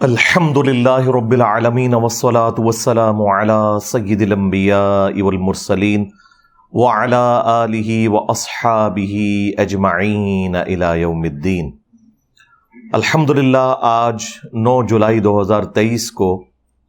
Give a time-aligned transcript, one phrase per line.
[0.00, 6.04] الحمد للہ رب العالمین والصلاة والسلام على سید الانبیاء والمرسلین
[6.72, 7.16] وعلى
[7.46, 9.18] آلہ واصحابہ
[9.58, 11.70] اجمعین الى یوم الدین
[12.92, 14.30] الحمد للہ آج
[14.60, 16.30] نو جولائی دو ہزار تیئیس کو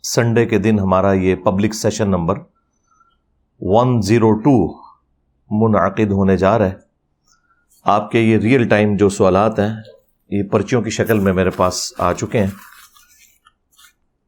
[0.04, 2.40] سنڈے کے دن ہمارا یہ public session number
[3.62, 4.58] one zero two
[5.52, 6.76] منعقد ہونے جا رہا ہے
[7.86, 9.72] آپ کے یہ ریئل ٹائم جو سوالات ہیں
[10.32, 12.71] یہ پرچیوں کی شکل میں میرے پاس آ چکے ہیں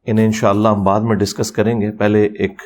[0.06, 2.62] انہیں انشاءاللہ ہم بعد میں ڈسکس کریں گے۔ پہلے ایک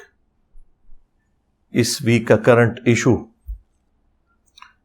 [1.70, 3.16] اس ویک کا کرنٹ ایشو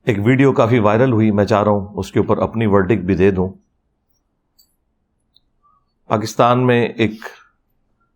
[0.05, 3.15] ایک ویڈیو کافی وائرل ہوئی، میں چاہ رہا ہوں اس کے اوپر اپنی ورڈک بھی
[3.15, 3.49] دے دوں۔
[6.07, 7.13] پاکستان میں ایک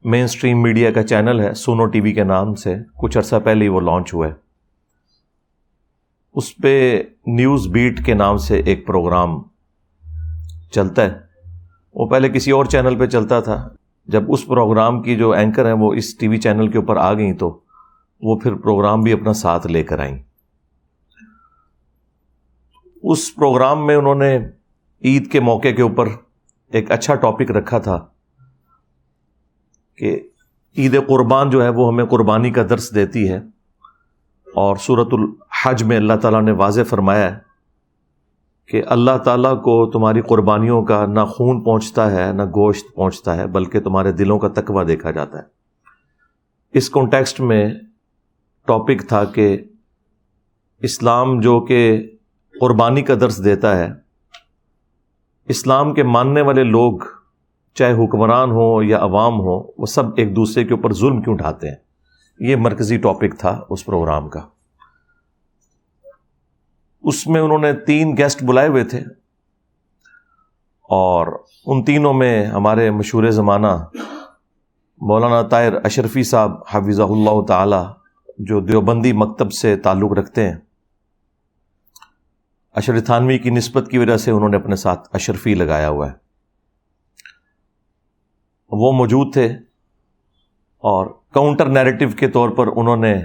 [0.04, 3.66] مین اسٹریم میڈیا کا چینل ہے سونو ٹی وی کے نام سے۔ کچھ عرصہ پہلے
[3.66, 4.34] ہی وہ لانچ ہوا ہے۔
[6.36, 9.42] اس پہ نیوز بیٹ کے نام سے ایک پروگرام
[10.72, 11.20] چلتا ہے۔
[11.94, 13.70] وہ پہلے کسی اور چینل پہ چلتا تھا۔
[14.08, 17.14] جب اس پروگرام کی جو اینکر ہیں وہ اس ٹی وی چینل کے اوپر آ
[17.14, 17.60] گئیں تو
[18.22, 20.24] وہ پھر پروگرام بھی اپنا ساتھ لے کر آئیں۔
[23.04, 24.38] اس پروگرام میں انہوں نے
[25.04, 26.08] عید کے موقع کے اوپر
[26.72, 28.06] ایک اچھا ٹاپک رکھا تھا
[29.98, 30.20] کہ
[30.78, 33.38] عید قربان جو ہے وہ ہمیں قربانی کا درس دیتی ہے
[34.48, 37.47] اور صورت الحج میں اللہ تعالیٰ نے واضح فرمایا ہے
[38.68, 43.48] کہ اللہ تعالیٰ کو تمہاری قربانیوں کا نہ خون پہنچتا ہے، نہ گوشت پہنچتا ہے،
[43.48, 45.44] بلکہ تمہارے دلوں کا تقوی دیکھا جاتا ہے۔
[46.74, 47.74] اس کانٹیکسٹ میں
[48.66, 49.58] ٹاپک تھا کہ
[50.82, 52.10] اسلام جو کہ
[52.62, 53.90] قربانی کا درس دیتا ہے،
[55.46, 57.00] اسلام کے ماننے والے لوگ
[57.76, 61.68] چاہے حکمران ہوں یا عوام ہوں، وہ سب ایک دوسرے کے اوپر ظلم کیوں اٹھاتے
[61.68, 61.76] ہیں؟
[62.40, 64.40] یہ مرکزی ٹاپک تھا اس پروگرام کا۔
[67.02, 69.00] اس میں انہوں نے تین گیسٹ بلائے ہوئے تھے۔
[70.82, 73.68] اور ان تینوں میں ہمارے مشہور زمانہ
[75.02, 77.86] مولانا طاہر اشرفی صاحب حفیظ اللہ تعالی
[78.38, 80.58] جو دیوبندی مکتب سے تعلق رکھتے ہیں۔
[82.72, 86.14] اشر تھانوی کی نسبت کی وجہ سے انہوں نے اپنے ساتھ اشرفی لگایا ہوا ہے۔
[88.72, 89.46] وہ موجود تھے
[90.78, 93.16] اور کاؤنٹر نیریٹو کے طور پر انہوں نے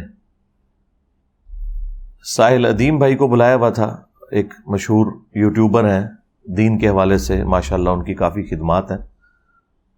[2.24, 6.06] ساحل ادیم بھائی کو بلایا ہوا تھا، ایک مشہور یوٹیوبر ہیں،
[6.44, 8.98] دین کے حوالے سے ماشاء اللہ ان کی کافی خدمات ہیں۔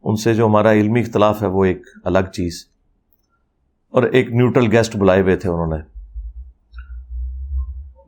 [0.05, 2.67] ان سے جو ہمارا علمی اختلاف ہے، وہ ایک الگ چیز۔
[3.91, 5.77] اور ایک نیوٹرل گیسٹ بلائے ہوئے تھے انہوں نے۔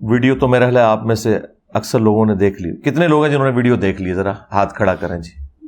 [0.00, 1.38] ویڈیو تو میرا ہے آپ میں سے
[1.68, 4.74] اکثر لوگوں نے دیکھ لی۔ کتنے لوگ ہیں جنہوں نے ویڈیو دیکھ لی؟ ذرا ہاتھ
[4.74, 5.66] کھڑا کریں جی۔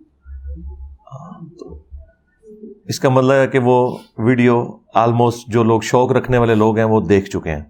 [2.85, 6.85] اس کا مطلب ہے کہ وہ ویڈیو آلموسٹ جو لوگ شوق رکھنے والے لوگ ہیں،
[6.85, 7.65] وہ دیکھ چکے ہیں۔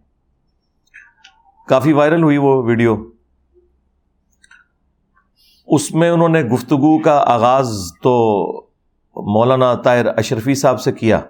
[1.68, 2.96] کافی وائرل ہوئی وہ ویڈیو۔
[5.66, 7.68] اس میں انہوں نے گفتگو کا آغاز
[8.02, 8.48] تو
[9.16, 11.20] مولانا طاہر اشرفی صاحب سے کیا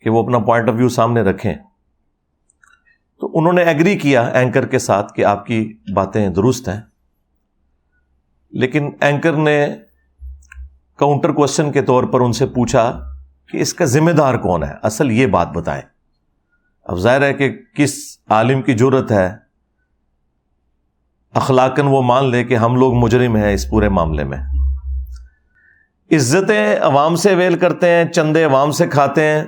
[0.00, 1.54] کہ وہ اپنا پوائنٹ آف ویو سامنے رکھیں۔
[3.20, 6.80] تو انہوں نے ایگری کیا اینکر کے ساتھ کہ آپ کی باتیں درست ہیں۔
[8.50, 9.66] لیکن اینکر نے
[10.96, 13.12] کاؤنٹر کوشچن کے طور پر ان سے پوچھا
[13.52, 15.95] کہ اس کا ذمہ دار کون ہے؟ اصل یہ بات بتائیں۔
[16.86, 19.34] اب ظاہر ہے کہ کس عالم کی ضرورت ہے
[21.34, 24.38] اخلاقن وہ مان لے کہ ہم لوگ مجرم ہیں اس پورے معاملے میں۔
[26.12, 29.44] عزتیں عوام سے ویل کرتے ہیں، چندے عوام سے کھاتے ہیں۔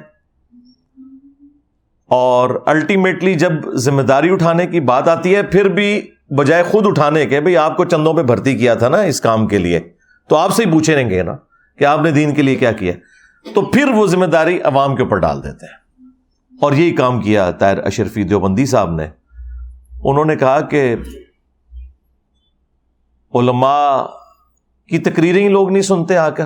[2.06, 7.26] اور الٹیمیٹلی جب ذمہ داری اٹھانے کی بات آتی ہے، پھر بھی بجائے خود اٹھانے
[7.26, 9.80] کے بھائی آپ کو چندوں پہ بھرتی کیا تھا نا اس کام کے لیے۔
[10.28, 11.32] تو آپ سے ہی پوچھے رہیں گے نا
[11.78, 12.92] کہ آپ نے دین کے لیے کیا کیا۔
[13.54, 15.87] تو پھر وہ ذمہ داری عوام کے اوپر ڈال دیتے ہیں۔
[16.60, 19.08] اور یہی کام کیا طاہر اشرفی دیوبندی صاحب نے۔
[20.04, 20.96] انہوں نے کہا کہ
[23.34, 24.02] علماء
[24.88, 26.44] کی تقریریں ہی لوگ نہیں سنتے آ کر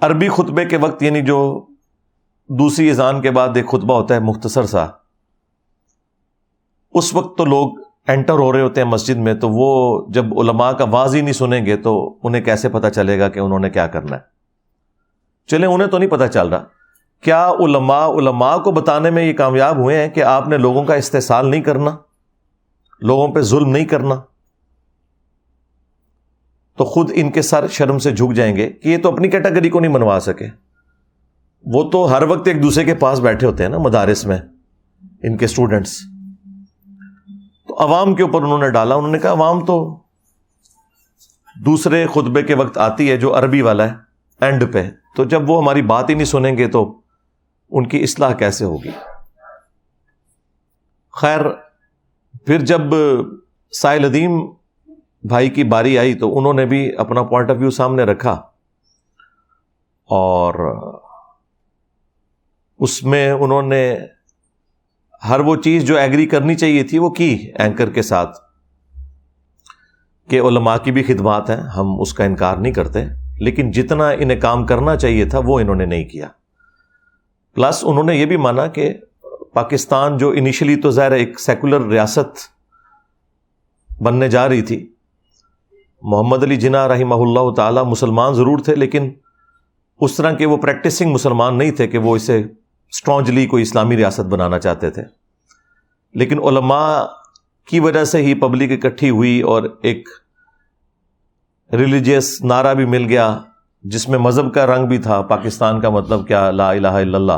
[0.00, 1.66] عربی خطبے کے وقت یعنی جو
[2.48, 4.86] دوسری اذان کے بعد ایک خطبہ ہوتا ہے مختصر سا،
[6.94, 7.72] اس وقت تو لوگ
[8.08, 11.32] انٹر ہو رہے ہوتے ہیں مسجد میں، تو وہ جب علماء کا واضح ہی نہیں
[11.32, 14.20] سنیں گے تو انہیں کیسے پتا چلے گا کہ انہوں نے کیا کرنا ہے۔
[15.46, 16.64] چلے انہیں تو نہیں پتا چل رہا۔
[17.20, 20.94] کیا علماء علماء کو بتانے میں یہ کامیاب ہوئے ہیں کہ آپ نے لوگوں کا
[20.94, 21.96] استحصال نہیں کرنا؟
[23.00, 24.14] لوگوں پہ ظلم نہیں کرنا؟
[26.76, 29.70] تو خود ان کے سر شرم سے جھک جائیں گے کہ یہ تو اپنی کیٹاگری
[29.70, 30.46] کو نہیں منوا سکے۔
[31.64, 34.38] وہ تو ہر وقت ایک دوسرے کے پاس بیٹھے ہوتے ہیں نا مدارس میں،
[35.22, 35.98] ان کے اسٹوڈنٹس
[37.68, 40.00] تو عوام کے اوپر انہوں نے ڈالا، انہوں نے کہا عوام تو
[41.54, 43.94] دوسرے خطبے کے وقت آتی ہے جو عربی والا ہے
[44.40, 47.00] اینڈ پہ۔ تو جب وہ ہماری بات ہی نہیں سنیں گے تو
[47.70, 48.90] ان کی اصلاح کیسے ہوگی؟
[51.14, 51.40] خیر،
[52.46, 52.80] پھر جب
[53.72, 54.40] سائل ادیم
[55.24, 58.32] بھائی کی باری آئی تو انہوں نے بھی اپنا پوائنٹ آف ویو سامنے رکھا
[60.10, 60.54] اور
[62.78, 63.98] اس میں انہوں نے
[65.28, 68.38] ہر وہ چیز جو ایگری کرنی چاہیے تھی وہ کی اینکر کے ساتھ
[70.28, 73.04] کہ علماء کی بھی خدمات ہیں، ہم اس کا انکار نہیں کرتے،
[73.38, 76.28] لیکن جتنا انہیں کام کرنا چاہیے تھا وہ انہوں نے نہیں کیا۔
[77.56, 78.94] پلس انہوں نے یہ بھی مانا کہ
[79.52, 82.38] پاکستان جو انیشلی تو ظاہر ایک سیکولر ریاست
[84.02, 84.92] بننے جا رہی تھی،
[86.02, 89.12] محمد علی جناح رحمہ اللہ تعالی مسلمان ضرور تھے، لیکن
[90.00, 92.38] اس طرح کے وہ پریکٹسنگ مسلمان نہیں تھے کہ وہ اسے
[92.88, 95.02] اسٹرانجلی کوئی اسلامی ریاست بنانا چاہتے تھے۔
[96.14, 97.04] لیکن علماء
[97.66, 100.08] کی وجہ سے ہی پبلک اکٹھی ہوئی اور ایک
[101.72, 103.38] ریلیجیس نعرہ بھی مل گیا۔
[103.90, 107.32] جس میں مذہب کا رنگ بھی تھا، پاکستان کا مطلب کیا؟ لا الہ الا اللہ۔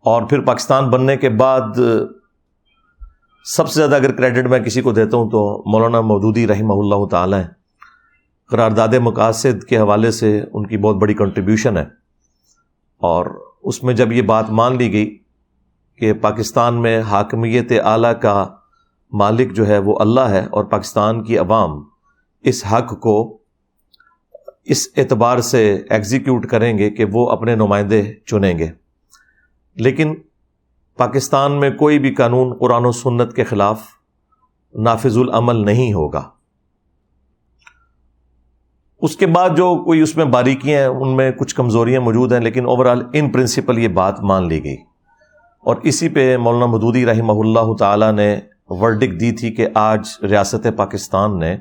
[0.00, 1.80] اور پھر پاکستان بننے کے بعد،
[3.44, 7.06] سب سے زیادہ اگر کریڈٹ میں کسی کو دیتا ہوں تو مولانا مودودی رحمہ اللہ
[7.06, 7.36] تعالی
[8.48, 11.84] قرارداد مقاصد کے حوالے سے ان کی بہت بڑی کنٹریبیوشن ہے۔
[12.98, 13.26] اور
[13.62, 15.18] اس میں جب یہ بات مان لی گئی
[15.96, 18.46] کہ پاکستان میں حاکمیت اعلیٰ کا
[19.12, 21.82] مالک جو ہے وہ اللہ ہے اور پاکستان کی عوام
[22.40, 23.37] اس حق کو
[24.68, 28.68] اس اعتبار سے ایگزیکیوٹ کریں گے کہ وہ اپنے نمائندے چنیں گے۔
[29.74, 30.14] لیکن
[30.96, 33.82] پاکستان میں کوئی بھی قانون قرآن و سنت کے خلاف
[34.74, 36.30] نافذ العمل نہیں ہوگا۔
[39.02, 42.40] اس کے بعد جو کوئی اس میں باریکیاں ہیں، ان میں کچھ کمزوریاں موجود ہیں،
[42.40, 44.76] لیکن اوور آل ان پرنسپل یہ بات مان لی گئی۔
[45.60, 50.66] اور اسی پہ مولانا مدودی رحمہ اللہ تعالی نے ورڈک دی تھی کہ آج ریاست
[50.76, 51.56] پاکستان نے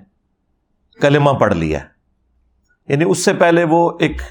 [1.01, 1.80] کلمہ پڑھ لیا
[2.88, 4.22] یعنی اس سے پہلے وہ ایک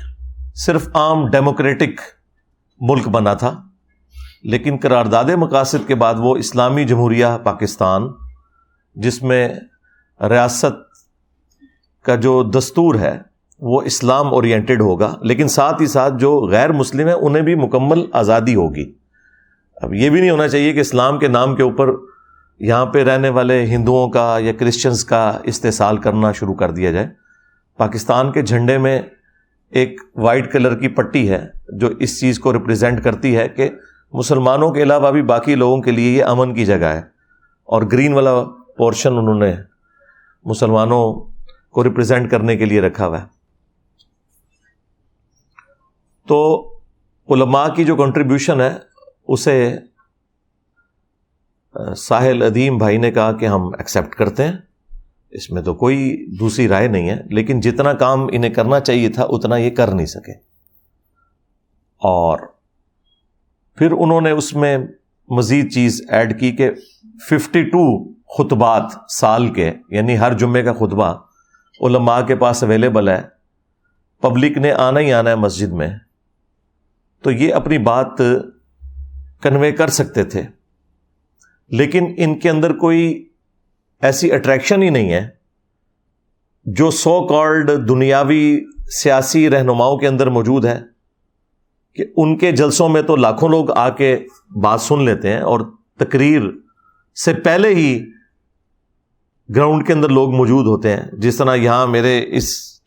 [0.54, 2.00] صرف عام ڈیموکریٹک
[2.80, 3.54] ملک بنا تھا،
[4.42, 8.02] لیکن قرارداد مقاصد کے بعد وہ اسلامی جمہوریہ پاکستان،
[8.96, 9.48] جس میں
[10.20, 10.84] ریاست
[12.04, 13.16] کا جو دستور ہے
[13.60, 18.04] وہ اسلام اورینٹیڈ ہوگا، لیکن ساتھ ہی ساتھ جو غیر مسلم ہیں انہیں بھی مکمل
[18.12, 18.92] آزادی ہوگی۔
[19.76, 21.90] اب یہ بھی نہیں ہونا چاہیے کہ اسلام کے نام کے اوپر
[22.60, 27.08] یہاں پہ رہنے والے ہندوؤں کا یا کرسچنس کا استحصال کرنا شروع کر دیا جائے۔
[27.76, 29.02] پاکستان کے جھنڈے میں
[29.70, 33.70] ایک وائٹ کلر کی پٹی ہے جو اس چیز کو ریپرزینٹ کرتی ہے کہ
[34.12, 36.98] مسلمانوں کے علاوہ بھی باقی لوگوں کے لیے یہ امن کی جگہ ہے
[37.64, 38.44] اور گرین والا
[38.76, 39.54] پورشن انہوں نے
[40.44, 41.14] مسلمانوں
[41.70, 43.26] کو ریپرزینٹ کرنے کے لیے رکھا ہوا ہے۔
[46.28, 46.68] تو
[47.28, 48.74] علماء کی جو کنٹریبیوشن ہے،
[49.28, 49.76] اسے
[51.96, 54.65] ساحل ادیم بھائی نے کہا کہ ہم ایکسیپٹ کرتے ہیں۔
[55.30, 59.24] اس میں تو کوئی دوسری رائے نہیں ہے، لیکن جتنا کام انہیں کرنا چاہیے تھا،
[59.28, 60.32] اتنا یہ کر نہیں سکے۔
[61.98, 62.38] اور
[63.74, 64.78] پھر انہوں نے اس میں
[65.28, 66.70] مزید چیز ایڈ کی کہ
[67.30, 71.14] ففٹی ٹو خطبات سال کے یعنی ہر جمعے کا خطبہ
[71.80, 73.22] علماء کے پاس اویلیبل ہے
[74.20, 75.88] پبلک نے آنا ہی آنا ہے مسجد میں۔
[77.22, 78.22] تو یہ اپنی بات
[79.42, 80.42] کنوے کر سکتے تھے۔
[81.68, 83.28] لیکن ان کے اندر کوئی
[84.02, 85.28] ایسی اٹریکشن ہی نہیں ہے
[86.64, 90.80] جو سو کالڈ دنیاوی سیاسی رہنماؤں کے اندر موجود ہے
[91.94, 94.18] کہ ان کے جلسوں میں تو لاکھوں لوگ آ کے
[94.62, 95.60] بات سن لیتے ہیں اور
[95.98, 96.42] تقریر
[97.24, 98.04] سے پہلے ہی
[99.56, 102.80] گراؤنڈ کے اندر لوگ موجود ہوتے ہیں۔ جس طرح یہاں میرے اس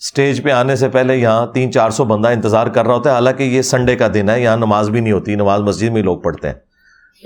[0.00, 3.14] اسٹیج پہ آنے سے پہلے یہاں تین چار سو بندہ انتظار کر رہا ہوتا ہے۔
[3.14, 6.20] حالانکہ یہ سنڈے کا دن ہے، یہاں نماز بھی نہیں ہوتی، نماز مسجد میں لوگ
[6.20, 6.71] پڑھتے ہیں۔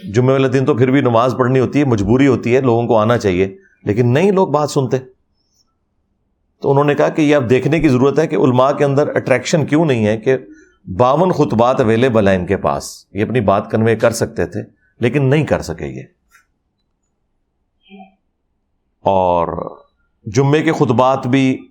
[0.04, 2.98] جمعے والے دن تو پھر بھی نماز پڑھنی ہوتی ہے، مجبوری ہوتی ہے، لوگوں کو
[2.98, 4.96] آنا چاہیے، لیکن نہیں لوگ بات سنتے۔
[6.62, 9.16] تو انہوں نے کہا کہ یہ اب دیکھنے کی ضرورت ہے کہ علماء کے اندر
[9.16, 10.36] اٹریکشن کیوں نہیں ہے کہ
[10.96, 14.60] باون خطبات اویلیبل ہیں ان کے پاس۔ یہ اپنی بات کنوے کر سکتے تھے،
[15.00, 16.02] لیکن نہیں کر سکے یہ۔
[19.00, 19.76] اور
[20.24, 21.68] جمعے کے خطبات بھی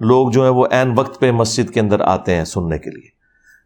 [0.00, 3.13] لوگ جو ہیں وہ عین وقت پہ مسجد کے اندر آتے ہیں سننے کے لیے۔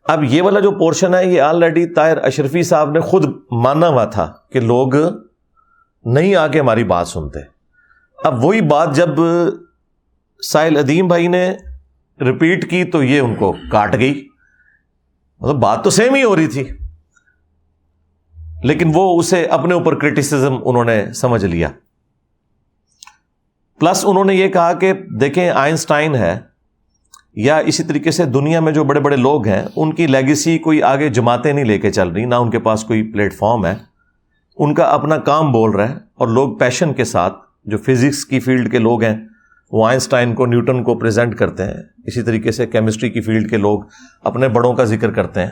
[0.04, 4.04] اب یہ والا جو پورشن ہے، یہ آلریڈی طاہر اشرفی صاحب نے خود مانا ہوا
[4.04, 4.92] تھا کہ لوگ
[6.04, 7.38] نہیں آ کے ہماری بات سنتے۔
[8.24, 9.08] اب وہی بات جب
[10.42, 11.56] ساحل ادیم بھائی نے
[12.20, 14.28] ریپیٹ کی تو یہ ان کو کاٹ گئی۔
[15.40, 16.68] مطلب بات تو سیم ہی ہو رہی تھی۔
[18.64, 21.68] لیکن وہ اسے اپنے اوپر کرٹیسزم انہوں نے سمجھ لیا۔
[23.78, 26.47] پلس انہوں نے یہ کہا کہ دیکھیں، آئنسٹائن ہے۔
[27.34, 30.82] یا اسی طریقے سے دنیا میں جو بڑے بڑے لوگ ہیں، ان کی لیگیسی کوئی
[30.82, 33.74] آگے جماعتیں نہیں لے کے چل رہی، نہ ان کے پاس کوئی پلیٹ فارم ہے۔
[34.56, 38.40] ان کا اپنا کام بول رہا ہے اور لوگ پیشن کے ساتھ جو فزکس کی
[38.40, 39.16] فیلڈ کے لوگ ہیں،
[39.72, 41.74] وہ آئنسٹائن کو نیوٹن کو پریزنٹ کرتے ہیں۔
[42.06, 43.80] اسی طریقے سے کیمسٹری کی فیلڈ کے لوگ
[44.24, 45.50] اپنے بڑوں کا ذکر کرتے ہیں۔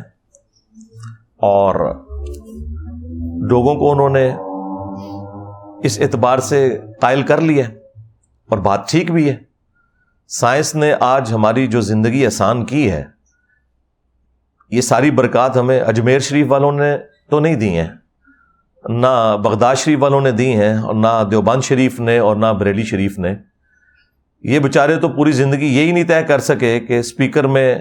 [1.36, 1.94] اور
[3.50, 4.34] لوگوں کو انہوں نے
[5.86, 7.64] اس اعتبار سے قائل کر لیا
[8.48, 9.36] اور بات ٹھیک بھی ہے۔
[10.28, 13.04] سائنس نے آج ہماری جو زندگی آسان کی ہے،
[14.70, 16.96] یہ ساری برکات ہمیں اجمیر شریف والوں نے
[17.30, 17.88] تو نہیں دی ہیں۔
[18.88, 22.84] نہ بغداد شریف والوں نے دی ہیں اور نہ دیوبند شریف نے اور نہ بریلی
[22.84, 23.34] شریف نے۔
[24.42, 27.78] یہ بیچارے تو پوری زندگی یہی نہیں طے کر سکے کہ اسپیکر میں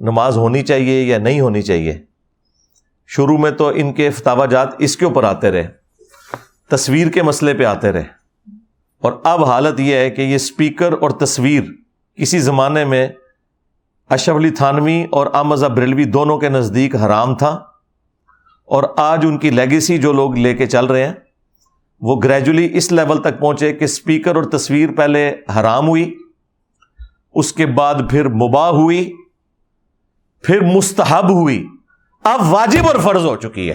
[0.00, 2.04] نماز ہونی چاہیے یا نہیں ہونی چاہیے۔
[3.06, 5.68] شروع میں تو ان کے فتوا جات اس کے اوپر آتے رہے،
[6.68, 8.17] تصویر کے مسئلے پہ آتے رہے۔
[9.02, 11.62] اور اب حالت یہ ہے کہ یہ اسپیکر اور تصویر
[12.16, 13.08] کسی زمانے میں
[14.10, 17.48] اشف علی تھانوی اور امزہ بریلوی دونوں کے نزدیک حرام تھا
[18.64, 21.12] اور آج ان کی لیگیسی جو لوگ لے کے چل رہے ہیں،
[22.00, 26.16] وہ گریجولی اس لیول تک پہنچے کہ اسپیکر اور تصویر پہلے حرام ہوئی،
[27.34, 29.12] اس کے بعد پھر مباح ہوئی،
[30.42, 31.66] پھر مستحب ہوئی۔
[32.24, 33.74] اب واجب اور فرض ہو چکی ہے۔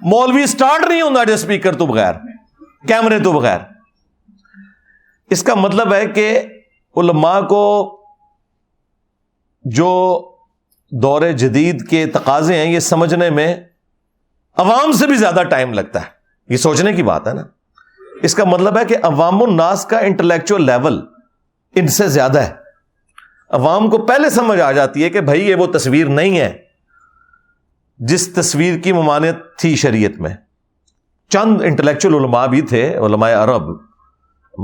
[0.00, 2.14] مولوی سٹارٹ نہیں ہوتا جو اسپیکر تو بغیر،
[2.88, 3.58] کیمرے تو بغیر۔
[5.30, 6.40] اس کا مطلب ہے کہ
[6.96, 7.96] علماء کو
[9.64, 10.24] جو
[10.90, 13.56] دور جدید کے تقاضے ہیں یہ سمجھنے میں
[14.56, 16.06] عوام سے بھی زیادہ ٹائم لگتا ہے۔
[16.48, 17.42] یہ سوچنے کی بات ہے نا۔
[18.22, 21.06] اس کا مطلب ہے کہ عوام الناس کا انٹلیکچوئل لیول
[21.74, 22.54] ان سے زیادہ ہے۔
[23.50, 26.62] عوام کو پہلے سمجھ آ جاتی ہے کہ بھائی یہ وہ تصویر نہیں ہے۔
[27.98, 30.34] جس تصویر کی ممانعت تھی شریعت میں۔
[31.28, 33.89] چند انٹلیکچوئل علماء بھی تھے، علماء عرب۔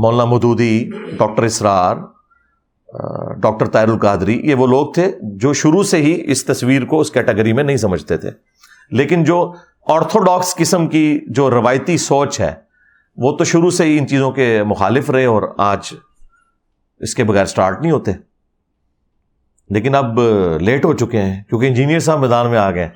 [0.03, 1.97] مولانا مدودی ڈاکٹر اسرار
[3.37, 7.11] ڈاکٹر طائر القادری، یہ وہ لوگ تھے جو شروع سے ہی اس تصویر کو اس
[7.11, 8.31] کیٹیگری میں نہیں سمجھتے تھے۔
[8.91, 9.53] لیکن جو
[9.87, 12.55] آرتھوڈاکس قسم کی جو روایتی سوچ ہے،
[13.17, 15.93] وہ تو شروع سے ہی ان چیزوں کے مخالف رہے اور آج
[16.99, 18.13] اس کے بغیر سٹارٹ نہیں ہوتے۔
[19.71, 20.21] لیکن اب
[20.61, 22.87] لیٹ ہو چکے ہیں، کیونکہ انجینئر صاحب میدان میں آ گئے۔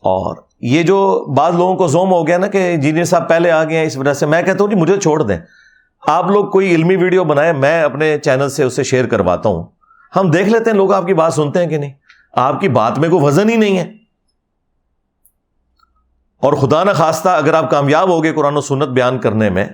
[0.00, 3.64] اور یہ جو بعض لوگوں کو زوم ہو گیا نا کہ انجینئر صاحب پہلے آ
[3.64, 5.38] گئے ہیں اس وجہ سے، میں کہتا ہوں جی مجھے چھوڑ دیں۔
[6.06, 9.64] آپ لوگ کوئی علمی ویڈیو بنائے میں اپنے چینل سے اسے شیئر کرواتا ہوں۔
[10.16, 11.92] ہم دیکھ لیتے ہیں لوگ آپ کی بات سنتے ہیں کہ نہیں۔
[12.32, 13.92] آپ کی بات میں کوئی وزن ہی نہیں ہے۔
[16.42, 19.64] اور خدا نہ خواستہ اگر آپ کامیاب ہو گئے قرآن و سنت بیان کرنے میں،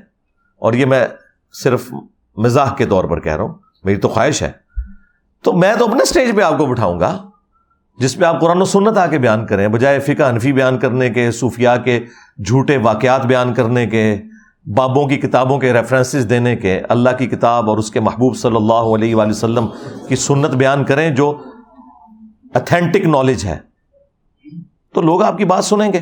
[0.57, 1.07] اور یہ میں
[1.53, 1.93] صرف
[2.37, 4.53] مزاح کے طور پر کہہ رہا ہوں، میری تو خواہش ہے۔
[5.43, 7.29] تو میں تو اپنے اسٹیج پہ آپ کو بٹھاؤں گا۔
[7.99, 11.11] جس پہ آپ قرآن و سنت آ کے بیان کریں، بجائے فقہ انفی بیان کرنے
[11.11, 12.01] کے، صوفیاء کے،
[12.47, 14.23] جھوٹے واقعات بیان کرنے کے،
[14.75, 18.57] بابوں کی کتابوں کے ریفرنسز دینے کے، اللہ کی کتاب اور اس کے محبوب صلی
[18.57, 19.67] اللہ علیہ وآلہ وسلم
[20.09, 21.43] کی سنت بیان کریں جو
[22.55, 23.59] اتھینٹک نالج ہے۔
[24.95, 26.01] تو لوگ آپ کی بات سنیں گے۔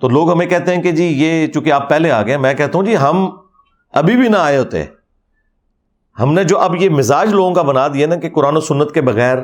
[0.00, 2.78] تو لوگ ہمیں کہتے ہیں کہ جی یہ چونکہ آپ پہلے آ گئے، میں کہتا
[2.78, 3.30] ہوں جی ہم
[3.92, 4.84] ابھی بھی نہ آئے ہوتے۔
[6.18, 8.92] ہم نے جو اب یہ مزاج لوگوں کا بنا دیا نا کہ قرآن و سنت
[8.92, 9.36] کے بغیر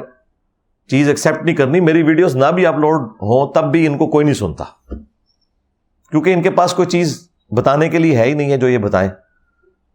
[0.91, 4.25] چیز ایکسپٹ نہیں کرنی، میری ویڈیوز نہ بھی اپلوڈ ہوں، تب بھی ان کو کوئی
[4.25, 4.65] نہیں سنتا۔
[6.11, 8.79] کیونکہ ان کے پاس کوئی چیز بتانے کے لیے ہے ہی نہیں ہے جو یہ
[8.79, 9.11] بتائیں۔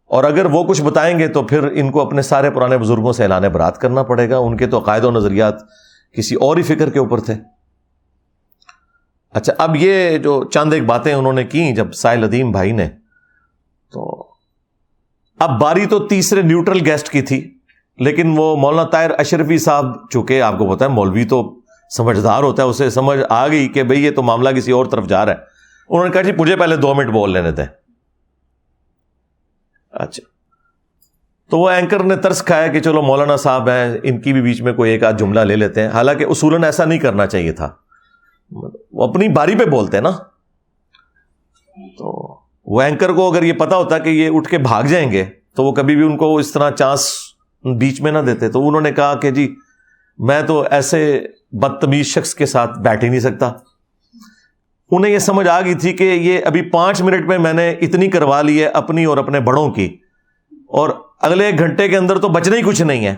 [0.04, 3.22] اور اگر وہ کچھ بتائیں گے تو پھر ان کو اپنے سارے پرانے بزرگوں سے
[3.22, 5.54] اعلان برات کرنا پڑے گا۔ ان کے تو عقائد و نظریات
[6.16, 7.34] کسی اور ہی فکر کے اوپر تھے۔
[9.30, 12.88] اچھا اب یہ جو چند ایک باتیں انہوں نے کی جب سائل ادیم بھائی نے،
[13.92, 14.28] تو
[15.38, 17.58] اب باری تو تیسرے نیوٹرل گیسٹ کی تھی۔
[17.96, 21.60] لیکن وہ مولانا طاہر اشرفی صاحب، چونکہ آپ کو پتا ہے مولوی تو
[21.96, 25.06] سمجھدار ہوتا ہے، اسے سمجھ آ گئی کہ بھئی یہ تو معاملہ کسی اور طرف
[25.06, 25.38] جا رہا ہے۔
[25.88, 27.64] انہوں نے کہا جی مجھے پہلے دو منٹ بول لینے تھے
[29.90, 30.22] اچھا۔
[31.50, 34.62] تو وہ اینکر نے ترس کھایا کہ چلو مولانا صاحب ہیں، ان کی بھی بیچ
[34.62, 37.70] میں کوئی ایک آدھ جملہ لے لیتے ہیں۔ حالانکہ اصولن ایسا نہیں کرنا چاہیے تھا۔
[38.92, 40.10] وہ اپنی باری پہ بولتے ہیں نا۔
[41.98, 45.24] تو وہ اینکر کو اگر یہ پتا ہوتا کہ یہ اٹھ کے بھاگ جائیں گے،
[45.56, 47.31] تو وہ کبھی بھی ان کو اس طرح چانس
[47.64, 49.54] بیچ میں نہ دیتے۔ تو انہوں نے کہا کہ جی
[50.18, 53.52] میں تو ایسے بدتمیز شخص کے ساتھ بیٹھ ہی نہیں سکتا۔
[54.90, 58.10] انہیں یہ سمجھ آ گئی تھی کہ یہ ابھی پانچ منٹ میں میں نے اتنی
[58.10, 59.96] کروا لی ہے اپنی اور اپنے بڑوں کی۔
[60.52, 60.90] اور
[61.20, 63.16] اگلے ایک گھنٹے کے اندر تو بچنا ہی کچھ نہیں ہے۔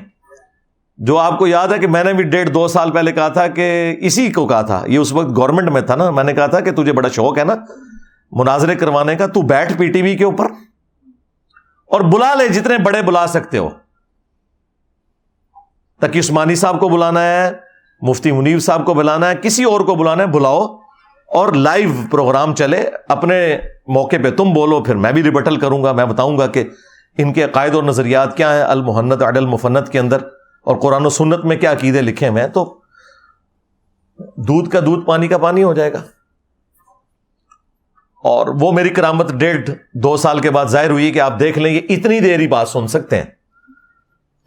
[0.96, 3.46] جو آپ کو یاد ہے کہ میں نے بھی ڈیڑھ دو سال پہلے کہا تھا
[3.46, 6.46] کہ اسی کو کہا تھا۔ یہ اس وقت گورنمنٹ میں تھا نا۔ میں نے کہا
[6.46, 7.54] تھا کہ تجھے بڑا شوق ہے نا۔
[8.32, 10.46] مناظرے کروانے کا، تو بیٹھ پی ٹی وی کے اوپر
[11.86, 13.70] اور بلا لے جتنے بڑے بلا سکتے ہو۔
[16.08, 17.52] تقی عثمانی صاحب کو بلانا ہے،
[18.00, 20.66] مفتی منیب صاحب کو بلانا ہے، کسی اور کو بلانا ہے، بلاؤ
[21.28, 25.92] اور لائیو پروگرام چلے۔ اپنے موقع پہ تم بولو، پھر میں بھی ریبٹل کروں گا،
[25.92, 26.64] میں بتاؤں گا کہ
[27.18, 30.18] ان کے عقائد اور نظریات کیا ہیں المحنت عدل مفنت کے اندر
[30.64, 32.80] اور قرآن و سنت میں کیا عقیدے لکھے ہوئے ہیں۔ تو
[34.36, 36.02] دودھ کا دودھ، پانی کا پانی ہو جائے گا۔
[38.22, 41.72] اور وہ میری کرامت ڈیڑھ دو سال کے بعد ظاہر ہوئی کہ آپ دیکھ لیں،
[41.72, 43.33] یہ اتنی دیر ہی بات سن سکتے ہیں۔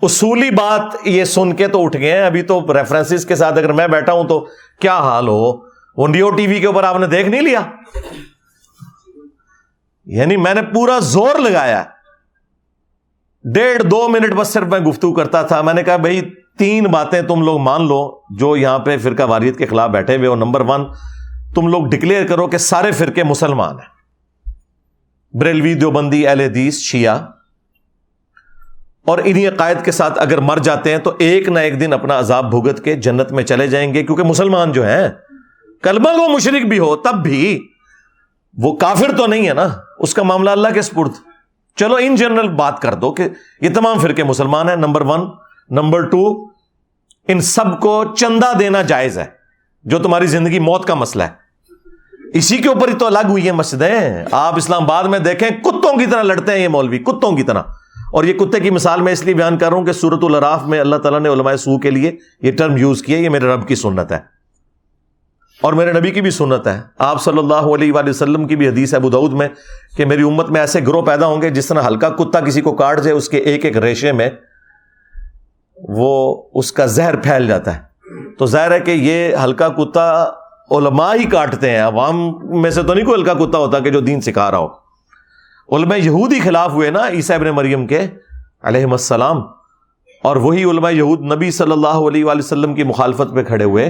[0.02, 3.74] اصولی بات یہ سن کے تو اٹھ گئے ہیں۔ ابھی تو ریفرنسز کے ساتھ اگر
[3.74, 4.48] میں بیٹھا ہوں تو
[4.82, 7.60] کیا حال ہو؟ وہ نیو ٹی وی کے اوپر آپ نے دیکھ نہیں لیا؟
[10.06, 11.84] یعنی میں نے پورا زور لگایا۔
[13.44, 16.22] ڈیڑھ دو منٹ بس صرف میں گفتگو کرتا تھا۔ میں نے کہا بھائی،
[16.58, 20.28] تین باتیں تم لوگ مان لو۔ جو یہاں پہ فرقہ واریت کے خلاف بیٹھے ہوئے
[20.28, 20.86] ہو، نمبر ون،
[21.56, 23.98] تم لوگ ڈکلیئر کرو کہ سارے فرقے مسلمان ہیں۔
[25.38, 27.37] بریلوی دیوبندی، اہل حدیث، شیعہ۔
[29.08, 32.20] اور انہی عقائد کے ساتھ اگر مر جاتے ہیں تو ایک نہ ایک دن اپنا
[32.20, 35.08] عذاب بھگت کے جنت میں چلے جائیں گے، کیونکہ مسلمان جو ہیں،
[35.84, 37.68] کلمہ کو مشرق بھی ہو، تب بھی
[38.58, 39.68] وہ کافر تو نہیں ہے نا؟
[40.00, 41.12] اس کا معاملہ اللہ کے سپرد۔
[41.76, 43.28] چلو ان جنرل بات کر دو کہ
[43.62, 45.28] یہ تمام فرقے مسلمان ہیں نمبر ون
[45.70, 46.24] نمبر ٹو
[47.28, 49.26] ان سب کو چندہ دینا جائز ہے،
[49.84, 51.30] جو تمہاری زندگی موت کا مسئلہ ہے۔
[52.34, 55.98] اسی کے اوپر ہی تو الگ ہوئی ہے مسجدیں۔ آپ اسلام آباد میں دیکھیں، کتوں
[55.98, 57.62] کی طرح لڑتے ہیں یہ مولوی، کتوں کی طرح؟
[58.14, 60.66] اور یہ کتے کی مثال میں اس لیے بیان کر رہا ہوں کہ سورت الراف
[60.66, 63.68] میں اللہ تعالیٰ نے علماء سو کے لیے یہ ٹرم یوز کیا یہ میرے رب
[63.68, 64.20] کی سنت ہے۔
[65.62, 68.68] اور میرے نبی کی بھی سنت ہے۔ آپ صلی اللہ علیہ وآلہ وسلم کی بھی
[68.68, 69.48] حدیث ہے بدعود میں
[69.98, 72.72] کہ میری امت میں ایسے گروہ پیدا ہوں گے جس طرح ہلکا کتا کسی کو
[72.76, 74.30] کاٹ جائے، اس کے ایک ایک ریشے میں
[75.90, 77.82] وہ اس کا زہر پھیل جاتا ہے۔
[78.40, 80.24] تو ظاہر ہے کہ یہ ہلکا کتا
[80.72, 84.00] علماء ہی کاٹتے ہیں۔ عوام میں سے تو نہیں کوئی ہلکا کتا ہوتا کہ جو
[84.00, 84.87] دین سکھا رہا ہو۔
[85.70, 88.06] علماء یہود ہی خلاف ہوئے نا عیسیٰ ابن مریم کے
[88.64, 89.42] علیہ السلام،
[90.24, 93.90] اور وہی علماء یہود نبی صلی اللہ علیہ وآلہ وسلم کی مخالفت پہ کھڑے ہوئے۔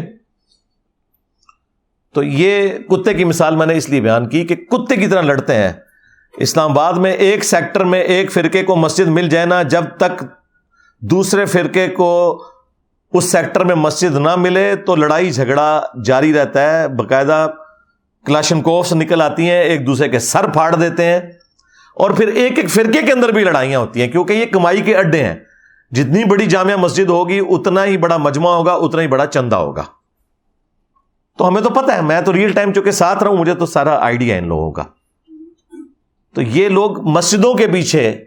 [2.15, 5.21] تو یہ کتے کی مثال میں نے اس لیے بیان کی کہ کتے کی طرح
[5.21, 5.71] لڑتے ہیں۔
[6.33, 10.23] اسلام آباد میں ایک سیکٹر میں ایک فرقے کو مسجد مل جائے نا، جب تک
[11.01, 12.43] دوسرے فرقے کو
[13.13, 17.47] اس سیکٹر میں مسجد نہ ملے تو لڑائی جھگڑا جاری رہتا ہے۔ باقاعدہ
[18.25, 21.19] کلاشن کوفس نکل آتی ہیں، ایک دوسرے کے سر پھاڑ دیتے ہیں۔
[21.97, 24.97] اور پھر ایک ایک فرقے کے اندر بھی لڑائیاں ہوتی ہیں، کیونکہ یہ کمائی کے
[24.97, 25.35] اڈے ہیں۔
[25.91, 29.83] جتنی بڑی جامعہ مسجد ہوگی، اتنا ہی بڑا مجمع ہوگا، اتنا ہی بڑا چندہ ہوگا۔
[31.37, 33.65] تو ہمیں تو پتہ ہے، میں تو ریئل ٹائم چونکہ ساتھ رہا ہوں مجھے تو
[33.65, 34.83] سارا آئیڈیا ان لوگوں کا۔
[36.33, 38.23] تو یہ لوگ مسجدوں کے پیچھے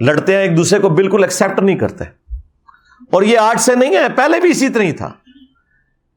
[0.00, 2.04] لڑتے ہیں، ایک دوسرے کو بالکل ایکسپٹ نہیں کرتے۔
[3.10, 5.12] اور یہ آج سے نہیں ہے، پہلے بھی اسی طرح ہی تھا۔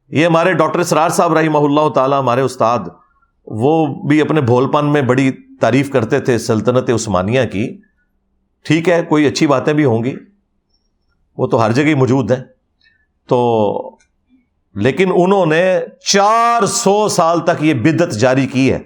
[0.10, 2.80] یہ ہمارے ڈاکٹر سرار صاحب رحمہ اللہ تعالی، ہمارے استاد،
[3.46, 5.32] وہ بھی اپنے بھول پن میں بڑی
[5.64, 7.82] تعریف کرتے تھے سلطنت عثمانیہ کی،
[8.64, 10.16] ٹھیک ہے، کوئی اچھی باتیں بھی ہوں گی،
[11.38, 12.44] وہ تو ہر جگہ موجود ہیں۔
[13.28, 13.98] تو
[14.76, 18.80] لیکن انہوں نے چار سو سال تک یہ بدت جاری کی ہے۔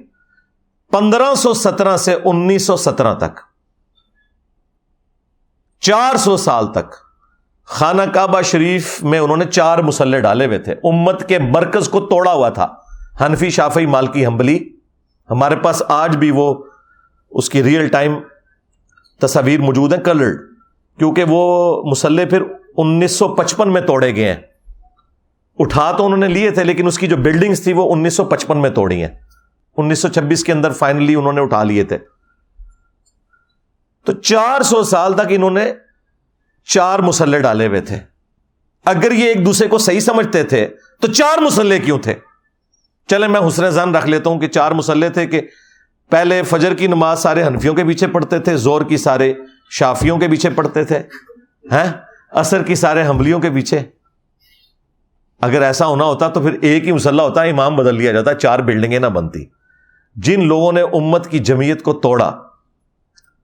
[0.92, 3.40] پندرہ سو سترہ سے انیس سو سترہ تک۔
[5.80, 6.94] چار سو سال تک۔
[7.66, 12.00] خانہ کعبہ شریف میں انہوں نے چار مسلح ڈالے ہوئے تھے۔ امت کے مرکز کو
[12.00, 12.68] توڑا ہوا تھا۔
[13.22, 14.78] حنفی شافی مالکی ہمبلی
[15.30, 16.64] ہمارے پاس آج بھی وہ
[17.32, 18.16] اس کی ریئل ٹائم
[19.20, 20.42] تصاویر موجود ہیں کلرڈ
[20.98, 22.44] کیونکہ وہ مسلح پھر
[22.78, 24.42] انیس سو پچپن میں توڑے گئے ہیں۔
[25.60, 28.26] اٹھا تو انہوں نے لیے تھے، لیکن اس کی جو بلڈنگس تھی وہ انیس سو
[28.26, 29.20] پچپن میں توڑی ہیں۔
[29.78, 31.98] انیس سو چھبیس کے اندر فائنلی انہوں نے اٹھا لیے تھے۔
[34.06, 35.74] تو چار سو سال تک انہوں نے
[36.66, 38.00] چار مسلح ڈالے ہوئے تھے۔
[38.86, 40.68] اگر یہ ایک دوسرے کو صحیح سمجھتے تھے،
[41.02, 42.14] تو چار مسلح کیوں تھے؟
[43.08, 45.42] چلے میں حسن زن رکھ لیتا ہوں کہ چار مسلح تھے کہ
[46.12, 49.34] پہلے فجر کی نماز سارے حنفیوں کے پیچھے پڑھتے تھے زور کی سارے
[49.70, 51.00] شافیوں کے پیچھے پڑھتے تھے
[52.32, 53.80] اثر کی سارے حملیوں کے پیچھے۔
[55.42, 58.60] اگر ایسا ہونا ہوتا تو پھر ایک ہی مسلح ہوتا، امام بدل لیا جاتا، چار
[58.60, 59.46] بلڈنگیں نہ بنتی۔
[60.16, 62.38] جن لوگوں نے امت کی جمعیت کو توڑا،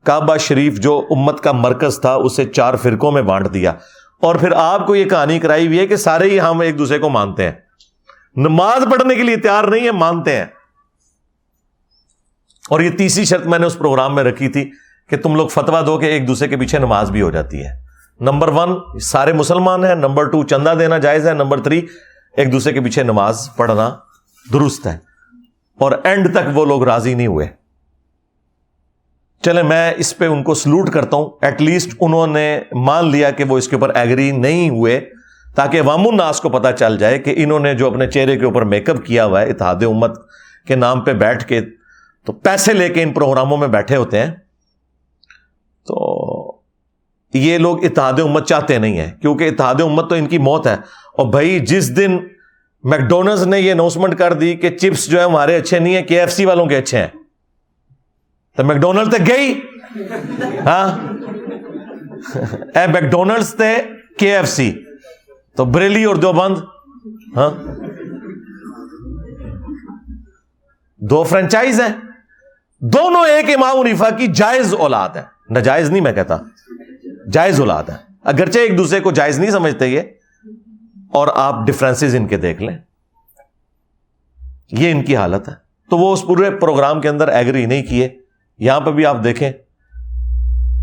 [0.04, 3.74] کعبہ شریف جو امت کا مرکز تھا، اسے چار فرقوں میں بانٹ دیا۔
[4.22, 7.00] اور پھر آپ کو یہ کہانی کرائی ہوئی ہے کہ سارے ہی ہم ایک دوسرے
[7.00, 7.52] کو مانتے ہیں۔
[8.36, 10.46] نماز پڑھنے کے لیے تیار نہیں ہے مانتے ہیں۔
[12.74, 14.72] اور یہ تیسری شرط میں نے اس پروگرام میں رکھی تھی
[15.10, 17.70] کہ تم لوگ فتوا دو کہ ایک دوسرے کے پیچھے نماز بھی ہو جاتی ہے۔
[18.20, 21.86] نمبر ون، سارے مسلمان ہیں۔ نمبر ٹو، چندہ دینا جائز ہے۔ نمبر تھری،
[22.38, 23.96] ایک دوسرے کے پیچھے نماز پڑھنا
[24.54, 24.98] درست ہے۔
[25.80, 27.48] اور اینڈ تک وہ لوگ راضی نہیں ہوئے۔
[29.42, 33.32] چلے میں اس پہ ان کو سلوٹ کرتا ہوں۔ ایٹ لیسٹ انہوں نے مان لیا
[33.32, 35.10] کہ وہ اس کے اوپر ایگری نہیں ہوئے
[35.56, 38.62] تاکہ وام الناس کو پتا چل جائے کہ انہوں نے جو اپنے چہرے کے اوپر
[38.62, 40.20] میک اپ کیا ہوا ہے، اتحاد امت
[40.68, 41.62] کے نام پہ بیٹھ کے
[42.26, 44.32] تو پیسے لے کے ان پروگراموں میں بیٹھے ہوتے ہیں۔
[45.88, 46.24] تو
[47.34, 50.74] یہ لوگ اتحاد امت چاہتے نہیں ہیں، کیونکہ اتحاد امت تو ان کی موت ہے۔
[51.18, 52.18] اور بھائی، جس دن
[52.84, 56.20] میکڈونلڈ نے یہ اناؤنسمنٹ کر دی کہ چپس جو ہے ہمارے اچھے نہیں ہیں، کے
[56.20, 57.08] ایف سی والوں کے اچھے ہیں۔
[58.58, 59.62] تو میکڈونلڈ تک گئی؟
[60.66, 61.14] ہاں؟
[62.78, 63.78] اے میکڈونلڈ تھے
[64.18, 64.74] کے ایف سی۔
[65.58, 66.58] تو بریلی اور دو بند
[67.38, 67.52] ہاں؟
[70.98, 72.13] دو فرنچائز ہیں۔
[72.86, 76.38] دونوں ایک امام عنیفا کی جائز اولاد ہے ناجائز نہیں میں کہتا۔
[77.32, 77.94] جائز اولاد ہے
[78.24, 80.02] اگرچہ ایک دوسرے کو جائز نہیں سمجھتے یہ۔
[81.12, 82.78] اور آپ ڈفرینس ان کے دیکھ لیں۔
[84.72, 85.54] یہ ان کی حالت ہے۔
[85.90, 88.10] تو وہ اس پورے پروگرام کے اندر ایگری نہیں کیے۔
[88.58, 89.52] یہاں پہ بھی آپ دیکھیں۔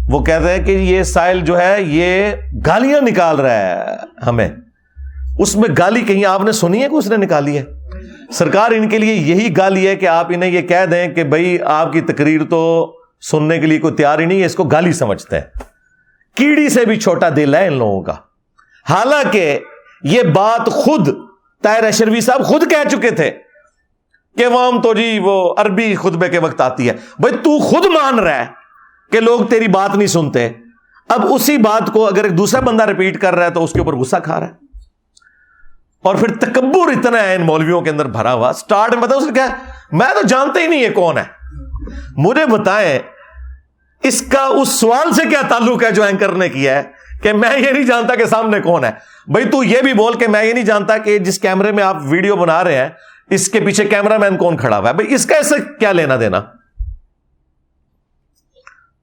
[0.07, 2.33] وہ کہتے ہیں کہ یہ سائل جو ہے، یہ
[2.67, 3.85] گالیاں نکال رہا ہے
[4.27, 4.49] ہمیں۔
[5.39, 7.80] اس میں گالی کہیں آپ نے سنی ہے کہ اس نے نکالی ہے؟
[8.33, 11.59] سرکار ان کے لیے یہی گالی ہے کہ آپ انہیں یہ کہہ دیں کہ بھائی
[11.65, 14.93] آپ کی تقریر تو سننے کے لیے کوئی تیار ہی نہیں ہے، اس کو گالی
[14.93, 15.61] سمجھتے ہیں۔
[16.35, 18.15] کیڑی سے بھی چھوٹا دل ہے ان لوگوں کا۔
[18.91, 19.59] حالانکہ
[20.03, 21.09] یہ بات خود
[21.63, 23.31] طاہر اشروی صاحب خود کہہ چکے تھے
[24.39, 28.19] کہ وام تو جی وہ عربی خطبے کے وقت آتی ہے۔ بھائی تو خود مان
[28.19, 28.47] رہا ہے
[29.13, 30.49] کہ لوگ تیری بات نہیں سنتے۔
[31.09, 33.79] اب اسی بات کو اگر ایک دوسرا بندہ ریپیٹ کر رہا ہے تو اس کے
[33.79, 34.70] اوپر غصہ کھا رہا ہے۔
[36.05, 39.33] اور پھر تکبر اتنا ہے ان مولویوں کے اندر بھرا ہوا۔ اسٹارٹ میں اس نے
[39.33, 39.47] کہا،
[39.93, 41.25] میں تو جانتا ہی نہیں ہے کون ہے۔
[42.17, 42.99] مجھے بتائیں،
[44.03, 46.83] اس کا، اس سوال سے کیا تعلق ہے جو اینکر نے کیا ہے؟
[47.23, 48.91] کہ میں یہ نہیں جانتا کہ سامنے کون ہے۔
[49.27, 51.97] بھائی، تو یہ بھی بول کہ میں یہ نہیں جانتا کہ جس کیمرے میں آپ
[52.03, 52.89] ویڈیو بنا رہے ہیں،
[53.31, 56.17] اس کے پیچھے کیمرہ مین کون کھڑا ہوا ہے؟ بھائی، اس کا ایسے کیا لینا
[56.21, 56.41] دینا؟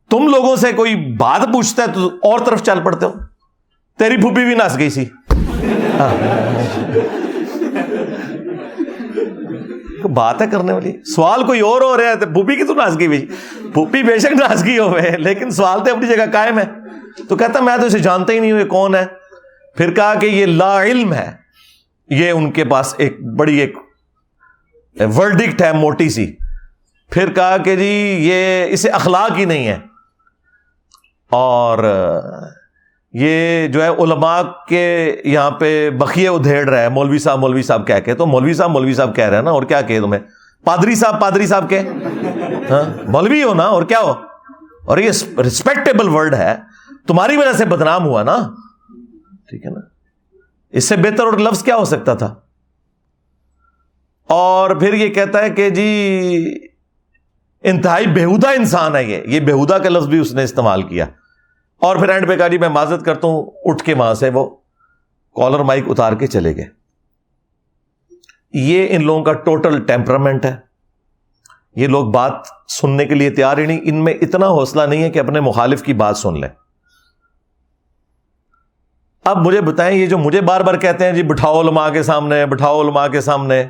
[0.10, 3.14] تم لوگوں سے کوئی بات پوچھتا ہے تو اور طرف چل پڑتے ہو۔
[3.98, 5.06] تیری پھوپھی بھی نس گئی سی۔
[10.14, 13.28] بات ہے کرنے والی سوال کوئی اور ہو رہا ہے پھوپھی کی تو نس گئی
[13.74, 16.66] پھوپھی بے شک نس ہوئے لیکن سوال تو اپنی جگہ قائم ہے
[17.30, 19.06] تو کہتا میں تو اسے جانتا ہی نہیں ہوں یہ کون ہے
[19.78, 21.32] پھر کہا کہ یہ لا علم ہے
[22.10, 23.78] یہ ان کے پاس ایک بڑی ایک
[24.98, 26.36] ورڈکٹ ہے موٹی سی
[27.12, 29.78] پھر کہا کہ جی یہ اسے اخلاق ہی نہیں ہے
[31.32, 31.84] اور
[33.20, 37.88] یہ جو ہے علماء کے یہاں پہ بخیے ادھیڑ رہا ہے مولوی صاحب مولوی صاحب
[37.88, 40.22] کہہ کے۔ تو مولوی صاحب مولوی صاحب کہہ رہے ہیں نا، اور کیا کہ تمہیں؟
[40.64, 41.80] پادری صاحب پادری صاحب کے۔
[42.70, 44.14] ہاں مولوی ہو نا، اور کیا ہو؟
[44.86, 46.56] اور یہ رسپیکٹیبل ورڈ ہے۔
[47.08, 48.38] تمہاری وجہ سے بدنام ہوا نا۔
[49.50, 49.80] ٹھیک ہے نا؟
[50.70, 52.36] اس سے بہتر اور لفظ کیا ہو سکتا تھا؟
[54.30, 56.58] اور پھر یہ کہتا ہے کہ جی
[57.64, 61.06] انتہائی بےحدہ انسان ہے یہ۔ یہ بےحدہ کا لفظ بھی اس نے استعمال کیا۔
[61.78, 64.56] اور پھر اینڈ پہ جی میں معذرت کرتا ہوں، اٹھ کے وہاں سے وہ
[65.36, 66.66] کالر مائک اتار کے چلے گئے۔
[68.54, 70.56] یہ ان لوگوں کا ٹوٹل ٹیمپرامنٹ ہے۔
[71.76, 72.32] یہ لوگ بات
[72.82, 75.84] سننے کے لیے تیار ہی نہیں۔ ان میں اتنا حوصلہ نہیں ہے کہ اپنے مخالف
[75.84, 76.50] کی بات سن لیں۔
[79.26, 82.46] اب مجھے بتائیں، یہ جو مجھے بار بار کہتے ہیں جی بٹھاؤ علماء کے سامنے،
[82.46, 83.64] بٹھاؤ علماء کے سامنے۔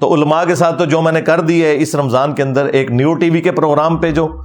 [0.00, 2.66] تو علماء کے ساتھ تو جو میں نے کر دی ہے، اس رمضان کے اندر
[2.66, 4.42] ایک نیو ٹی وی کے پروگرام پہ جو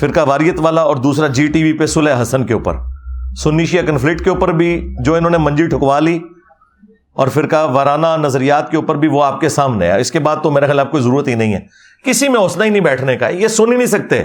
[0.00, 2.76] فرقہ واریت والا اور دوسرا جی ٹی وی پہ سلح حسن کے اوپر۔
[3.36, 6.18] سنیشیا کنفلکٹ کے اوپر بھی جو انہوں نے منجی ٹھکوا لی
[7.12, 10.36] اور فرقہ وارانہ نظریات کے اوپر بھی وہ آپ کے سامنے ہے۔ اس کے بعد
[10.42, 11.60] تو میرا خیال آپ کو ضرورت ہی نہیں ہے۔
[12.04, 14.24] کسی میں حوصلہ ہی نہیں بیٹھنے کا۔ یہ سن ہی نہیں سکتے۔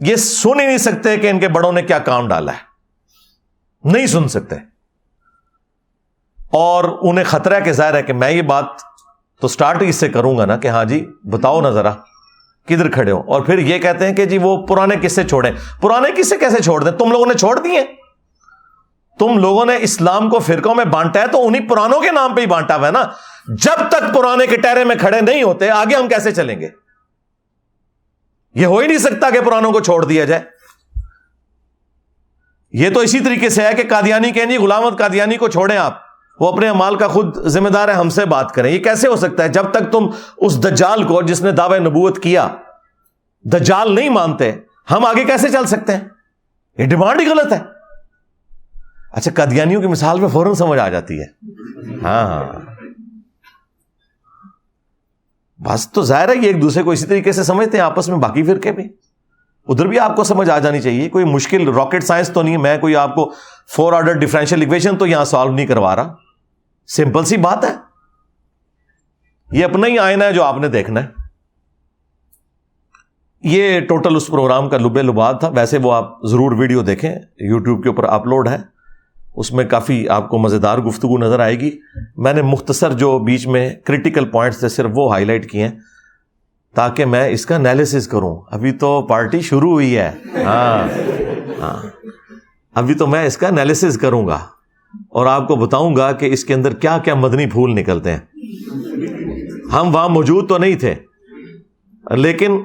[0.00, 2.58] یہ سن ہی نہیں سکتے کہ ان کے بڑوں نے کیا کام ڈالا ہے۔
[3.92, 4.56] نہیں سن سکتے۔
[6.52, 8.64] اور انہیں خطرہ کہ ظاہر ہے کہ میں یہ بات
[9.40, 11.92] تو اسٹارٹ اس سے کروں گا نا کہ ہاں جی بتاؤ نا ذرا۔
[12.66, 16.22] کدھر کھڑے ہو اور پھر یہ کہتے ہیں کہ جی وہ پرانے قصے چھوڑیں۔ پرانے
[16.22, 17.80] قصے کیسے چھوڑ دیں؟ تم لوگوں نے چھوڑ دیے۔
[19.18, 22.40] تم لوگوں نے اسلام کو فرقوں میں بانٹا ہے تو انہیں پرانوں کے نام پہ
[22.40, 23.02] ہی بانٹا ہوا ہے نا۔
[23.48, 26.68] جب تک پرانے کے ٹہرے میں کھڑے نہیں ہوتے، آگے ہم کیسے چلیں گے؟
[28.54, 30.42] یہ ہو ہی نہیں سکتا کہ پرانوں کو چھوڑ دیا جائے۔
[32.72, 36.01] یہ تو اسی طریقے سے ہے کہ قادیانی کہیں جی غلامت قادیانی کو چھوڑیں آپ۔
[36.40, 39.16] وہ اپنے امال کا خود ذمہ دار ہے، ہم سے بات کریں۔ یہ کیسے ہو
[39.16, 42.48] سکتا ہے؟ جب تک تم اس دجال کو جس نے دعوی نبوت کیا،
[43.44, 44.52] دجال نہیں مانتے،
[44.90, 46.00] ہم آگے کیسے چل سکتے ہیں؟
[46.78, 47.60] یہ ڈیمانڈ ہی غلط ہے۔
[49.12, 51.26] اچھا قدیانیوں کی مثال میں فوراً سمجھ آ جاتی ہے۔
[52.02, 52.52] ہاں ہاں۔
[55.62, 58.18] بس تو ظاہر ہے یہ ایک دوسرے کو اسی طریقے سے سمجھتے ہیں، آپس میں
[58.18, 58.88] باقی فرقے بھی۔
[59.68, 62.78] ادھر بھی آپ کو سمجھ آ جانی چاہیے، کوئی مشکل راکٹ سائنس تو نہیں میں
[62.78, 63.32] کوئی آپ کو
[63.76, 66.14] فور آرڈر ڈفرینشیل اکویشن تو یہاں سالو نہیں کروا رہا۔
[66.86, 67.72] سمپل سی بات ہے۔
[69.52, 71.06] یہ اپنا ہی آئنا ہے جو آپ نے دیکھنا ہے۔
[73.42, 77.82] یہ ٹوٹل اس پروگرام کا لبے لباد تھا۔ ویسے وہ آپ ضرور ویڈیو دیکھیں۔ یوٹیوب
[77.82, 78.56] کے اوپر اپلوڈ ہے۔
[79.36, 81.70] اس میں کافی آپ کو مزیدار گفتگو نظر آئے گی۔
[82.16, 85.91] میں نے مختصر جو بیچ میں کریٹیکل پوائنٹس تھے، صرف وہ ہائی لائٹ کیے ہیں۔
[86.74, 90.10] تاکہ میں اس کا انالیس کروں۔ ابھی تو پارٹی شروع ہوئی ہے۔
[90.44, 90.88] ہاں۔
[91.60, 91.86] ہاں۔
[92.74, 94.38] ابھی تو میں اس کا انالیس کروں گا۔
[95.08, 98.18] اور آپ کو بتاؤں گا کہ اس کے اندر کیا کیا مدنی پھول نکلتے ہیں۔
[99.72, 100.94] ہم وہاں موجود تو نہیں تھے۔
[102.10, 102.60] لیکن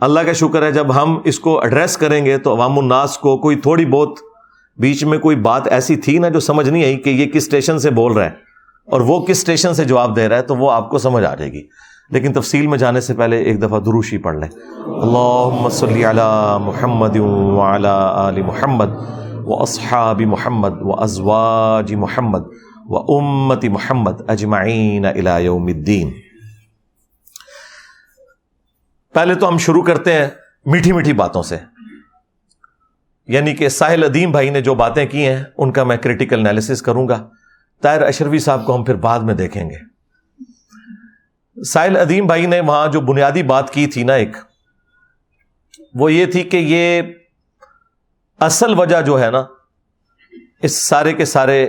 [0.00, 3.38] اللہ کا شکر ہے جب ہم اس کو ایڈریس کریں گے تو عوام الناس کو
[3.38, 4.18] کوئی تھوڑی بہت
[4.76, 7.78] بیچ میں کوئی بات ایسی تھی نا جو سمجھ نہیں آئی کہ یہ کس اسٹیشن
[7.78, 8.30] سے بول رہا ہے
[8.86, 11.34] اور وہ کس اسٹیشن سے جواب دے رہا ہے تو وہ آپ کو سمجھ آ
[11.34, 11.62] جائے گی۔
[12.10, 14.48] لیکن تفصیل میں جانے سے پہلے ایک دفعہ دروشی پڑھ لیں۔
[14.86, 17.16] اللہ صلی علی محمد
[18.14, 18.86] آل محمد
[19.44, 22.40] و اصحاب محمد و ازواج محمد
[22.86, 25.06] و امت محمد اجمعین
[25.40, 26.10] یوم الدین۔
[29.14, 30.28] پہلے تو ہم شروع کرتے ہیں
[30.66, 31.56] میٹھی میٹھی باتوں سے۔
[33.28, 36.82] یعنی کہ ساحل ادیم بھائی نے جو باتیں کی ہیں، ان کا میں کریٹیکل انالیسس
[36.82, 37.28] کروں گا۔
[37.80, 39.89] طاہر اشرفی صاحب کو ہم پھر بعد میں دیکھیں گے۔
[41.60, 44.36] ساحل ادیم بھائی نے وہاں جو بنیادی بات کی تھی نا ایک،
[45.94, 47.02] وہ یہ تھی کہ یہ
[48.40, 49.42] اصل وجہ جو ہے نا،
[50.62, 51.64] اس سارے کے سارے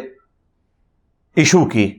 [1.38, 1.91] ایشو کی،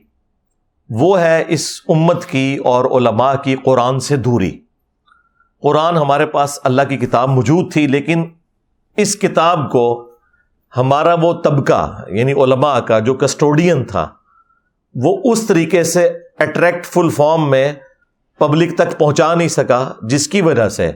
[0.89, 4.51] وہ ہے اس امت کی اور علماء کی قرآن سے دوری۔
[5.63, 8.25] قرآن ہمارے پاس اللہ کی کتاب موجود تھی، لیکن
[8.97, 9.85] اس کتاب کو
[10.77, 14.07] ہمارا وہ طبقہ یعنی علماء کا جو کسٹوڈین تھا
[14.95, 16.07] وہ اس طریقے سے
[16.39, 17.71] اٹریکٹ فل فارم میں
[18.39, 20.91] پبلک تک پہنچا نہیں سکا، جس کی وجہ سے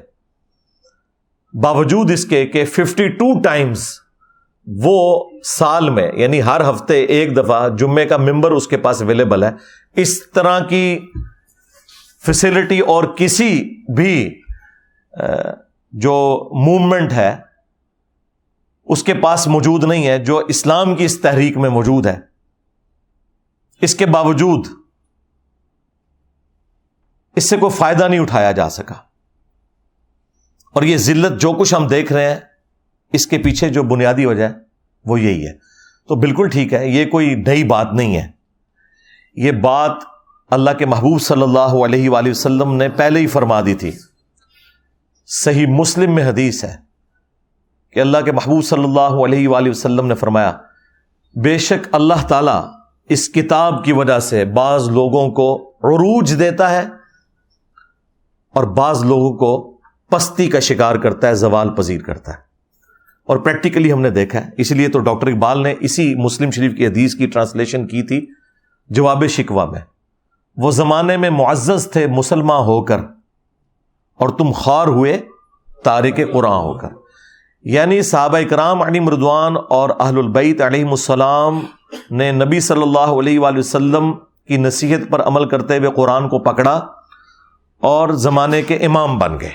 [1.54, 3.88] باوجود اس کے کہ ففٹی ٹو ٹائمز
[4.68, 9.44] وہ سال میں یعنی ہر ہفتے ایک دفعہ جمعے کا ممبر اس کے پاس اویلیبل
[9.44, 9.52] ہے،
[9.96, 11.00] اس طرح کی
[12.24, 13.52] فیسلٹی اور کسی
[13.96, 14.42] بھی
[15.94, 16.16] جو
[16.66, 17.36] موومنٹ ہے،
[18.88, 22.18] اس کے پاس موجود نہیں ہے، جو اسلام کی اس تحریک میں موجود ہے۔
[23.82, 24.68] اس کے باوجود
[27.36, 28.96] اس سے کوئی فائدہ نہیں اٹھایا جا سکا۔
[30.74, 32.40] اور یہ ذلت جو کچھ ہم دیکھ رہے ہیں،
[33.14, 34.54] اس کے پیچھے جو بنیادی وجہ ہے،
[35.06, 35.54] وہ یہی ہے۔
[36.08, 38.32] تو بالکل ٹھیک ہے، یہ کوئی نئی بات نہیں ہے۔
[39.36, 39.92] یہ بات
[40.50, 43.92] اللہ کے محبوب صلی اللہ علیہ وآلہ وسلم نے پہلے ہی فرما دی تھی۔
[45.26, 46.76] صحیح مسلم میں حدیث ہے
[47.92, 50.58] کہ اللہ کے محبوب صلی اللہ علیہ وآلہ وسلم نے فرمایا،
[51.44, 52.77] بے شک اللہ تعالی
[53.10, 56.86] اس کتاب کی وجہ سے بعض لوگوں کو عروج دیتا ہے
[58.54, 59.78] اور بعض لوگوں کو
[60.12, 62.38] پستی کا شکار کرتا ہے، زوال پذیر کرتا ہے۔
[63.28, 66.78] اور پریکٹیکلی ہم نے دیکھا ہے، اس لیے تو ڈاکٹر اقبال نے اسی مسلم شریف
[66.78, 68.26] کی حدیث کی ٹرانسلیشن کی تھی،
[68.90, 69.82] جواب شکوا میں۔
[70.58, 73.00] وہ زمانے میں معزز تھے مسلمان ہو کر،
[74.16, 75.22] اور تم خار ہوئے،
[75.84, 76.90] تارک قرآن ہو کر۔
[77.64, 81.60] یعنی صحابہ اکرام علی مردوان اور اہل البیت علیہ السلام
[82.12, 84.14] نے نبی صلی اللہ علیہ وآلہ وسلم
[84.48, 86.88] کی نصیحت پر عمل کرتے ہوئے قرآن کو پکڑا
[87.80, 89.50] اور زمانے کے امام بن گئے۔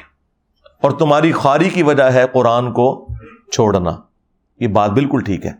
[0.82, 3.08] اور تمہاری خاری کی وجہ ہے قرآن کو
[3.52, 3.90] چھوڑنا۔
[4.60, 5.50] یہ بات بالکل ٹھیک ہے۔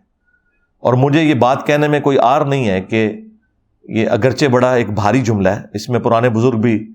[0.79, 3.21] اور مجھے یہ بات کہنے میں کوئی آر نہیں ہے کہ
[3.85, 6.93] یہ اگرچہ بڑا ایک بھاری جملہ ہے، اس میں پرانے بزرگ بھی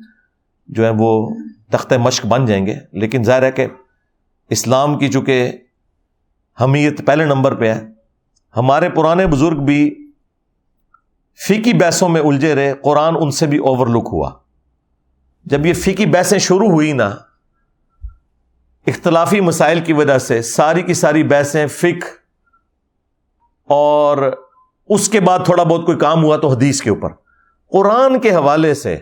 [0.67, 1.29] جو ہے وہ
[1.71, 3.67] تخت مشق بن جائیں گے۔ لیکن ظاہر ہے کہ
[4.49, 5.51] اسلام کی چونکہ
[6.61, 7.96] حمیت پہلے نمبر پہ ہے
[8.57, 10.11] ہمارے پرانے بزرگ بھی
[11.47, 14.31] فیکی بحثوں میں الجھے رہے، قرآن ان سے بھی اوور لک ہوا۔
[15.45, 17.09] جب یہ فیکی بحثیں شروع ہوئی نا،
[18.87, 22.05] اختلافی مسائل کی وجہ سے ساری کی ساری بحثیں فک
[23.69, 24.31] اور
[24.89, 27.09] اس کے بعد تھوڑا بہت کوئی کام ہوا تو حدیث کے اوپر۔
[27.71, 28.97] قرآن کے حوالے سے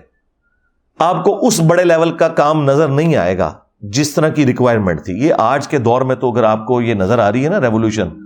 [1.00, 5.06] آپ کو اس بڑے لیول کا کام نظر نہیں آئے گا جس طرح کی ریکوائرمنٹ
[5.06, 7.50] تھی۔ یہ آج کے دور میں تو اگر آپ کو یہ نظر آ رہی ہے
[7.50, 8.25] نا ریولیوشن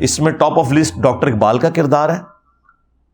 [0.00, 2.20] اس میں top of list doctor Iqbal کا کردار ہے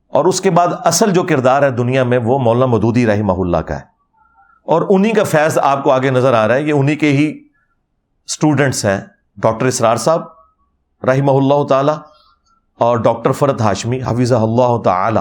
[0.09, 3.57] اور اس کے بعد اصل جو کردار ہے دنیا میں وہ مولانا مدودی رحمہ اللہ
[3.57, 3.81] کا ہے۔
[4.63, 7.45] اور انہی کا فیض آپ کو آگے نظر آ رہا ہے یہ انہی کے ہی
[8.27, 9.01] اسٹوڈنٹس ہیں
[9.37, 10.23] ڈاکٹر اسرار صاحب،
[11.05, 11.93] رحمہ اللہ تعالی،
[12.75, 15.21] اور ڈاکٹر فرد ہاشمی حفیظ اللہ تعالی۔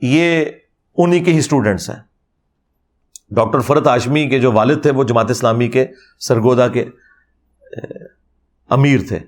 [0.00, 0.44] یہ
[0.96, 2.02] انہی کے ہی اسٹوڈنٹس ہیں۔
[3.30, 5.86] ڈاکٹر فرد ہاشمی کے جو والد تھے وہ جماعت اسلامی کے،
[6.18, 6.84] سرگودا کے
[8.70, 9.18] امیر تھے۔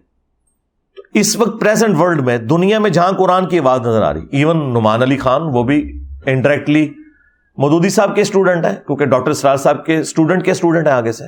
[0.97, 4.21] تو اس وقت پریزنٹ ورلڈ میں دنیا میں جہاں قرآن کی آواز نظر آ رہی
[4.31, 6.93] ایون نمان علی خان، وہ بھی انڈائریکٹلی
[7.59, 11.13] مودودی صاحب کے اسٹوڈنٹ ہیں، کیونکہ ڈاکٹر سرار صاحب کے اسٹوڈنٹ کے اسٹوڈنٹ ہیں آگے
[11.13, 11.25] سے۔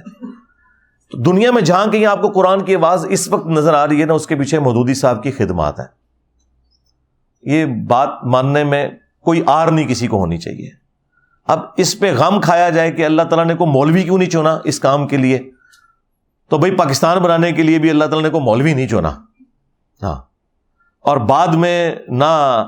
[1.10, 4.00] تو دنیا میں جہاں کہیں آپ کو قرآن کی آواز اس وقت نظر آ رہی
[4.00, 5.86] ہے نا اس کے پیچھے مودودی صاحب کی خدمات ہیں۔
[7.42, 8.88] یہ بات ماننے میں
[9.20, 10.70] کوئی آر نہیں کسی کو ہونی چاہیے۔
[11.46, 14.58] اب اس پہ غم کھایا جائے کہ اللہ تعالیٰ نے کو مولوی کیوں نہیں چنا
[14.64, 15.50] اس کام کے لیے؟
[16.48, 19.10] تو بھائی پاکستان بنانے کے لیے بھی اللہ تعالیٰ نے کو مولوی نہیں چنا۔
[20.02, 20.22] ہاں۔
[21.00, 22.64] اور بعد میں نہ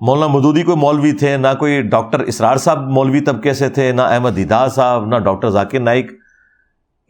[0.00, 4.02] مولانا مدودی کوئی مولوی تھے، نہ کوئی ڈاکٹر اسرار صاحب مولوی طبقے سے تھے، نہ
[4.02, 6.12] احمد دیدا صاحب، نہ ڈاکٹر ذاکر نائک۔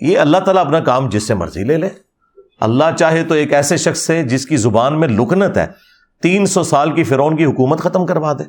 [0.00, 1.88] یہ اللہ تعالیٰ اپنا کام جس سے مرضی لے لے۔
[2.60, 5.66] اللہ چاہے تو ایک ایسے شخص سے جس کی زبان میں لکنت ہے،
[6.22, 8.44] تین سو سال کی فرون کی حکومت ختم کروا دے۔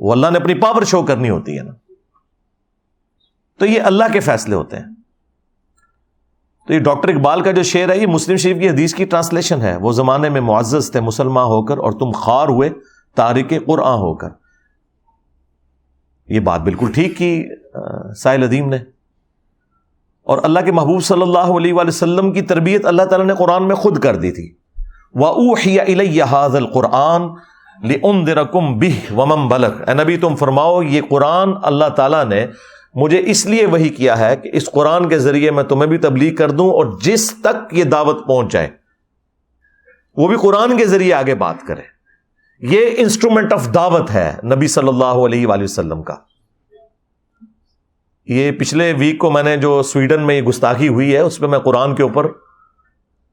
[0.00, 1.72] وہ اللہ نے اپنی پاور شو کرنی ہوتی ہے نا۔
[3.58, 4.95] تو یہ اللہ کے فیصلے ہوتے ہیں۔
[6.66, 9.62] تو یہ ڈاکٹر اقبال کا جو شعر ہے، یہ مسلم شریف کی حدیث کی ٹرانسلیشن
[9.62, 12.70] ہے۔ وہ زمانے میں معزز تھے، مسلمان ہو کر اور تم خار ہوئے،
[13.14, 14.28] تارک قرآن ہو کر۔
[16.28, 17.44] یہ بات بالکل ٹھیک کی
[18.16, 18.76] سائل ادیم نے۔
[20.22, 23.68] اور اللہ کے محبوب صلی اللہ علیہ وآلہ وسلم کی تربیت اللہ تعالیٰ نے قرآن
[23.68, 24.54] میں خود کر دی تھی۔
[26.72, 27.28] قرآن
[28.78, 32.46] بہ ومم بلک اے نبی، تم فرماؤ، یہ قرآن اللہ تعالیٰ نے
[32.96, 36.34] مجھے اس لیے وہی کیا ہے کہ اس قرآن کے ذریعے میں تمہیں بھی تبلیغ
[36.34, 38.68] کر دوں اور جس تک یہ دعوت پہنچ جائے،
[40.16, 41.82] وہ بھی قرآن کے ذریعے آگے بات کرے۔
[42.60, 46.14] یہ انسٹرومنٹ آف دعوت ہے نبی صلی اللہ علیہ وآلہ وسلم کا۔
[48.28, 51.46] یہ پچھلے ویک کو میں نے جو سویڈن میں یہ گستاخی ہوئی ہے، اس پہ
[51.46, 52.26] میں قرآن کے اوپر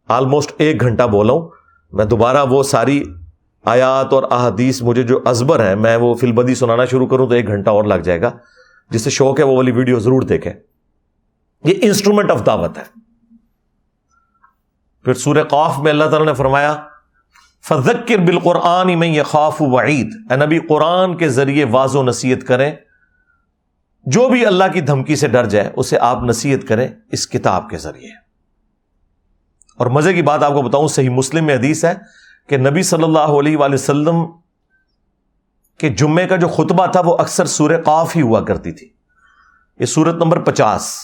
[0.10, 1.50] آلموسٹ ایک گھنٹہ بولا ہوں۔
[1.92, 3.04] میں دوبارہ وہ ساری
[3.66, 7.48] آیات اور احادیث مجھے جو ازبر ہیں، میں وہ فلبدی سنانا شروع کروں تو ایک
[7.48, 8.32] گھنٹہ اور لگ جائے گا۔
[8.94, 10.54] جسے شوق ہے وہ والی ویڈیو ضرور دیکھیں۔
[11.64, 12.84] یہ انسٹرومنٹ آف دعوت ہے۔
[15.04, 16.84] پھر سورہ قاف میں اللہ تعالیٰ نے فرمایا
[17.68, 22.76] فذکر بالقرآن میں یہ خوف وعید اے نبی، قرآن کے ذریعے واض و نصیحت کریں۔
[24.04, 27.78] جو بھی اللہ کی دھمکی سے ڈر جائے، اسے آپ نصیحت کریں اس کتاب کے
[27.78, 28.10] ذریعے۔
[29.78, 31.94] اور مزے کی بات آپ کو بتاؤں، صحیح مسلم میں حدیث ہے
[32.50, 34.16] کہ نبی صلی اللہ علیہ وآلہ وسلم
[35.78, 38.90] کے جمعے کا جو خطبہ تھا وہ اکثر سور قاف ہی ہوا کرتی تھی۔
[39.80, 40.96] یہ سورت نمبر پچاس۔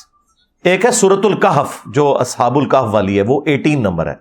[0.64, 4.16] ایک ہے سورت القحف جو اصحاب القحف والی ہے، وہ ایٹین نمبر ہے۔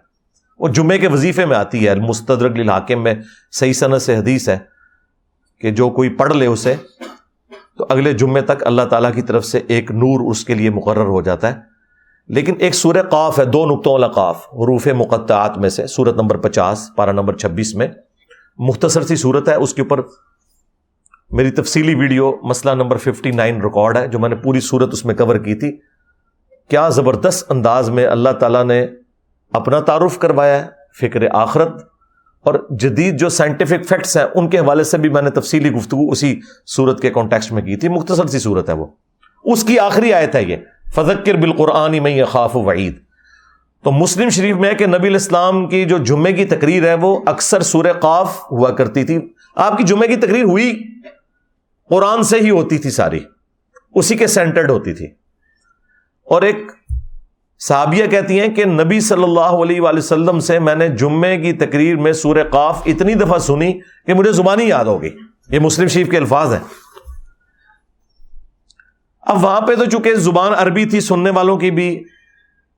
[0.59, 3.15] وہ جمعے کے وظیفے میں آتی ہے۔ المستدرک للحاکم میں
[3.53, 4.59] صحیح صنعت سے حدیث ہے
[5.61, 6.75] کہ جو کوئی پڑھ لے اسے،
[7.79, 11.07] تو اگلے جمعے تک اللہ تعالیٰ کی طرف سے ایک نور اس کے لیے مقرر
[11.07, 11.61] ہو جاتا ہے۔
[12.29, 16.37] لیکن ایک سورہ قاف ہے، دو نقطوں والا قاف۔ حروف مقطعات میں سے، سورت نمبر
[16.37, 17.89] پچاس، پارہ نمبر چھبیس میں
[18.59, 20.01] مختصر سی صورت ہے۔ اس کے اوپر
[21.31, 25.05] میری تفصیلی ویڈیو مسئلہ نمبر ففٹی نائن ریکارڈ ہے جو میں نے پوری صورت اس
[25.05, 25.77] میں کور کی تھی۔
[26.69, 28.87] کیا زبردست انداز میں اللہ تعالیٰ نے
[29.53, 30.69] اپنا تعارف کروایا ہے
[31.01, 31.89] فکر آخرت؟
[32.41, 36.11] اور جدید جو سائنٹیفک فیکٹس ہیں، ان کے حوالے سے بھی میں نے تفصیلی گفتگو
[36.11, 38.87] اسی صورت کے کانٹیکسٹ میں کی تھی۔ مختصر سی صورت ہے وہ۔
[39.45, 40.57] اس کی آخری آیت ہے یہ۔
[40.95, 42.99] فضکر بالقرآن میں یہ خاف وعید
[43.85, 47.61] تو مسلم شریف میں کہ نبی الاسلام کی جو جمعے کی تقریر ہے، وہ اکثر
[47.61, 49.19] سور قاف ہوا کرتی تھی۔
[49.57, 50.83] آپ کی جمعے کی تقریر ہوئی؟
[51.89, 53.21] قرآن سے ہی ہوتی تھی ساری۔
[53.95, 55.07] اسی کے سینٹرڈ ہوتی تھی۔
[56.25, 56.57] اور ایک
[57.59, 61.53] صحابیہ کہتی ہیں کہ نبی صلی اللہ علیہ وآلہ وسلم سے میں نے جمعے کی
[61.53, 65.11] تقریر میں سورہ قاف اتنی دفعہ سنی کہ مجھے زبانی یاد ہوگی
[65.51, 66.61] یہ مسلم شریف کے الفاظ ہیں۔
[69.21, 72.05] اب وہاں پہ تو چونکہ زبان عربی تھی سننے والوں کی بھی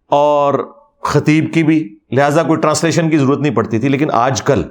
[0.07, 4.62] اور خطیب کی بھی، لہذا کوئی ٹرانسلیشن کی ضرورت نہیں پڑتی تھی، لیکن آج کل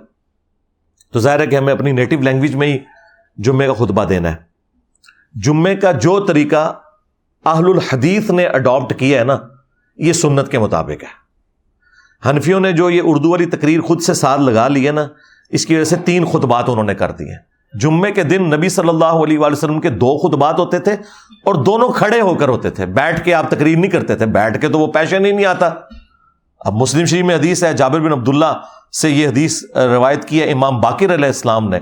[1.14, 2.80] تو ظاہر ہے کہ ہمیں اپنی نیٹو لینگویج میں ہی
[3.44, 4.36] جمعے کا خطبہ دینا ہے۔
[5.44, 6.74] جمعے کا جو طریقہ
[7.46, 9.38] اہل الحدیث نے اڈاپٹ کیا ہے نا،
[9.98, 11.20] یہ سنت کے مطابق ہے۔
[12.30, 15.08] حنفیوں نے جو یہ اردو والی تقریر خود سے ساتھ لگا لی ہے نا،
[15.50, 17.38] اس کی وجہ سے تین خطبات انہوں نے کر دی ہیں۔
[17.80, 20.94] جمعے کے دن نبی صلی اللہ علیہ وآلہ وسلم کے دو خطبات ہوتے تھے
[21.46, 24.62] اور دونوں کھڑے ہو کر ہوتے تھے۔ بیٹھ کے آپ تقریر نہیں کرتے تھے، بیٹھ
[24.62, 25.70] کے تو وہ پیشن ہی نہیں آتا۔
[26.60, 28.60] اب مسلم شریف میں حدیث ہے، جابر بن عبداللہ
[29.02, 31.80] سے یہ حدیث روایت کی ہے، امام باقر علیہ السلام نے۔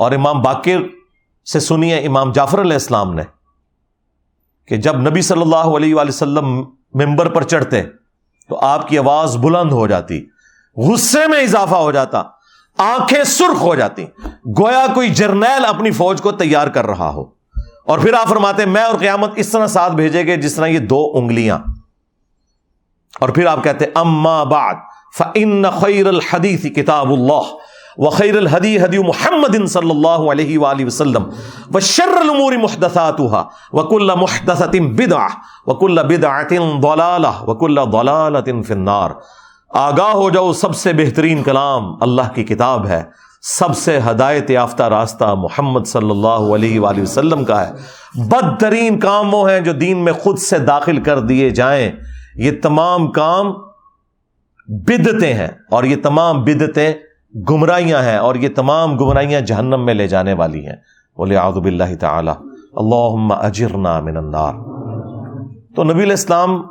[0.00, 0.78] اور امام باقر
[1.52, 3.22] سے سنی ہے امام جعفر علیہ السلام نے
[4.68, 6.46] کہ جب نبی صلی اللہ علیہ وآلہ وسلم
[6.94, 7.82] ممبر پر چڑھتے
[8.48, 10.26] تو آپ کی آواز بلند ہو جاتی،
[10.76, 12.22] غصے میں اضافہ ہو جاتا،
[12.78, 14.06] آنکھیں سرخ ہو جاتی،
[14.58, 17.24] گویا کوئی جرنیل اپنی فوج کو تیار کر رہا ہو۔
[17.86, 20.78] اور پھر آپ فرماتے، میں اور قیامت اس طرح ساتھ بھیجے گے جس طرح یہ
[20.78, 21.58] دو انگلیاں۔
[23.20, 24.74] اور پھر آپ کہتے، اما بعد
[25.18, 27.69] فن خیر الحدیث کتاب اللہ۔
[28.00, 31.24] وخیر الحدی حدی محمد صلی اللہ علیہ وآلہ وسلم
[31.74, 35.28] وشر الامور محدثاتها وكل محدثة بدعة
[35.66, 39.10] وكل بدعة ضلالة وكل ضلالة في النار.
[39.68, 43.02] آگاہ ہو جاؤ، سب سے بہترین کلام اللہ کی کتاب ہے،
[43.42, 47.72] سب سے ہدایت یافتہ راستہ محمد صلی اللہ علیہ وآلہ وسلم کا ہے۔
[48.14, 51.92] بدترین کام وہ ہیں جو دین میں خود سے داخل کر دیے جائیں۔
[52.36, 53.52] یہ تمام کام
[54.68, 56.92] بدتے ہیں اور یہ تمام بدتیں
[57.34, 60.76] گمراہیاں ہیں اور یہ تمام گمراہیاں جہنم میں لے جانے والی ہیں۔
[61.16, 62.30] بولے آدب اللہ تعالی
[62.72, 64.52] اللہ اجرنا من النار۔
[65.76, 66.62] تو نبی الاسلام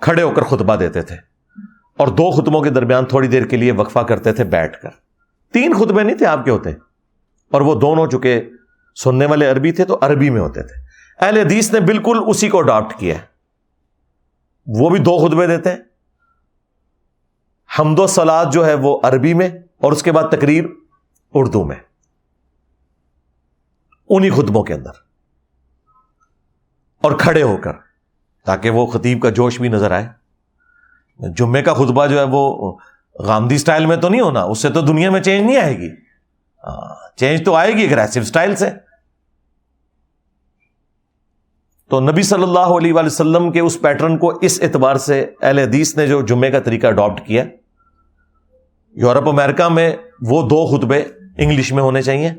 [0.00, 1.16] کھڑے ہو کر خطبہ دیتے تھے
[1.96, 4.88] اور دو خطبوں کے درمیان تھوڑی دیر کے لیے وقفہ کرتے تھے بیٹھ کر۔
[5.52, 6.70] تین خطبے نہیں تھے آپ کے ہوتے
[7.52, 8.50] اور وہ دونوں چکے
[9.04, 10.82] سننے والے عربی تھے تو عربی میں ہوتے تھے۔
[11.26, 13.14] اہل حدیث نے بالکل اسی کو اڈاپٹ کیا
[14.66, 15.78] وہ بھی دو خطبے دیتے ہیں۔
[17.78, 19.48] حمد و سلاد جو ہے وہ عربی میں
[19.84, 20.64] اور اس کے بعد تقریر
[21.34, 21.76] اردو میں،
[24.08, 24.90] انہی خطبوں کے اندر۔
[27.02, 27.72] اور کھڑے ہو کر،
[28.44, 30.08] تاکہ وہ خطیب کا جوش بھی نظر آئے۔
[31.36, 32.72] جمعے کا خطبہ جو ہے وہ
[33.26, 35.88] گاندھی اسٹائل میں تو نہیں ہونا، اس سے تو دنیا میں چینج نہیں آئے گی۔
[36.64, 38.70] ہاں، چینج تو آئے گی اگریسو اسٹائل سے۔
[41.88, 45.58] تو نبی صلی اللہ علیہ وآلہ وسلم کے اس پیٹرن کو اس اعتبار سے اہل
[45.58, 47.44] حدیث نے جو جمعے کا طریقہ اڈاپٹ کیا
[48.94, 51.02] یورپ، امریکہ میں وہ دو خطبے
[51.38, 52.32] انگلش میں ہونے چاہیے۔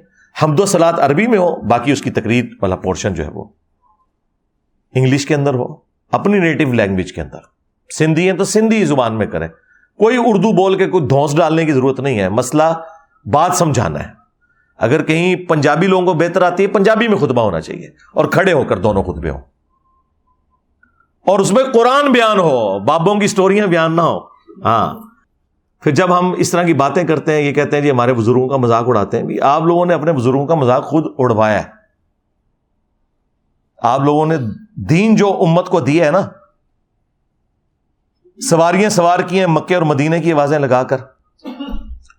[0.43, 3.45] حمد و سلاد عربی میں ہو باقی اس کی تقریر والا پورشن جو ہے وہ
[4.95, 5.75] انگلش کے اندر ہو،
[6.11, 7.37] اپنی نیٹو لینگویج کے اندر۔
[7.97, 9.47] سندھی ہیں تو سندھی زبان میں کریں۔
[9.97, 12.63] کوئی اردو بول کے کوئی دھونس ڈالنے کی ضرورت نہیں ہے، مسئلہ
[13.25, 14.09] بات سمجھانا ہے۔
[14.77, 18.53] اگر کہیں پنجابی لوگوں کو بہتر آتی ہے، پنجابی میں خطبہ ہونا چاہیے اور کھڑے
[18.53, 19.41] ہو کر دونوں خطبے ہوں۔
[21.25, 24.19] اور اس میں قرآن بیان ہو، بابوں کی سٹوریاں بیان نہ ہو۔
[24.65, 25.14] ہاں۔
[25.85, 28.47] پھر جب ہم اس طرح کی باتیں کرتے ہیں، یہ کہتے ہیں جی ہمارے بزرگوں
[28.47, 31.69] کا مذاق اڑاتے ہیں، آپ لوگوں نے اپنے بزرگوں کا مذاق خود اڑوایا ہے۔
[33.81, 34.35] آپ لوگوں نے
[34.75, 36.21] دین جو امت کو دیا ہے نا،
[38.49, 40.97] سواریاں سوار کی ہیں مکے اور مدینے کی آوازیں لگا کر۔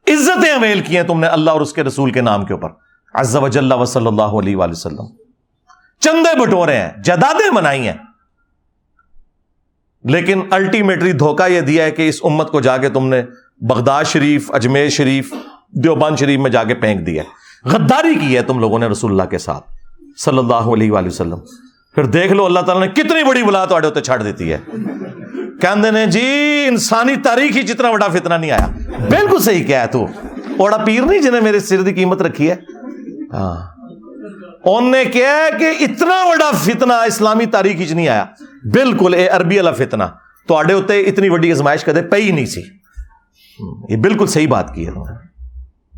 [0.07, 2.69] عزتیں اویل کی ہیں تم نے اللہ اور اس کے رسول کے نام کے اوپر۔
[3.15, 5.07] عز و جل و صلی اللہ علیہ وآلہ وسلم۔
[6.01, 7.97] چندے بٹورے ہیں، جدادیں منائی ہیں۔
[10.05, 13.23] لیکن الٹیمیٹری دھوکہ یہ دیا ہے کہ اس امت کو جا کے تم نے
[13.61, 15.33] بغداد شریف، اجمیر شریف
[15.71, 17.23] دیوبان شریف میں جا کے پھینک دیا
[17.65, 19.65] غداری کی ہے تم لوگوں نے رسول اللہ کے ساتھ،
[20.19, 21.39] صلی اللہ علیہ وآلہ وسلم۔
[21.95, 24.59] پھر دیکھ لو اللہ تعالیٰ نے کتنی بڑی بلا تو چھاڑ دیتی ہے۔
[25.61, 28.67] کہ جی انسانی تاریخ ہی جتنا بڑا فتنہ نہیں آیا۔
[29.11, 30.07] بالکل صحیح کیا ہے تو۔
[30.59, 32.57] اوڑا پیر نہیں جنہیں میرے سر کی قیمت رکھی ہے؟
[33.33, 33.67] ہاں۔
[34.65, 38.25] ان نے کیا کہ اتنا بڑا فتنہ اسلامی تاریخ ہی نہیں آیا۔
[38.65, 40.05] بالکل، اے عربی والا فتنہ۔
[40.47, 42.63] تو آڈے ہوتے اتنی بڑی ازمائش کدے پہ ہی نہیں سی۔
[43.89, 44.91] یہ بالکل صحیح بات کی ہے۔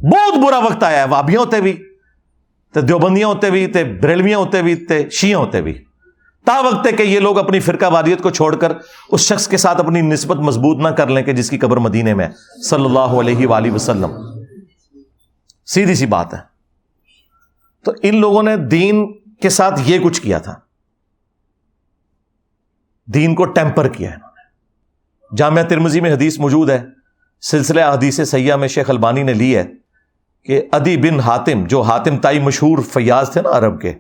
[0.08, 1.72] بہت برا وقت آیا ہے وابیاں ہوتے بھی،
[2.74, 5.84] تے دیوبندیاں ہوتے بھی، تے بریلویاں ہوتے بھی، تے شیعہ ہوتے بھی۔
[6.44, 8.72] تا وقت ہے کہ یہ لوگ اپنی فرقہ واریت کو چھوڑ کر
[9.08, 12.14] اس شخص کے ساتھ اپنی نسبت مضبوط نہ کر لیں کہ جس کی قبر مدینے
[12.14, 12.28] میں
[12.68, 14.10] صلی اللہ علیہ وآلہ وسلم۔
[15.66, 16.38] سیدھی سی بات ہے۔
[17.84, 20.54] تو ان لوگوں نے دین کے ساتھ یہ کچھ کیا تھا۔
[23.06, 26.97] دین کو ٹیمپر کیا انہوں نے۔ جامعہ ترمزی میں حدیث موجود ہے۔
[27.40, 29.64] سلسلہ حدیث سیاح میں شیخ البانی نے لی ہے
[30.44, 33.92] کہ ادی بن ہاتم جو ہاتم تائی مشہور فیاض تھے نا عرب کے،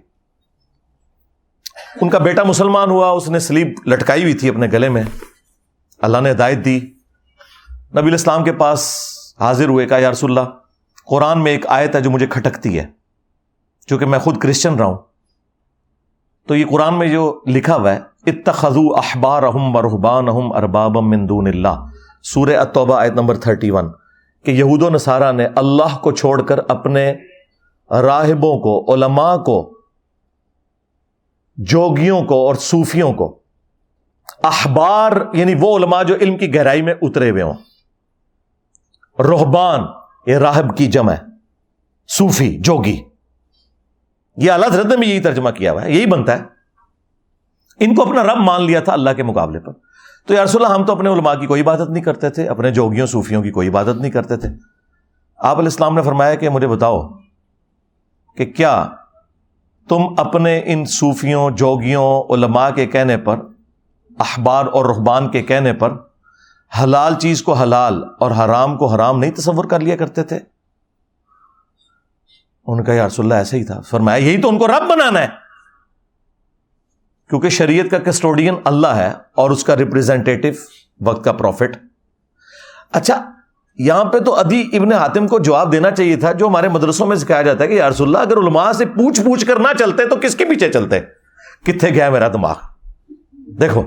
[2.00, 5.02] ان کا بیٹا مسلمان ہوا، اس نے سلیب لٹکائی ہوئی تھی اپنے گلے میں۔
[5.98, 6.80] اللہ نے ہدایت دی۔
[7.96, 8.94] نبی الاسلام کے پاس
[9.40, 10.40] حاضر ہوئے کا یارس اللہ،
[11.06, 12.86] قرآن میں ایک آیت ہے جو مجھے کھٹکتی ہے
[13.86, 14.98] چونکہ میں خود کرسچن رہا ہوں۔
[16.46, 21.46] تو یہ قرآن میں جو لکھا ہوا ہے اتخذو احبار احم برحبان احم ارباب مندون
[21.46, 21.84] اللہ۔
[22.32, 23.90] سورہ اتوبہ آیت نمبر تھرٹی ون
[24.44, 27.12] کہ یہود و نصارہ نے اللہ کو چھوڑ کر اپنے
[27.90, 29.58] راہبوں کو، علماء کو،
[31.56, 33.38] جوگیوں کو اور صوفیوں کو
[34.42, 37.54] اخبار یعنی وہ علماء جو علم کی گہرائی میں اترے ہوئے ہوں
[39.18, 39.80] روحبان
[40.26, 41.22] یہ راہب کی جمع ہے،
[42.08, 43.00] صوفی، جوگی،
[44.36, 46.44] یہ اللہ حضرت نے بھی یہی ترجمہ کیا ہوا ہے، یہی بنتا ہے۔
[47.80, 49.72] ان کو اپنا رب مان لیا تھا اللہ کے مقابلے پر۔
[50.28, 52.70] تو یا رسول اللہ، ہم تو اپنے علماء کی کوئی عبادت نہیں کرتے تھے، اپنے
[52.70, 54.48] جوگیوں، صوفیوں کی کوئی عبادت نہیں کرتے تھے۔
[55.36, 57.08] آپ علیہ السلام نے فرمایا کہ مجھے بتاؤ
[58.36, 58.88] کہ کیا
[59.88, 63.38] تم اپنے ان صوفیوں، جوگیوں، علماء کے کہنے پر
[64.18, 65.92] اخبار اور رحبان کے کہنے پر
[66.82, 70.38] حلال چیز کو حلال اور حرام کو حرام نہیں تصور کر لیا کرتے تھے؟
[72.66, 75.47] ان کا یارس اللہ ایسا ہی تھا۔ فرمایا، یہی تو ان کو رب بنانا ہے۔
[77.30, 80.52] کیونکہ شریعت کا کسٹوڈین اللہ ہے اور اس کا ریپرزینٹیو
[81.00, 81.76] وقت کا پروفٹ
[82.92, 83.20] اچھا
[83.78, 87.16] یہاں پہ تو ادی ابن حاتم کو جواب دینا چاہیے تھا، جو ہمارے مدرسوں میں
[87.16, 90.16] سکھایا جاتا ہے کہ یارس اللہ، اگر علماء سے پوچھ پوچھ کر نہ چلتے تو
[90.16, 91.00] کس کے پیچھے چلتے؟
[91.66, 92.54] کتنے گیا میرا دماغ؟
[93.60, 93.82] دیکھو،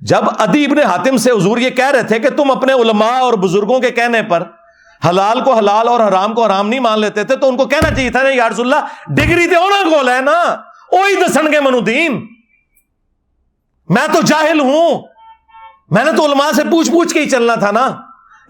[0.00, 3.34] جب ادی ابن حاتم سے حضور یہ کہہ رہے تھے کہ تم اپنے علماء اور
[3.38, 4.42] بزرگوں کے کہنے پر
[5.02, 7.94] حلال کو حلال اور حرام کو حرام نہیں مان لیتے تھے، تو ان کو کہنا
[7.94, 10.40] چاہیے تھا یارس اللہ، ڈگری تو ہونا گول ہے نا۔
[10.92, 12.20] وہی دسن گے منودین
[13.88, 15.02] میں تو جاہل ہوں
[15.90, 17.86] میں نے تو علماء سے پوچھ پوچھ کے ہی چلنا تھا نا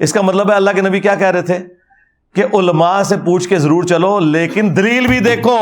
[0.00, 1.58] اس کا مطلب ہے اللہ کے نبی کیا کہہ رہے تھے
[2.34, 5.56] کہ علماء سے پوچھ کے ضرور چلو لیکن دلیل بھی دیکھو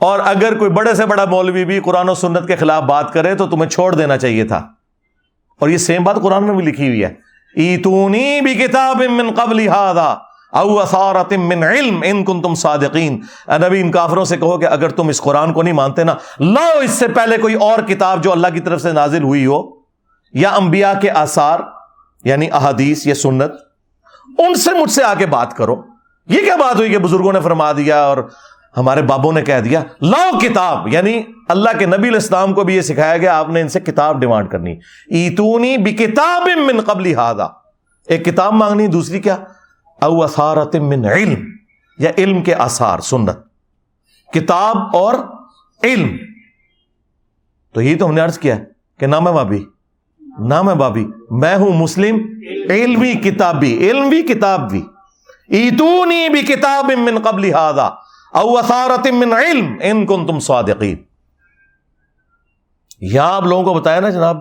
[0.00, 3.34] اور اگر کوئی بڑے سے بڑا مولوی بھی قرآن و سنت کے خلاف بات کرے
[3.34, 4.66] تو تمہیں چھوڑ دینا چاہیے تھا
[5.60, 7.12] اور یہ سیم بات قرآن میں بھی لکھی ہوئی ہے
[7.54, 9.66] ایتونی بھی کتاب من قبل
[10.52, 14.88] او اثارت من علم، ان کن تم صادقین نبی، ان کافروں سے کہو کہ اگر
[14.88, 18.32] تم اس قرآن کو نہیں مانتے نا، لاؤ اس سے پہلے کوئی اور کتاب جو
[18.32, 19.62] اللہ کی طرف سے نازل ہوئی ہو،
[20.32, 21.60] یا انبیاء کے آثار
[22.24, 23.52] یعنی احادیث، یا سنت،
[24.38, 25.76] ان سے مجھ سے آ کے بات کرو۔
[26.28, 28.18] یہ کیا بات ہوئی کہ بزرگوں نے فرما دیا اور
[28.76, 32.80] ہمارے بابوں نے کہہ دیا، لاؤ کتاب۔ یعنی اللہ کے نبی الاسلام کو بھی یہ
[32.80, 34.72] سکھایا گیا، آپ نے ان سے کتاب ڈیمانڈ کرنی۔
[35.10, 37.46] ایتونی بھی کتاب من قبل ہادا
[38.08, 39.36] ایک کتاب مانگنی، دوسری کیا؟
[40.00, 41.44] او اثارت من علم،
[41.98, 43.38] یا علم کے آثار، سنت۔
[44.32, 45.14] کتاب اور
[45.82, 46.16] علم۔
[47.74, 48.58] تو یہ تو ہم نے عرض کیا
[48.98, 49.64] کہ نام ہے بابی
[50.38, 52.18] نام ہے بابی میں ہوں مسلم
[52.70, 54.82] علمی کتابی علمی کتاب بھی۔
[55.48, 60.96] ایتونی بھی کتاب من قبل او اثارت من علم، ان کن تم صادقین۔
[63.00, 64.36] یہاں آپ لوگوں کو بتایا نا جناب،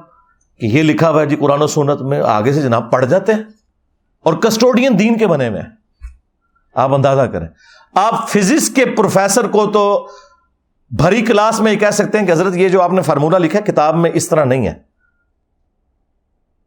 [0.59, 3.33] کہ یہ لکھا ہوا ہے جی قرآن و سنت میں آگے سے جناب پڑھ جاتے
[3.33, 3.43] ہیں۔
[4.23, 5.69] اور کسٹوڈین دین کے بنے ہوئے ہیں۔
[6.73, 7.47] آپ اندازہ کریں۔
[7.93, 10.07] آپ فزکس کے پروفیسر کو تو
[10.89, 13.59] بھری کلاس میں یہ کہہ سکتے ہیں کہ حضرت یہ جو آپ نے فارمولا لکھا
[13.59, 14.73] ہے، کتاب میں اس طرح نہیں ہے۔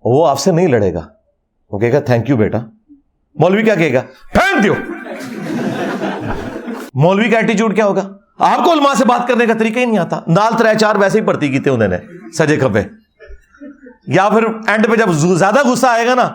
[0.05, 1.07] وہ آپ سے نہیں لڑے گا۔
[1.70, 2.59] وہ کہے گا تھینک یو بیٹا۔
[3.34, 4.00] مولوی کیا کہے گا؟
[4.32, 4.74] تھینک یو
[6.94, 9.98] مولوی کا ایٹیچیوڈ کیا ہوگا؟ آپ کو علماء سے بات کرنے کا طریقہ ہی نہیں
[9.98, 11.98] آتا۔ نال تر چار ویسے ہی پڑتی کی تھے انہوں نے،
[12.32, 12.82] سجے کبے
[14.07, 16.30] یا پھر اینڈ پہ جب زیادہ غصہ آئے گا نا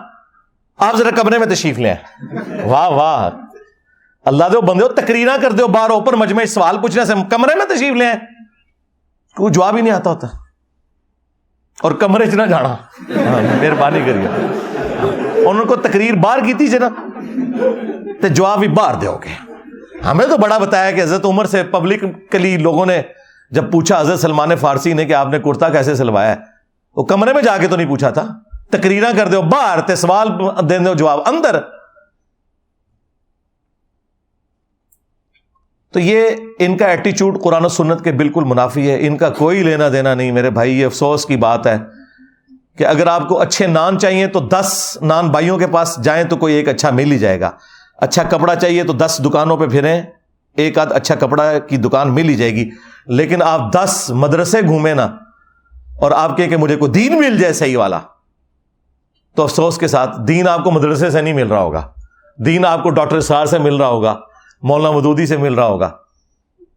[0.78, 1.94] آپ ذرا کمرے میں تشریف لیں۔
[2.64, 3.30] واہ واہ۔
[4.24, 7.64] اللہ دو بندے ہو تکریرا کر دو بار اوپر مجمع سوال پوچھنے سے کمرے میں
[7.66, 8.12] تشریف لیں۔
[9.36, 10.26] کوئی جواب ہی نہیں آتا ہوتا۔
[11.82, 12.76] اور کمرے چ نہ جانا ہاں،
[13.62, 14.28] مہربانی کریے۔
[15.46, 16.88] انہوں کو تقریر باہر کی تھی جنا
[18.20, 19.50] تو جواب بھی باہر دو گے
[20.04, 23.02] ہمیں تو بڑا بتایا کہ حضرت عمر سے پبلک کلی لوگوں نے
[23.50, 26.36] جب پوچھا حضرت سلمان فارسی نے کہ آپ نے کرتا کیسے سلوایا ہے،
[26.96, 28.26] وہ کمرے میں جا کے تو نہیں پوچھا تھا۔
[28.70, 30.28] تقریر کر دو باہر تے سوال
[30.68, 31.60] دے دو جواب اندر۔
[35.92, 39.62] تو یہ ان کا ایٹیچیوڈ قرآن و سنت کے بالکل منافی ہے۔ ان کا کوئی
[39.62, 41.76] لینا دینا نہیں۔ میرے بھائی، یہ افسوس کی بات ہے
[42.78, 46.36] کہ اگر آپ کو اچھے نان چاہیے تو دس نان بھائیوں کے پاس جائیں تو
[46.36, 47.50] کوئی ایک اچھا مل ہی جائے گا۔
[47.96, 50.02] اچھا کپڑا چاہیے تو دس دکانوں پہ پھریں،
[50.56, 52.70] ایک آدھ اچھا کپڑا کی دکان مل ہی جائے گی۔
[53.06, 55.04] لیکن آپ دس مدرسے گھومیں نا
[56.00, 58.00] اور آپ کہ مجھے کوئی دین مل جائے صحیح والا۔
[59.38, 61.82] تو افسوس کے ساتھ دین آپ کو مدرسے سے نہیں مل رہا ہوگا۔
[62.38, 64.20] دین آپ کو ڈاکٹر سار سے مل رہا ہوگا،
[64.62, 65.90] مولانا مدودی سے مل رہا ہوگا،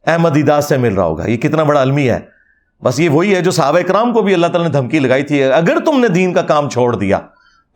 [0.05, 2.19] احمد اداس سے مل رہا ہوگا۔ یہ کتنا بڑا المی ہے۔
[2.83, 5.43] بس یہ وہی ہے جو صحابہ کرام کو بھی اللہ تعالیٰ نے دھمکی لگائی تھی۔
[5.43, 7.19] اگر تم نے دین کا کام چھوڑ دیا،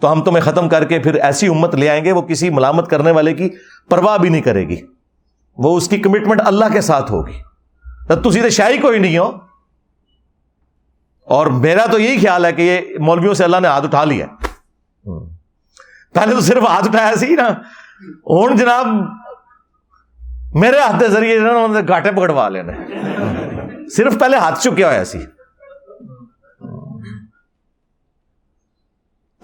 [0.02, 2.90] تو ہم تمہیں ختم کر کے پھر ایسی امت لے آئیں گے، وہ کسی ملامت
[2.90, 3.50] کرنے والے کی
[3.90, 4.82] پرواہ بھی نہیں کرے گی۔
[5.58, 7.42] وہ اس کی کمٹمنٹ اللہ کے ساتھ ہوگی۔
[8.08, 9.32] تھی شاہی کوئی نہیں ہو۔
[11.26, 14.26] اور میرا تو یہی خیال ہے کہ یہ مولویوں سے اللہ نے ہاتھ اٹھا لیا۔
[15.06, 17.48] پہلے تو صرف ہاتھ اٹھایا سی نا
[18.28, 18.88] ہوں جناب
[20.54, 21.40] میرے ہاتھ کے ذریعے
[21.88, 22.74] گاٹے پکڑوا لینا
[23.96, 25.20] صرف پہلے ہاتھ چکیا ہوا سی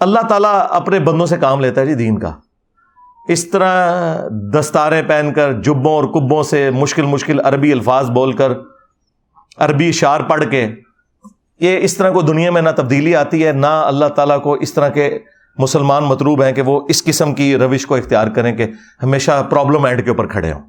[0.00, 2.32] اللہ تعالیٰ اپنے بندوں سے کام لیتا ہے جی دین کا
[3.28, 8.52] اس طرح دستاریں پہن کر جبوں اور کبوں سے مشکل مشکل عربی الفاظ بول کر
[9.58, 10.66] عربی شعر پڑھ کے
[11.60, 14.74] یہ اس طرح کو دنیا میں نہ تبدیلی آتی ہے نہ اللہ تعالیٰ کو اس
[14.74, 15.18] طرح کے
[15.58, 18.66] مسلمان مطلوب ہیں کہ وہ اس قسم کی روش کو اختیار کریں کہ
[19.02, 20.62] ہمیشہ پرابلم اینڈ کے اوپر کھڑے ہوں۔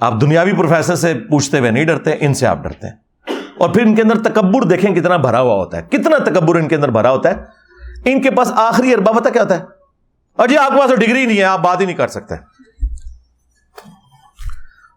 [0.00, 2.94] آپ دنیاوی پروفیسر سے پوچھتے ہوئے نہیں ڈرتے، ان سے آپ ڈرتے ہیں۔
[3.58, 6.68] اور پھر ان کے اندر تکبر دیکھیں کتنا بھرا ہوا ہوتا ہے۔ کتنا تکبر ان
[6.68, 7.34] کے اندر بھرا ہوتا ہے۔
[8.04, 9.64] ان کے پاس آخری اربا پتا کیا ہوتا ہے؟
[10.36, 12.34] اور جی آپ کے پاس ڈگری نہیں ہے، آپ بات ہی نہیں کر سکتے۔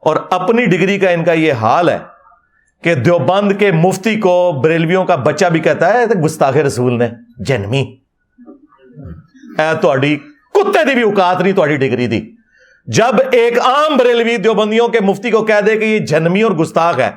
[0.02, 2.00] اور اپنی ڈگری کا ان کا یہ حال ہے
[2.84, 7.98] کہ دیوبند کے مفتی کو بریلویوں کا بچہ بھی کہتا ہے گستاخ رسول نے، جنمی۔
[9.58, 10.16] اے
[10.54, 12.22] کتے دی بھی اوقات نہیں تاری ڈگری دی۔
[12.86, 17.00] جب ایک عام بریلوی دیوبندیوں کے مفتی کو کہہ دے کہ یہ جنمی اور گستاخ
[17.00, 17.12] ہے،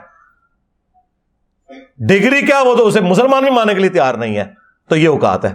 [2.08, 4.44] ڈگری کیا وہ تو اسے مسلمان بھی ماننے کے لیے تیار نہیں ہے،
[4.88, 5.54] تو یہ اوقات ہے۔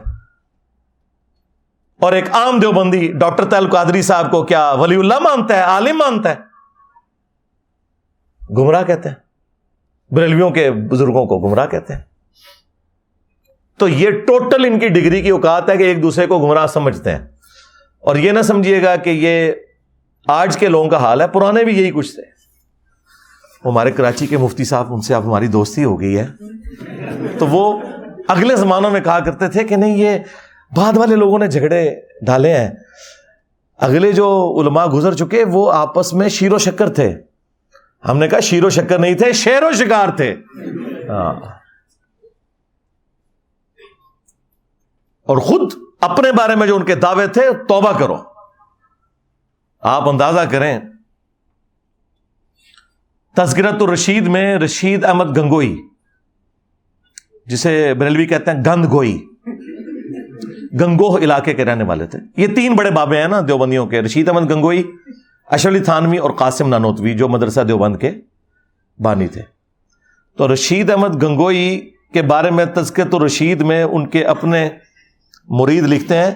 [2.02, 5.98] اور ایک عام دیوبندی ڈاکٹر تیل قادری صاحب کو کیا ولی اللہ مانتا ہے، عالم
[5.98, 6.36] مانتا ہے؟
[8.58, 9.27] گمراہ کہتے ہیں۔
[10.12, 12.02] بریلویوں کے بزرگوں کو گمراہ کہتے ہیں۔
[13.78, 17.12] تو یہ ٹوٹل ان کی ڈگری کی اوقات ہے کہ ایک دوسرے کو گمراہ سمجھتے
[17.12, 17.20] ہیں۔
[18.00, 19.52] اور یہ نہ سمجھیے گا کہ یہ
[20.28, 22.24] آج کے لوگوں کا حال ہے، پرانے بھی یہی کچھ تھے۔
[23.66, 26.28] ہمارے کراچی کے مفتی صاحب، ان سے اب ہماری دوستی ہو گئی ہے۔
[27.40, 27.80] تو وہ
[28.28, 30.20] اگلے زمانوں میں کہا کرتے تھے کہ نہیں، یہ
[30.76, 32.70] بعد والے لوگوں نے جھگڑے ڈالے ہیں۔
[33.78, 37.27] اگلے جو علماء گزر چکے، وہ آپس میں شیر و شکر تھے۔
[38.10, 40.36] ہم نے کہا شیر و شکر نہیں تھے، شیر و شکار تھے۔
[41.10, 41.34] ہاں۔
[45.24, 48.18] اور خود اپنے بارے میں جو ان کے دعوے تھے، توبہ کرو۔
[49.80, 50.80] آپ اندازہ کریں۔
[53.36, 55.88] تذکرت الرشید میں رشید احمد گنگوئی،
[57.46, 59.26] جسے بریلوی کہتے ہیں گند گوئی،
[60.82, 64.30] گنگوہ علاقے کے رہنے والے تھے۔ یہ تین بڑے بابے ہیں نا دیوبندیوں کے، رشید
[64.30, 64.92] احمد گنگوئی
[65.48, 68.12] اشلی تھانوی اور قاسم نانوتوی جو مدرسہ دیوبند کے
[69.00, 69.42] بانی تھے۔
[70.38, 74.70] تو رشید احمد گنگوئی کے بارے میں تذکرت الرشید میں ان کے اپنے
[75.48, 76.32] مرید لکھتے ہیں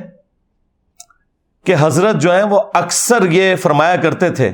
[1.65, 4.51] کہ حضرت جو ہیں وہ اکثر یہ فرمایا کرتے تھے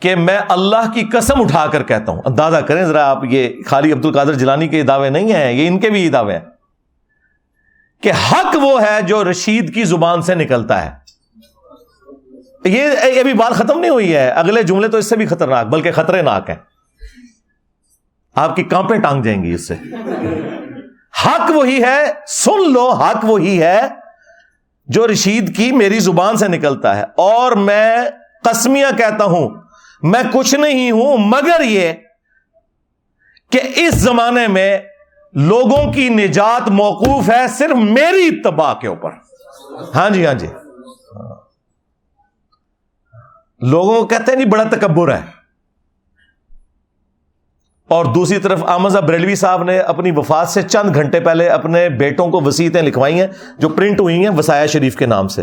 [0.00, 3.92] کہ میں اللہ کی قسم اٹھا کر کہتا ہوں۔ اندازہ کریں ذرا آپ یہ خالی
[3.92, 6.44] عبد القادر جلانی کے دعوے نہیں ہیں، یہ ان کے بھی دعوے ہیں
[8.00, 11.01] کہ حق وہ ہے جو رشید کی زبان سے نکلتا ہے۔
[12.64, 15.92] یہ ابھی بات ختم نہیں ہوئی ہے۔ اگلے جملے تو اس سے بھی خطرناک، بلکہ
[15.92, 16.56] خطرے ناک ہیں۔
[18.34, 19.74] آپ کی کانپیں ٹانگ جائیں گی اس سے۔
[21.26, 23.80] حق وہی ہے، سن لو، حق وہی ہے
[24.86, 27.96] جو رشید کی میری زبان سے نکلتا ہے۔ اور میں
[28.44, 29.48] قسمیاں کہتا ہوں،
[30.02, 31.92] میں کچھ نہیں ہوں، مگر یہ
[33.50, 34.78] کہ اس زمانے میں
[35.32, 39.10] لوگوں کی نجات موقوف ہے صرف میری اتباع کے اوپر۔
[39.94, 40.46] ہاں جی ہاں جی۔
[43.62, 45.20] لوگوں کو کہتے ہیں جی بڑا تکبر ہے۔
[47.88, 52.28] اور دوسری طرف آمزہ بریلوی صاحب نے اپنی وفات سے چند گھنٹے پہلے اپنے بیٹوں
[52.28, 53.26] کو وسیعتیں لکھوائی ہیں،
[53.58, 55.42] جو پرنٹ ہوئی ہیں وسایا شریف کے نام سے۔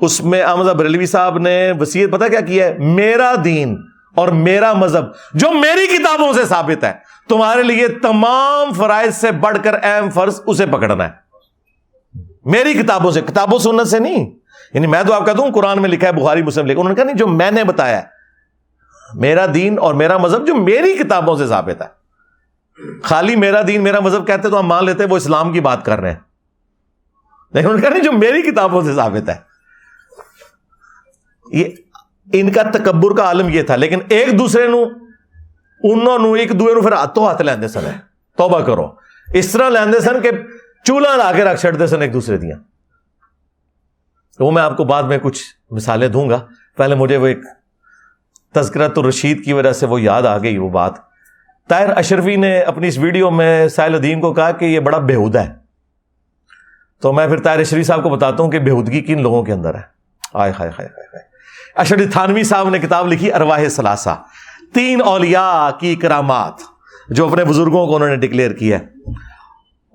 [0.00, 3.76] اس میں آمزہ بریلوی صاحب نے وسیعت پتا کیا کیا ہے؟ میرا دین
[4.14, 5.04] اور میرا مذہب،
[5.34, 6.92] جو میری کتابوں سے ثابت ہے۔
[7.28, 11.26] تمہارے لیے تمام فرائض سے بڑھ کر اہم فرض اسے پکڑنا ہے۔
[12.44, 14.30] میری کتابوں سے، کتابوں سنت سے نہیں۔
[14.74, 16.94] یعنی میں تو آپ کہتا ہوں قرآن میں لکھا ہے، بخاری، مسلم لکھا انہوں نے
[16.94, 18.02] کہا، نہیں، جو میں نے بتایا ہے،
[19.14, 21.86] میرا دین اور میرا مذہب جو میری کتابوں سے ثابت ہے۔
[23.02, 26.00] خالی میرا دین، میرا مذہب کہتے تو ہم مان لیتے، وہ اسلام کی بات کر
[26.00, 26.20] رہے ہیں۔
[27.52, 29.36] لیکن انہوں نے کہا، نہیں، جو میری کتابوں سے ثابت ہے۔
[31.52, 31.64] یہ
[32.32, 34.84] ان کا تکبر کا عالم یہ تھا، لیکن ایک دوسرے نو،
[35.82, 37.80] انہوں نے ایک دوسرے نو پھر ہاتھوں ہاتھ لیندے سن۔
[38.36, 38.92] توبہ کرو۔
[39.34, 40.30] اس طرح لیندے سن کہ
[40.84, 42.75] چولہا لا کے رکھ چڑھتے سن ایک دوسرے دیاں۔
[44.40, 47.38] وہ میں آپ کو بعد میں کچھ مثالیں دوں گا۔ پہلے مجھے وہ ایک
[48.54, 50.92] تذکرت الرشید کی وجہ سے وہ یاد آ گئی وہ بات۔
[51.68, 55.38] طاہر اشرفی نے اپنی اس ویڈیو میں ساحل الدین کو کہا کہ یہ بڑا بےحدہ
[55.38, 55.52] ہے۔
[57.02, 59.74] تو میں پھر طاہر اشرفی صاحب کو بتاتا ہوں کہ بےحدگی کن لوگوں کے اندر
[59.74, 59.80] ہے۔
[60.34, 61.22] آئے ہائے ہائے ہائے
[61.74, 64.22] اشرف تھانوی صاحب نے کتاب لکھی ارواہ ثلاثہ۔
[64.74, 66.54] تین اولیاء کی کرامات
[67.08, 68.95] جو اپنے بزرگوں کو انہوں نے ڈکلیئر کیا ہے۔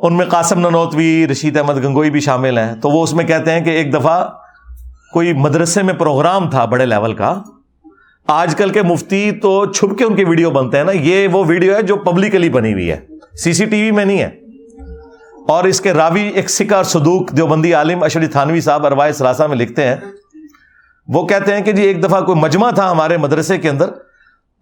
[0.01, 3.51] ان میں قاسم ننوتوی، رشید احمد گنگوئی بھی شامل ہیں۔ تو وہ اس میں کہتے
[3.51, 4.27] ہیں کہ ایک دفعہ
[5.13, 7.41] کوئی مدرسے میں پروگرام تھا بڑے لیول کا۔
[8.27, 11.43] آج کل کے مفتی تو چھپ کے ان کی ویڈیو بنتے ہیں نا۔ یہ وہ
[11.47, 12.99] ویڈیو ہے جو پبلکلی بنی ہوئی ہے۔
[13.43, 14.29] سی سی ٹی وی میں نہیں ہے۔
[15.47, 19.43] اور اس کے راوی ایک سکھ اور سدوک دیوبندی عالم اشری تھانوی صاحب اروائے سلاسہ
[19.43, 19.95] میں لکھتے ہیں۔
[21.07, 23.89] وہ کہتے ہیں کہ جی ایک دفعہ کوئی مجمع تھا ہمارے مدرسے کے اندر۔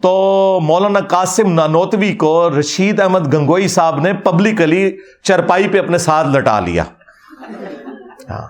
[0.01, 6.27] تو مولانا قاسم نانوتوی کو رشید احمد گنگوئی صاحب نے پبلکلی چرپائی پہ اپنے ساتھ
[6.27, 6.83] لٹا لیا۔
[8.29, 8.47] ہاں۔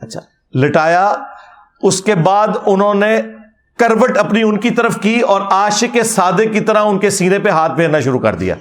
[0.00, 0.20] اچھا۔
[0.54, 1.14] لٹایا۔
[1.82, 3.20] اس کے بعد انہوں نے
[3.78, 7.48] کروٹ اپنی ان کی طرف کی اور عاشق سادے کی طرح ان کے سینے پہ
[7.48, 8.54] ہاتھ پھیرنا شروع کر دیا۔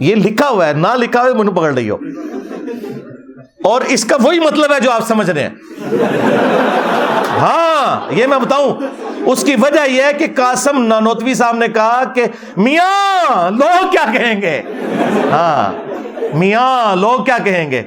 [0.00, 1.96] یہ لکھا ہوا ہے، نہ لکھا ہوا منہ پکڑ رہی ہو
[3.64, 5.50] اور اس کا وہی مطلب ہے جو آپ سمجھ رہے ہیں۔
[7.38, 8.80] ہاں یہ میں بتاؤں،
[9.26, 12.24] اس کی وجہ یہ ہے کہ قاسم نانوتوی صاحب نے کہا کہ
[12.56, 14.62] میاں، لوگ کیا کہیں گے؟
[15.30, 15.72] ہاں
[16.36, 17.82] میاں، لوگ کیا کہیں گے؟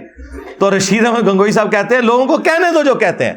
[0.59, 3.33] تو رشید احمد گنگوئی صاحب کہتے ہیں، لوگوں کو کہنے دو جو کہتے ہیں۔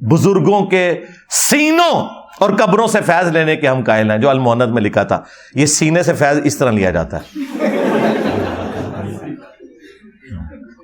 [0.00, 1.00] بزرگوں کے
[1.30, 5.22] سینوں اور قبروں سے فیض لینے کے ہم قائل ہیں، جو المحنت میں لکھا تھا۔
[5.54, 7.38] یہ سینے سے فیض اس طرح لیا جاتا ہے۔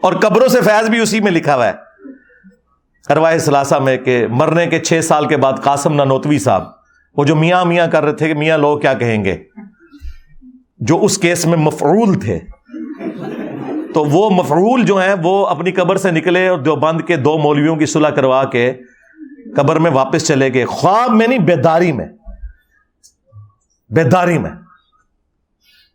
[0.00, 1.72] اور قبروں سے فیض بھی اسی میں لکھا ہوا ہے۔
[3.08, 6.62] ارواہ سلاسہ میں کہ مرنے کے چھ سال کے بعد قاسم نانوتوی صاحب،
[7.16, 9.44] وہ جو میاں میاں کر رہے تھے کہ میاں لوگ کیا کہیں گے؟
[10.78, 12.38] جو اس کیس میں مفعول تھے۔
[13.94, 17.38] تو وہ مفعول جو ہیں، وہ اپنی قبر سے نکلے اور جو بند کے دو
[17.38, 18.72] مولویوں کی صلح کروا کے
[19.56, 22.06] قبر میں واپس چلے گئے۔ خواب میں نہیں، بیداری میں۔
[23.90, 24.50] بیداری میں۔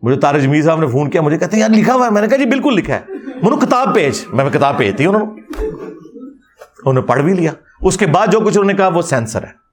[0.05, 2.21] مجھے تارج میر صاحب نے فون کیا، مجھے کہتے ہیں، یار، لکھا ہوا ہے۔ میں
[2.21, 3.01] نے کہا جی بالکل لکھا ہے۔
[3.41, 5.41] منو کتاب پیج میں کتاب بھیج تھی انہوں نے۔
[6.61, 7.51] انہوں نے پڑھ بھی لیا۔
[7.81, 9.65] اس کے بعد جو کچھ انہوں نے کہا، وہ سینسر ہے۔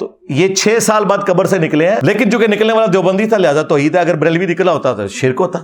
[0.00, 3.36] تو یہ چھ سال بعد قبر سے نکلے ہیں۔ لیکن چونکہ نکلنے والا دیوبندی تھا،
[3.36, 5.58] لہٰذا تو عید اگر بریلوی نکلا ہوتا تو شرک ہوتا۔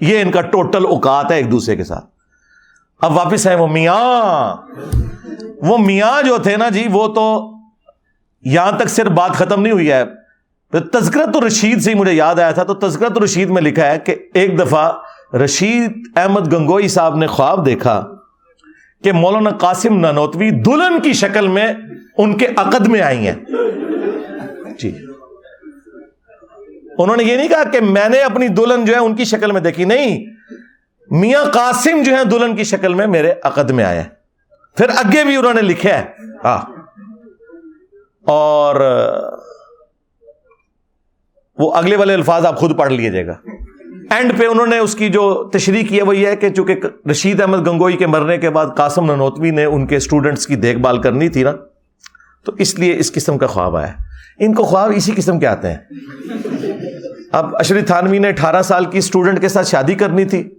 [0.00, 2.04] یہ ان کا ٹوٹل اوقات ہے ایک دوسرے کے ساتھ۔
[3.00, 4.56] اب واپس ہے وہ میاں۔
[5.62, 7.56] وہ میاں جو تھے نا جی وہ تو
[8.42, 10.04] یہاں تک صرف بات ختم نہیں ہوئی ہے۔
[10.92, 14.58] تذکرت رشید سے مجھے یاد آیا تھا۔ تو تذکرت رشید میں لکھا ہے کہ ایک
[14.58, 14.92] دفعہ
[15.36, 18.06] رشید احمد گنگوئی صاحب نے خواب دیکھا
[19.04, 21.72] کہ مولانا قاسم نانوتوی دلہن کی شکل میں
[22.18, 23.34] ان کے عقد میں آئی ہیں۔
[24.78, 24.98] جی۔
[26.98, 29.52] انہوں نے یہ نہیں کہا کہ میں نے اپنی دلہن جو ہے ان کی شکل
[29.52, 30.26] میں دیکھی، نہیں۔
[31.10, 34.04] میاں قاسم جو ہے دلہن کی شکل میں میرے عقد میں آئے
[34.76, 36.04] پھر اگے بھی انہوں نے لکھا ہے
[36.44, 36.79] ہاں۔
[38.30, 38.76] اور
[41.58, 43.34] وہ اگلے والے الفاظ آپ خود پڑھ لیجیے گا۔
[44.10, 46.74] اینڈ پہ انہوں نے اس کی جو تشریح کی ہے وہ یہ ہے کہ چونکہ
[47.10, 50.78] رشید احمد گنگوئی کے مرنے کے بعد قاسم ننوتوی نے ان کے اسٹوڈنٹس کی دیکھ
[50.78, 51.52] بھال کرنی تھی نا،
[52.44, 53.92] تو اس لیے اس قسم کا خواب آیا۔
[54.38, 55.78] ان کو خواب اسی قسم کے آتے ہیں۔
[57.32, 60.50] اب اشری تھانوی نے اٹھارہ سال کی اسٹوڈنٹ کے ساتھ شادی کرنی تھی۔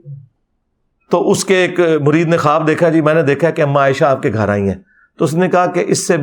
[1.11, 4.05] تو اس کے ایک مرید نے خواب دیکھا جی میں نے دیکھا کہ اما عائشہ
[4.05, 4.75] آپ کے گھر آئی ہیں۔
[5.17, 6.17] تو اس نے کہا کہ اس سے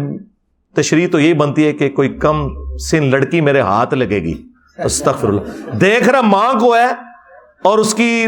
[0.74, 4.44] تشریح تو یہی بنتی ہے کہ کوئی کم سن لڑکی میرے ہاتھ لگے گی۔
[4.84, 6.86] استغفر اللہ دیکھ رہا ماں کو ہے
[7.64, 8.26] اور اس کی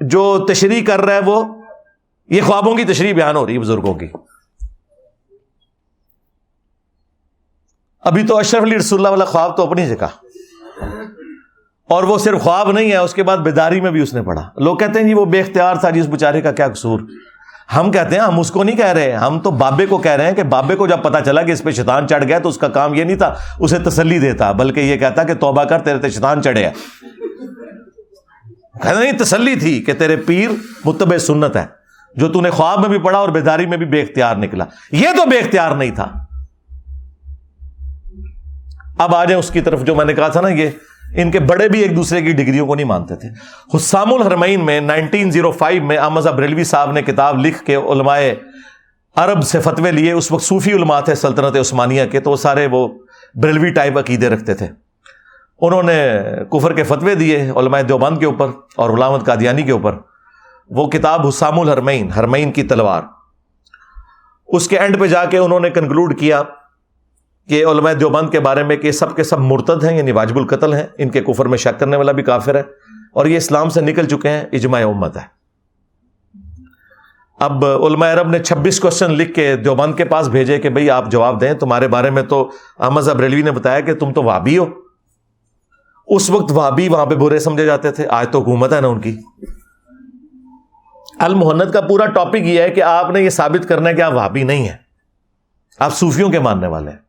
[0.00, 1.62] جو تشریح کر رہا ہے وہ،
[2.28, 4.06] یہ خوابوں کی تشریح بیان ہو رہی ہے بزرگوں کی۔
[8.00, 10.06] ابھی تو اشرف علی رسول اللہ والا خواب تو اپنی جگہ۔
[11.88, 14.50] اور وہ صرف خواب نہیں ہے، اس کے بعد بیداری میں بھی اس نے پڑھا۔
[14.56, 17.00] لوگ کہتے ہیں جی وہ بے اختیار تھا جی اس بیچارے کا کیا قصور۔
[17.68, 20.26] ہم کہتے ہیں، ہم اس کو نہیں کہہ رہے، ہم تو بابے کو کہہ رہے
[20.26, 22.58] ہیں کہ بابے کو جب پتا چلا کہ اس پہ شیطان چڑھ گیا تو اس
[22.58, 26.10] کا کام یہ نہیں تھا، اسے تسلی دیتا، بلکہ یہ کہتا کہ توبہ کر، تیرے
[26.10, 26.70] شیطان چڑھے
[28.82, 30.50] کہنا نہیں، تسلی تھی کہ تیرے پیر
[30.84, 31.66] متب سنت ہے
[32.16, 35.08] جو تو نے خواب میں بھی پڑھا اور بیداری میں بھی بے اختیار نکلا۔ یہ
[35.16, 36.12] تو بے اختیار نہیں تھا۔
[38.98, 40.70] اب آ جائیں اس کی طرف، جو میں نے کہا تھا نا، یہ
[41.12, 43.28] ان کے بڑے بھی ایک دوسرے کی ڈگریوں کو نہیں مانتے تھے۔
[43.76, 48.18] حسام الحرمین میں نائنٹین زیرو فائیو میں احمد بریلوی صاحب نے کتاب لکھ کے علماء
[49.16, 52.68] عرب سے فتوے لیے۔ اس وقت صوفی علماء تھے سلطنت عثمانیہ کے، تو وہ سارے
[52.70, 52.88] وہ
[53.34, 54.66] بریلوی ٹائپ عقیدے رکھتے تھے۔
[55.60, 56.20] انہوں نے
[56.52, 58.46] کفر کے فتوے دیے علماء دیوبند کے اوپر
[58.76, 59.96] اور غلامت قادیانی کے اوپر۔
[60.70, 63.02] وہ کتاب حسام الحرمین، حرمین کی تلوار۔
[64.48, 66.42] اس کے اینڈ پہ جا کے انہوں نے کنکلوڈ کیا
[67.48, 70.74] کہ علماء دیوبند کے بارے میں کہ سب کے سب مرتد ہیں یعنی واجب القتل
[70.74, 72.62] ہیں، ان کے کفر میں شک کرنے والا بھی کافر ہے
[73.12, 75.44] اور یہ اسلام سے نکل چکے ہیں، اجماع امت ہے۔
[77.40, 81.10] اب علماء عرب نے چھبیس کوشچن لکھ کے دیوبند کے پاس بھیجے کہ بھائی آپ
[81.10, 84.66] جواب دیں، تمہارے بارے میں تو احمد ابریلوی نے بتایا کہ تم تو وابی ہو۔
[86.06, 89.00] اس وقت وابی وہاں پہ برے سمجھے جاتے تھے، آج تو حکومت ہے نا ان
[89.00, 89.16] کی۔
[91.18, 94.12] المحنت کا پورا ٹاپک یہ ہے کہ آپ نے یہ ثابت کرنا ہے کہ آپ
[94.12, 94.76] وابی نہیں ہیں۔
[95.78, 97.03] آپ صوفیوں کے ماننے والے ہیں۔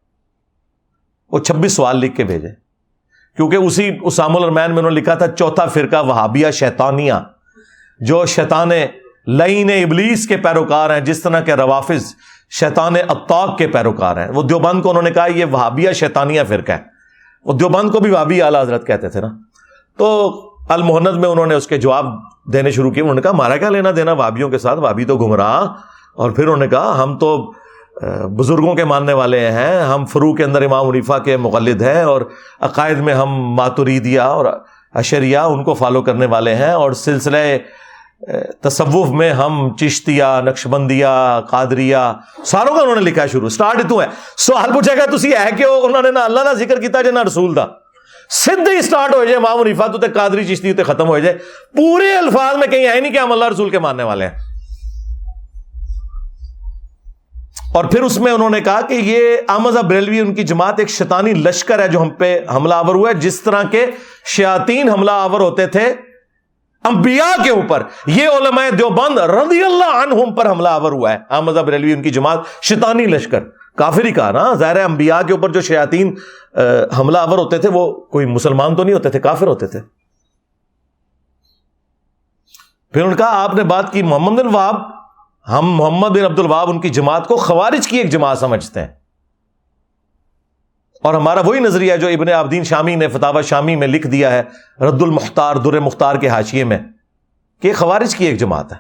[1.35, 2.47] وہ چھبیس سوال لکھ کے بھیجے۔
[3.35, 7.13] کیونکہ اسی اسام الرمین میں انہوں نے لکھا تھا، چوتھا فرقہ وہابیا شیطانیہ،
[7.99, 8.69] جو شیطان
[9.27, 12.15] لین ابلیس کے پیروکار ہیں، جس طرح کے روافظ
[12.49, 16.71] شیطان اطاق کے پیروکار ہیں۔ وہ دیوبند کو انہوں نے کہا، یہ وہابیا شیطانیہ فرقہ
[16.71, 16.79] ہے۔
[17.45, 19.27] وہ دیوبند کو بھی وابی اعلی حضرت کہتے تھے نا۔
[19.97, 20.31] تو
[20.69, 22.05] المحنت میں انہوں نے اس کے جواب
[22.53, 25.17] دینے شروع کیے، انہوں نے کہا، مارا کیا لینا دینا وابیوں کے ساتھ؟ وابی تو
[25.17, 25.65] گمراہ۔
[26.13, 27.53] اور پھر انہوں نے کہا، ہم تو
[28.03, 32.21] بزرگوں کے ماننے والے ہیں۔ ہم فرو کے اندر امام عنیفا کے مقلد ہیں اور
[32.61, 34.45] عقائد میں ہم ماتوریدیا اور
[34.93, 37.37] اشریہ ان کو فالو کرنے والے ہیں اور سلسلہ
[38.61, 42.13] تصوف میں ہم چشتیا نقش بندیا قادریا
[42.45, 45.63] ساروں کا انہوں نے لکھا شروع اسٹارٹ تو ہے۔ سوال پوچھے گا تھی ہے کہ
[45.63, 47.65] انہوں نے نہ اللہ کا ذکر کیا جائے نہ رسول کا
[48.29, 51.37] سدھے اسٹارٹ ہو جائے امام عنیفا تو قادری چشتی ختم ہو جائے
[51.75, 54.33] پورے الفاظ میں کہیں ہے نہیں کہ ہم اللہ رسول کے ماننے والے ہیں۔
[57.75, 60.89] اور پھر اس میں انہوں نے کہا کہ یہ احمد بریلوی، ان کی جماعت ایک
[60.89, 63.85] شیطانی لشکر ہے جو ہم پہ حملہ آور ہوا ہے، جس طرح کے
[64.25, 65.93] شیاطین حملہ آور ہوتے تھے
[66.83, 71.53] انبیاء کے اوپر۔ یہ علماء دیوبند رضی اللہ عنہم پر حملہ آور ہوا ہے۔ احمد
[71.53, 73.43] بریلوی، ان کی جماعت شیطانی لشکر۔
[73.75, 76.15] کافر ہی کہا نا، ظاہر انبیاء کے اوپر جو شیاطین
[76.99, 79.79] حملہ آور ہوتے تھے، وہ کوئی مسلمان تو نہیں ہوتے تھے، کافر ہوتے تھے۔
[82.93, 85.04] پھر ان کا آپ نے بات کی، محمد بن واب
[85.49, 88.87] ہم محمد بن عبد الواب ان کی جماعت کو خوارج کی ایک جماعت سمجھتے ہیں۔
[91.03, 94.43] اور ہمارا وہی نظریہ جو ابن عبدین شامی نے فتح شامی میں لکھ دیا ہے،
[94.79, 96.77] رد المختار، در مختار کے حاشیے میں،
[97.61, 98.77] کہ خوارج کی ایک جماعت ہے۔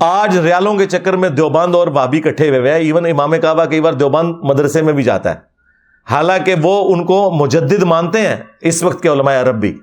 [0.00, 3.80] آج ریالوں کے چکر میں دیوبند اور بابی کٹھے ہوئے ہیں۔ ایون امام کعبہ کئی
[3.80, 5.40] بار دیوبند مدرسے میں بھی جاتا ہے۔
[6.10, 9.78] حالانکہ وہ ان کو مجدد مانتے ہیں اس وقت کے علماء عرب بھی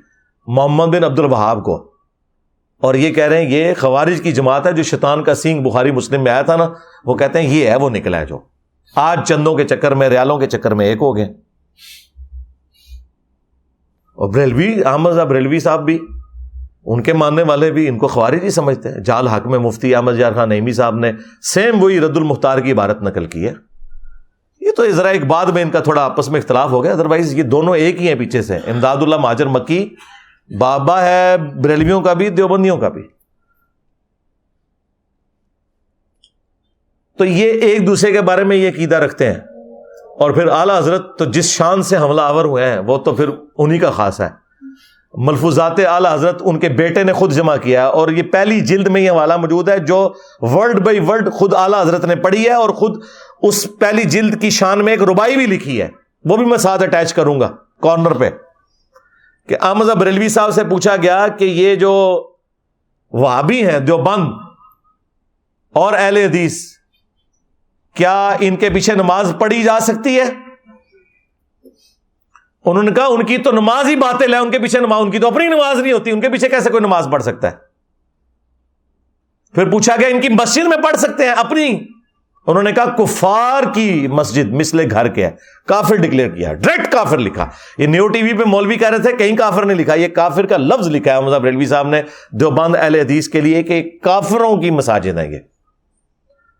[0.48, 1.95] محمد بن عبد الوہاب کو۔
[2.78, 5.92] اور یہ کہہ رہے ہیں یہ خوارج کی جماعت ہے جو شیطان کا سینگ بخاری
[5.92, 6.70] مسلم میں آیا تھا نا،
[7.06, 8.40] وہ کہتے ہیں یہ ہے، وہ نکلا ہے جو۔
[8.96, 11.26] آج چندوں کے چکر میں، ریالوں کے چکر میں ایک ہو گئے۔
[14.14, 16.00] اور بریلوی، احمد صاحب بریلوی صاحب بھی،
[16.86, 19.96] ان کے ماننے والے بھی ان کو خوارج ہی سمجھتے ہیں۔ جال حق میں مفتی
[19.96, 21.12] احمد یار خان نعمی صاحب نے
[21.42, 23.54] سیم وہی رد المختار کی عبارت نقل کی ہے۔
[24.62, 27.34] یہ تو ذرا ایک بعد میں ان کا تھوڑا آپس میں اختلاف ہو گیا ادروائز
[27.34, 29.90] یہ دونوں ایک ہی ہیں پیچھے سے۔ امداد اللہ، ماجر مکی
[30.50, 33.08] بابا ہے بریلویوں کا بھی، دیوبندیوں کا بھی۔
[37.18, 39.40] تو یہ ایک دوسرے کے بارے میں یہ عقیدہ رکھتے ہیں۔
[40.20, 43.30] اور پھر اعلی حضرت تو جس شان سے حملہ آور ہوئے ہیں، وہ تو پھر
[43.58, 44.30] انہی کا خاص ہے۔
[45.14, 49.02] ملفوظات اعلی حضرت ان کے بیٹے نے خود جمع کیا اور یہ پہلی جلد میں
[49.02, 52.70] یہ والا موجود ہے جو ورڈ بائی ورڈ خود اعلی حضرت نے پڑھی ہے، اور
[52.70, 53.04] خود
[53.42, 55.88] اس پہلی جلد کی شان میں ایک ربائی بھی لکھی ہے۔
[56.26, 58.30] وہ بھی میں ساتھ اٹیچ کروں گا، کارنر پہ۔
[59.48, 61.94] کہ احمد بریلوی صاحب سے پوچھا گیا کہ یہ جو
[63.12, 64.30] وابی ہیں جو بند
[65.76, 66.78] اور اہل حدیث،
[67.94, 70.26] کیا ان کے پیچھے نماز پڑھی جا سکتی ہے؟
[72.66, 75.12] انہوں نے کہا، ان کی تو نماز ہی باتیں لیں ان کے پیچھے نماز، ان
[75.12, 77.58] کی تو اپنی نماز نہیں ہوتی، ان کے پیچھے کیسے کوئی نماز پڑھ سکتا ہے؟
[79.54, 81.95] پھر پوچھا گیا، ان کی مسجد میں پڑھ سکتے ہیں اپنی؟
[82.48, 85.32] انہوں نے کہا کفار کی مسجد مسلے گھر کے ہے۔
[85.68, 89.12] کافر ڈکلیئر کیا ڈائریکٹ کافر لکھا۔ یہ نیو ٹی وی پہ مولوی کہہ رہے تھے،
[89.12, 92.76] کہیں کافر نہیں لکھا۔ یہ کافر کا لفظ لکھا ہے۔ مذہب ریلوی صاحب نے دیوبند
[92.76, 95.40] اہل حدیث کے لیے کہ کافروں کی مساجد ہیں یہ۔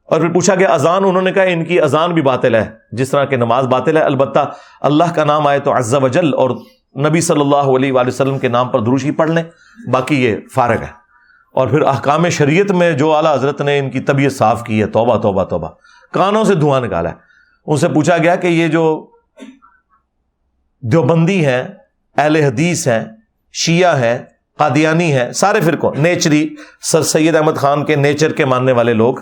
[0.06, 3.10] اور پھر پوچھا گیا اذان، انہوں نے کہا ان کی اذان بھی باطل ہے۔ جس
[3.10, 4.40] طرح کہ نماز باطل ہے، البتہ
[4.82, 6.50] اللہ کا نام آئے تو عز و جل اور
[7.00, 9.44] نبی صلی اللہ علیہ وآلہ وسلم کے نام پر دروشی پڑھ لیں،
[9.92, 11.05] باقی یہ فارغ ہے۔
[11.56, 14.88] اور پھر احکام شریعت میں جو اعلیٰ حضرت نے ان کی طبیعت صاف کی ہے،
[14.88, 15.70] توبہ توبہ توبہ۔
[16.12, 17.16] کانوں سے دھواں نکالا ہے۔
[17.66, 19.12] ان سے پوچھا گیا کہ یہ جو
[20.82, 21.64] دیوبندی ہیں،
[22.18, 23.06] اہل حدیث ہیں،
[23.54, 24.24] شیعہ ہے
[24.58, 29.16] قادیانی ہے سارے فرقوں، نیچری، سر سید احمد خان کے نیچر کے ماننے والے لوگ،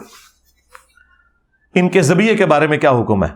[1.76, 3.30] ان کے زبیے کے بارے میں کیا حکم ہے؟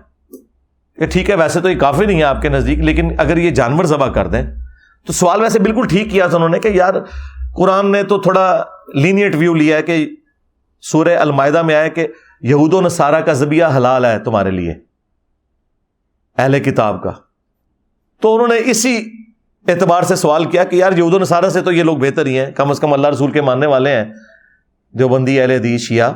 [1.00, 3.52] کہ ٹھیک ہے، ویسے تو یہ کافی نہیں ہے آپ کے نزدیک، لیکن اگر یہ
[3.52, 4.44] جانور ذبح کر دیں،
[5.06, 6.94] تو سوال ویسے بالکل ٹھیک کیا تھا انہوں نے کہ یار
[7.58, 10.10] قرآن نے تو تھوڑا لینیٹ ویو لیا ہے کہ
[10.82, 12.08] سورہ المائدہ میں آئے کہ
[12.42, 14.74] یہود و نصارہ کا زبیہ حلال ہے تمہارے لیے،
[16.38, 17.12] اہل کتاب کا۔
[18.22, 18.98] تو انہوں نے اسی
[19.68, 22.40] اعتبار سے سوال کیا کہ یار یہود و نصارہ سے تو یہ لوگ بہتر ہی
[22.40, 24.06] ہیں، کم از کم اللہ رسول کے ماننے والے ہیں
[24.94, 26.14] جو بندی اہل دی شیعہ،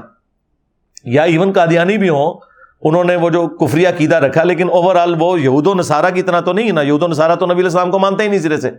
[1.03, 2.39] یا ایون قادیانی بھی ہوں،
[2.81, 6.21] انہوں نے وہ جو کفری عقیدہ رکھا، لیکن اوور آل وہ یہود و نصارہ کی
[6.21, 8.39] طرح تو نہیں ہے نا۔ یہود و نصارہ تو نبی السلام کو مانتے ہی نہیں
[8.39, 8.71] سرے سے۔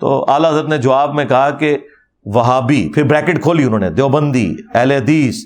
[0.00, 1.78] تو اعلیٰ حضرت نے جواب میں کہا کہ
[2.24, 5.36] وہابی، پھر بریکٹ کھولی انہوں نے، دیوبندی، اہل حدیث،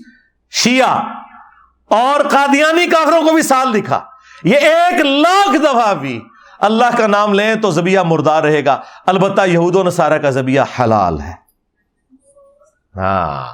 [0.50, 0.98] شیعہ
[1.88, 4.00] اور قادیانی کافروں کو بھی سال دکھا
[4.44, 6.20] یہ ایک لاکھ دفعہ بھی
[6.58, 10.60] اللہ کا نام لیں تو زبیہ مردار رہے گا۔ البتہ یہود و نصارہ کا زبیہ
[10.80, 11.32] حلال ہے۔
[12.96, 13.46] ہاں۔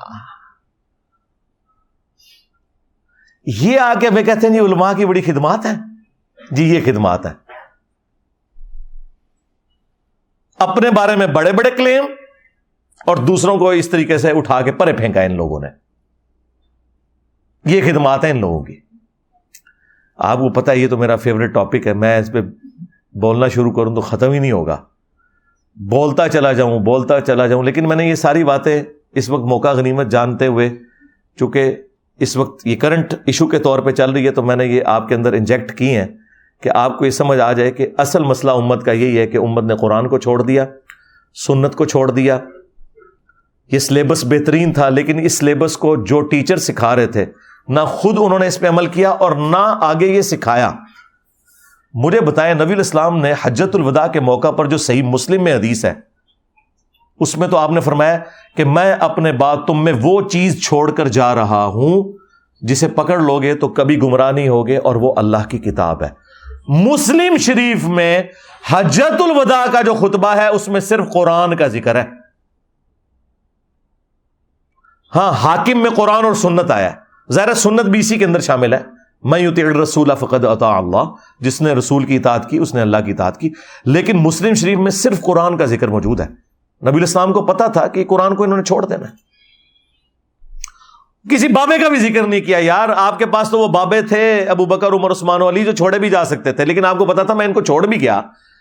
[3.47, 5.77] یہ آ کے میں کہتے ہیں جی علماء کی بڑی خدمات ہیں۔
[6.51, 7.35] جی یہ خدمات ہیں۔
[10.59, 12.05] اپنے بارے میں بڑے بڑے کلیم
[13.07, 15.69] اور دوسروں کو اس طریقے سے اٹھا کے پرے پھینکا ان لوگوں نے۔
[17.65, 18.81] یہ خدمات ہیں ان لوگوں کی۔
[20.17, 22.39] آپ کو پتا یہ تو میرا فیوریٹ ٹاپک ہے، میں اس پہ
[23.15, 24.85] بولنا شروع کروں تو ختم ہی نہیں ہوگا۔
[25.77, 28.83] بولتا چلا جاؤں، بولتا چلا جاؤں، لیکن میں نے یہ ساری باتیں
[29.13, 30.71] اس وقت موقع غنیمت جانتے ہوئے،
[31.39, 31.77] چونکہ
[32.21, 34.81] اس وقت یہ کرنٹ ایشو کے طور پہ چل رہی ہے، تو میں نے یہ
[34.87, 36.07] آپ کے اندر انجیکٹ کی ہیں۔
[36.63, 39.37] کہ آپ کو یہ سمجھ آ جائے کہ اصل مسئلہ امت کا یہی ہے کہ
[39.37, 40.65] امت نے قرآن کو چھوڑ دیا،
[41.35, 42.39] سنت کو چھوڑ دیا۔
[43.71, 47.25] یہ سلیبس بہترین تھا، لیکن اس سلیبس کو جو ٹیچر سکھا رہے تھے،
[47.69, 50.71] نہ خود انہوں نے اس پہ عمل کیا اور نہ آگے یہ سکھایا۔
[51.95, 55.85] مجھے بتائیں، نبی الاسلام نے حجت الوداع کے موقع پر جو صحیح مسلم میں حدیث
[55.85, 55.93] ہے،
[57.21, 58.19] اس میں تو آپ نے فرمایا
[58.57, 62.13] کہ میں اپنے بعد تم میں وہ چیز چھوڑ کر جا رہا ہوں،
[62.63, 66.09] جسے پکڑ لو گے تو کبھی گمراہ نہیں ہوگے اور وہ اللہ کی کتاب ہے۔
[66.69, 68.23] مسلم شریف میں
[68.71, 72.05] حجت الوداع کا جو خطبہ ہے، اس میں صرف قرآن کا ذکر ہے۔
[75.15, 76.91] ہاں حاکم میں قرآن اور سنت آیا
[77.33, 78.81] ظاہر سنت بھی اسی کے اندر شامل ہے۔
[79.23, 82.97] میں یو رسول فقد عطا اللہ۔ جس نے رسول کی اطاعت کی، اس نے اللہ
[83.05, 83.51] کی اطاعت کی۔
[83.85, 86.27] لیکن مسلم شریف میں صرف قرآن کا ذکر موجود ہے۔
[86.87, 89.07] نبی الاسلام کو پتا تھا کہ قرآن کو انہوں نے چھوڑ دینا
[91.31, 94.41] کسی بابے کا بھی ذکر نہیں کیا یار۔ آپ کے پاس تو وہ بابے تھے،
[94.41, 97.23] ابو بکر، عمر، عثمان، علی جو چھوڑے بھی جا سکتے تھے، لیکن آپ کو پتا
[97.23, 98.21] تھا میں ان کو چھوڑ بھی گیا۔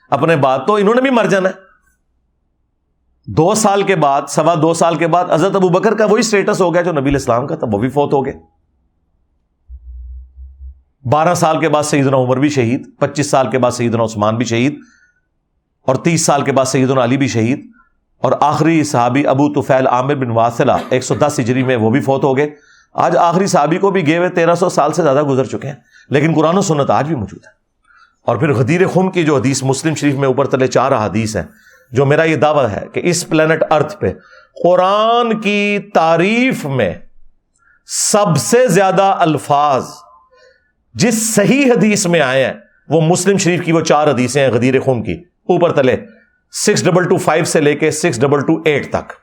[0.09, 1.53] اپنے بات تو انہوں نے بھی مر جانا ہے۔
[3.27, 6.61] دو سال کے بعد، سوا دو سال کے بعد حضرت ابو بکر کا وہی اسٹیٹس
[6.61, 8.33] ہو گیا جو نبی الاسلام کا تھا، وہ بھی فوت ہو گئے۔
[11.09, 14.45] بارہ سال کے بعد سیدنا عمر بھی شہید، پچیس سال کے بعد سیدنا عثمان بھی
[14.45, 14.79] شہید،
[15.81, 17.71] اور تیس سال کے بعد سیدنا علی بھی شہید۔
[18.21, 22.01] اور آخری صحابی ابو توفیل عامر بن واسلہ ایک سو دس ہجری میں وہ بھی
[22.01, 22.49] فوت ہو گئے۔
[22.93, 25.75] آج آخری صحابی کو بھی گئے ہوئے تیرہ سو سال سے زیادہ گزر چکے ہیں،
[26.09, 27.51] لیکن قرآن و سنت آج بھی موجود ہے۔
[28.25, 31.43] اور پھر غدیر خم کی جو حدیث مسلم شریف میں اوپر تلے چار حدیث ہیں،
[31.91, 34.13] جو میرا یہ دعویٰ ہے کہ اس پلانٹ ارتھ پہ
[34.63, 36.93] قرآن کی تعریف میں
[37.85, 39.85] سب سے زیادہ الفاظ
[40.93, 42.53] جس صحیح حدیث میں آئے ہیں،
[42.89, 45.13] وہ مسلم شریف کی وہ چار حدیثیں ہیں غدیر خون کی۔
[45.47, 45.97] اوپر تلے
[46.55, 49.13] سکس ڈبل ٹو فائیو سے لے کے سکس ڈبل ٹو ایٹ تک۔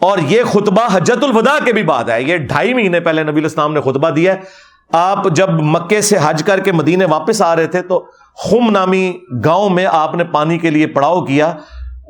[0.00, 3.74] اور یہ خطبہ حجت الوداع کے بھی بعد ہے۔ یہ ڈھائی مہینے پہلے نبی الاسلام
[3.74, 4.40] نے خطبہ دیا ہے۔
[4.92, 9.18] آپ جب مکے سے حج کر کے مدینے واپس آ رہے تھے تو خم نامی
[9.44, 11.46] گاؤں میں آپ نے پانی کے لیے پڑاؤ کیا۔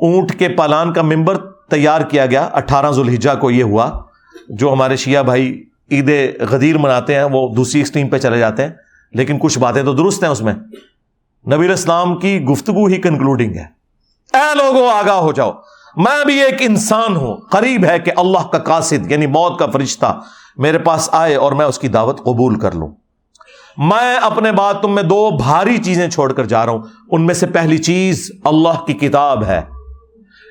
[0.03, 1.37] اونٹ کے پالان کا ممبر
[1.71, 4.03] تیار کیا گیا۔ اٹھارہ ذوالحجہ کو یہ ہوا۔
[4.49, 8.71] جو ہمارے شیعہ بھائی عید غدیر مناتے ہیں، وہ دوسری اسٹریم پہ چلے جاتے ہیں۔
[9.13, 10.55] لیکن کچھ باتیں تو درست ہیں اس میں۔
[11.53, 13.65] نبی اسلام کی گفتگو ہی کنکلوڈنگ ہے۔
[14.33, 15.53] اے لوگوں آگاہ ہو جاؤ۔
[15.97, 20.21] میں بھی ایک انسان ہوں۔ قریب ہے کہ اللہ کا قاصد یعنی موت کا فرشتہ
[20.57, 22.89] میرے پاس آئے اور میں اس کی دعوت قبول کر لوں۔
[23.77, 27.35] میں اپنے بات تم میں دو بھاری چیزیں چھوڑ کر جا رہا ہوں۔ ان میں
[27.35, 29.63] سے پہلی چیز اللہ کی کتاب ہے۔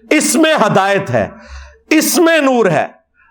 [0.09, 1.27] اس میں ہدایت ہے۔
[1.89, 2.87] اس میں نور ہے۔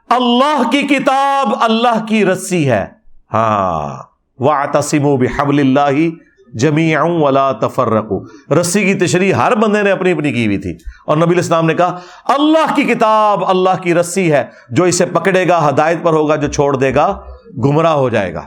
[0.08, 2.86] اللہ کی کتاب اللہ کی رسی ہے۔
[3.32, 4.02] ہاں۔
[4.38, 6.23] وہ تسیم و بحب اللہ
[6.54, 8.12] جمی ولا تفرق
[8.52, 10.70] رسی کی تشریح ہر بندے نے اپنی اپنی کی ہوئی تھی۔
[11.06, 15.48] اور نبی اسلام نے کہا، اللہ کی کتاب، اللہ کی رسی ہے، جو اسے پکڑے
[15.48, 17.20] گا، ہدایت پر ہوگا، جو چھوڑ دے گا،
[17.64, 18.40] گمراہ ہو جائے گا۔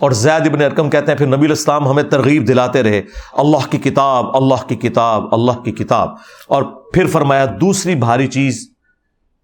[0.00, 3.02] اور زید ابن ارکم کہتے ہیں، پھر نبی الاسلام ہمیں ترغیب دلاتے رہے،
[3.32, 6.08] اللہ کی کتاب، اللہ کی کتاب، اللہ کی کتاب۔
[6.48, 8.70] اور پھر فرمایا، دوسری بھاری چیز،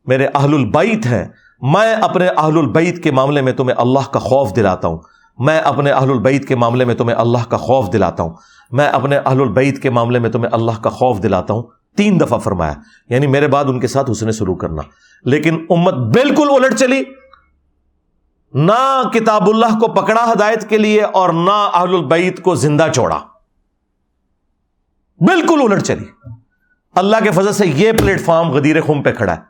[0.04, 1.28] میرے اہل البعت ہے
[1.60, 4.98] میں اپنے اہل البعت کے معاملے میں تمہیں اللہ کا خوف دلاتا ہوں۔
[5.38, 8.34] میں اپنے اہل البعت کے معاملے میں تمہیں اللہ کا خوف دلاتا ہوں۔
[8.70, 11.62] میں اپنے اہل البعت کے معاملے میں تمہیں اللہ کا خوف دلاتا ہوں۔
[11.96, 12.72] تین دفعہ فرمایا۔
[13.08, 14.82] یعنی میرے بعد ان کے ساتھ حسن شروع کرنا۔
[15.24, 17.02] لیکن امت بالکل الٹ چلی۔
[18.54, 23.18] نہ کتاب اللہ کو پکڑا ہدایت کے لیے اور نہ اہل البعید کو زندہ چھوڑا۔
[25.20, 26.04] بالکل الٹ چلی۔
[26.94, 29.40] اللہ کے فضل سے یہ پلیٹ فارم غدیر خم پہ کھڑا ہے۔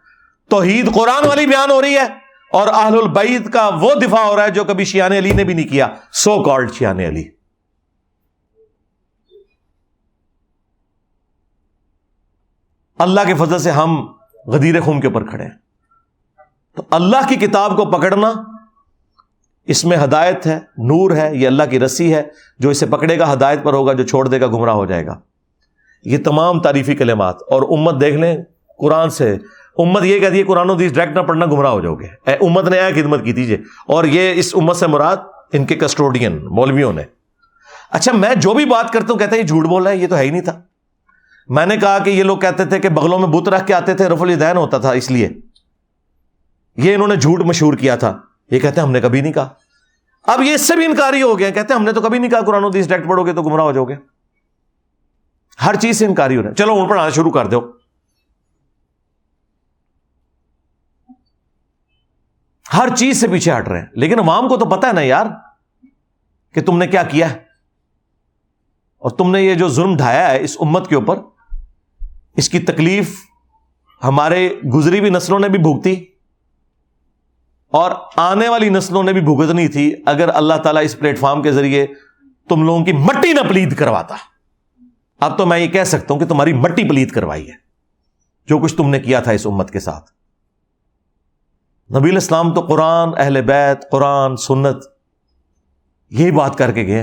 [0.51, 2.26] توحید قرآن والی بیان ہو رہی ہے۔
[2.57, 5.54] اور اہل البعید کا وہ دفاع ہو رہا ہے جو کبھی شیان علی نے بھی
[5.54, 7.24] نہیں کیا سو کالڈ شیان علی۔
[12.98, 14.07] اللہ کے فضل سے ہم
[14.46, 15.50] غدیر خون کے اوپر کھڑے ہیں۔
[16.76, 18.32] تو اللہ کی کتاب کو پکڑنا
[19.66, 22.22] اس میں ہدایت ہے، نور ہے، یہ اللہ کی رسی ہے،
[22.59, 25.20] جو اسے پکڑے گا، ہدایت پر ہوگا، جو چھوڑ دے گا، گمراہ ہو جائے گا۔
[26.04, 28.36] یہ تمام تعریفی کلمات اور امت دیکھ لیں،
[28.78, 29.36] قرآن سے
[29.79, 32.35] امت یہ کہتی ہے قرآن و حدیث ڈائریکٹ نہ پڑھنا گمراہ ہو جاؤ گے۔ اے
[32.35, 33.57] امت نے آیا خدمت کی تیجیے
[33.87, 35.16] اور یہ اس امت سے مراد
[35.53, 37.03] ان کے کسٹوڈین مولویوں نے۔
[37.91, 40.07] اچھا میں جو بھی بات کرتا ہوں کہتے ہیں یہ جھوٹ بول رہا ہے، یہ
[40.07, 40.61] تو ہے ہی نہیں تھا۔
[41.49, 43.95] میں نے کہا کہ یہ لوگ کہتے تھے کہ بغلوں میں بت رکھ کے آتے
[43.95, 45.29] تھے، رف الدین ہوتا تھا اس لیے۔
[46.77, 48.18] یہ انہوں نے جھوٹ مشہور کیا تھا۔
[48.51, 49.49] یہ کہتے ہیں ہم نے کبھی نہیں کہا۔
[50.22, 52.31] اب یہ اس سے بھی انکاری ہو گیا۔ کہتے ہیں ہم نے تو کبھی نہیں
[52.31, 53.95] کہا قرآن و حدیث ڈائریکٹ پڑھو گے تو گمراہ ہو جاؤ گے۔
[55.66, 57.72] ہر چیز سے انکاری ہو رہا ہے۔ چلو ان پڑھانا شروع کر دو۔
[62.74, 65.26] ہر چیز سے پیچھے ہٹ رہے ہیں۔ لیکن عوام کو تو پتا ہے نا یار
[66.54, 67.38] کہ تم نے کیا کیا ہے۔
[68.98, 71.18] اور تم نے یہ جو ظلم ڈھایا ہے اس امت کے اوپر،
[72.36, 73.16] اس کی تکلیف
[74.04, 76.04] ہمارے گزری ہوئی نسلوں نے بھی بھوگتی۔
[77.70, 81.52] اور آنے والی نسلوں نے بھی بھگتنی تھی۔ اگر اللہ تعالیٰ اس پلیٹ فارم کے
[81.52, 81.86] ذریعے
[82.48, 84.16] تم لوگوں کی مٹی نہ پلید کرواتا۔
[85.20, 87.54] اب تو میں یہ کہہ سکتا ہوں کہ تمہاری مٹی پلید کروائی ہے۔
[88.48, 90.15] جو کچھ تم نے کیا تھا اس امت کے ساتھ۔
[91.95, 94.84] نبی الاسلام تو قرآن، اہل بیت، قرآن، سنت،
[96.11, 97.03] یہی بات کر کے گئے۔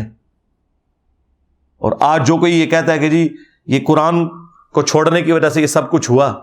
[1.78, 4.28] اور آج جو کوئی یہ کہتا ہے کہ جی یہ قرآن
[4.74, 6.34] کو چھوڑنے کی وجہ سے یہ سب کچھ ہوا،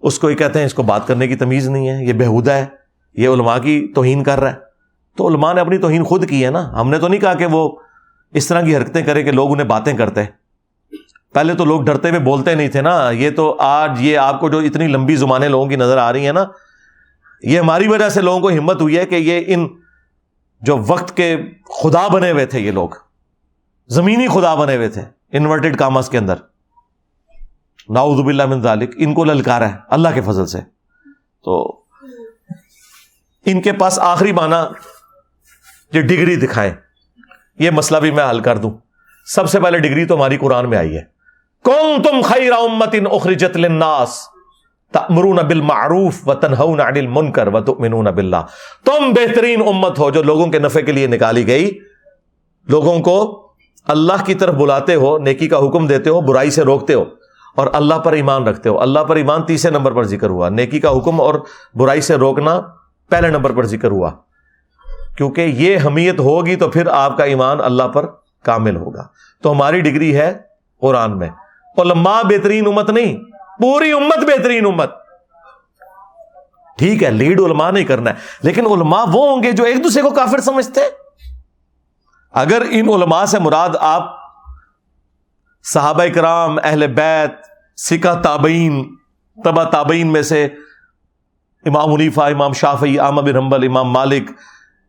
[0.00, 2.50] اس کو یہ کہتے ہیں، اس کو بات کرنے کی تمیز نہیں ہے، یہ بےحدہ
[2.50, 2.66] ہے،
[3.14, 4.56] یہ علماء کی توہین کر رہا ہے۔
[5.16, 7.46] تو علماء نے اپنی توہین خود کی ہے نا۔ ہم نے تو نہیں کہا کہ
[7.46, 7.76] وہ
[8.34, 10.24] اس طرح کی حرکتیں کرے کہ لوگ انہیں باتیں کرتے
[11.34, 14.48] پہلے تو لوگ ڈرتے ہوئے بولتے نہیں تھے نا۔ یہ تو آج یہ آپ کو
[14.48, 16.44] جو اتنی لمبی زمانے لوگوں کی نظر آ رہی ہیں نا
[17.42, 19.68] یہ ہماری وجہ سے لوگوں کو ہمت ہوئی ہے کہ یہ ان
[20.60, 21.36] جو وقت کے
[21.82, 22.88] خدا بنے ہوئے تھے یہ لوگ،
[23.88, 26.34] زمینی خدا بنے ہوئے تھے، انورٹیڈ کامرس کے اندر۔
[27.88, 30.58] ناؤز باللہ من ذالک، ان کو للکارا ہے، اللہ کے فضل سے۔
[31.44, 31.80] تو
[33.46, 34.74] ان کے پاس آخری معنی
[35.92, 36.74] یہ ڈگری دکھائے
[37.58, 38.70] یہ مسئلہ بھی میں حل کر دوں۔
[39.26, 41.02] سب سے پہلے ڈگری تو ہماری قرآن میں آئی ہے۔
[41.64, 44.28] کون تم خیر امت ان اخرجت للناس۔
[44.96, 48.36] تأمرون بالمعروف و تنہون عن المنکر و تؤمنون باللہ۔
[48.84, 51.78] تم بہترین امت ہو جو لوگوں کے نفع کے لیے نکالی گئی۔
[52.68, 53.46] لوگوں کو
[53.88, 57.04] اللہ کی طرف بلاتے ہو، نیکی کا حکم دیتے ہو، برائی سے روکتے ہو
[57.56, 60.80] اور اللہ پر ایمان رکھتے ہو۔ اللہ پر ایمان تیسرے نمبر پر ذکر ہوا۔ نیکی
[60.80, 61.34] کا حکم اور
[61.74, 62.60] برائی سے روکنا
[63.10, 64.10] پہلے نمبر پر ذکر ہوا۔
[65.16, 68.06] کیونکہ یہ حمیت ہوگی تو پھر آپ کا ایمان اللہ پر
[68.44, 69.06] کامل ہوگا۔
[69.42, 70.32] تو ہماری ڈگری ہے
[70.80, 71.28] قرآن میں۔
[71.78, 74.90] علماء بہترین امت نہیں پوری امت بہترین امت۔
[76.78, 80.02] ٹھیک ہے لیڈ علماء نہیں کرنا ہے، لیکن علماء وہ ہوں گے جو ایک دوسرے
[80.02, 80.80] کو کافر سمجھتے۔
[82.32, 84.14] اگر ان علماء سے مراد آپ
[85.64, 87.46] صحابہ کرام، اہل بیت
[87.76, 88.96] سکھا تابعین
[89.44, 90.44] تبا تابعین میں سے
[91.64, 94.30] امام حنیفہ، امام شافی امام بن حنبل، امام مالک،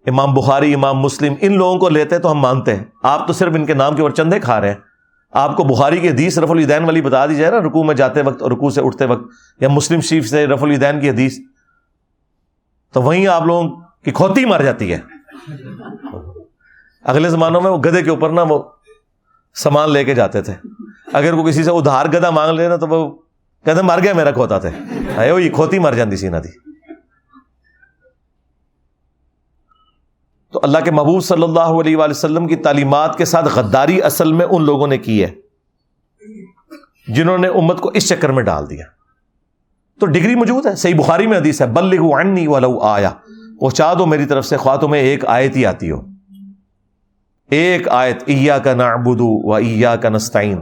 [0.05, 3.53] امام بخاری، امام مسلم، ان لوگوں کو لیتے تو ہم مانتے ہیں۔ آپ تو صرف
[3.55, 4.75] ان کے نام کے اوپر چندے کھا رہے ہیں۔
[5.31, 8.21] آپ کو بخاری کی حدیث رف الدین والی بتا دی جائے نا رکو میں جاتے
[8.21, 9.21] وقت اور رکو سے اٹھتے وقت،
[9.61, 11.39] یا مسلم شریف سے رف الدین کی حدیث۔
[12.93, 14.99] تو وہیں آپ لوگوں کی کھوتی مار جاتی ہے۔
[17.03, 18.63] اگلے زمانوں میں وہ گدے کے اوپر نا وہ
[19.55, 20.53] سامان لے کے جاتے تھے۔
[21.13, 23.17] اگر وہ کسی سے ادھار گدا مانگ لے نا تو وہ
[23.65, 24.69] کہتے مر گیا میرا کھوتا تھے
[25.31, 26.66] وہ یہ کھوتی مر جاتی سی نہ تھی
[30.53, 34.33] تو اللہ کے محبوب صلی اللہ علیہ وآلہ وسلم کی تعلیمات کے ساتھ غداری اصل
[34.33, 35.31] میں ان لوگوں نے کی ہے،
[37.07, 38.85] جنہوں نے امت کو اس چکر میں ڈال دیا۔
[39.99, 43.09] تو ڈگری موجود ہے، صحیح بخاری میں حدیث ہے بلغ عنی ولو آیا
[43.59, 46.01] پہنچا دو میری طرف سے خواہ تمہیں ایک آیت ہی آتی ہو۔
[47.51, 50.59] ایک آیت ایا کا نعبدو و ایا کا نستعین۔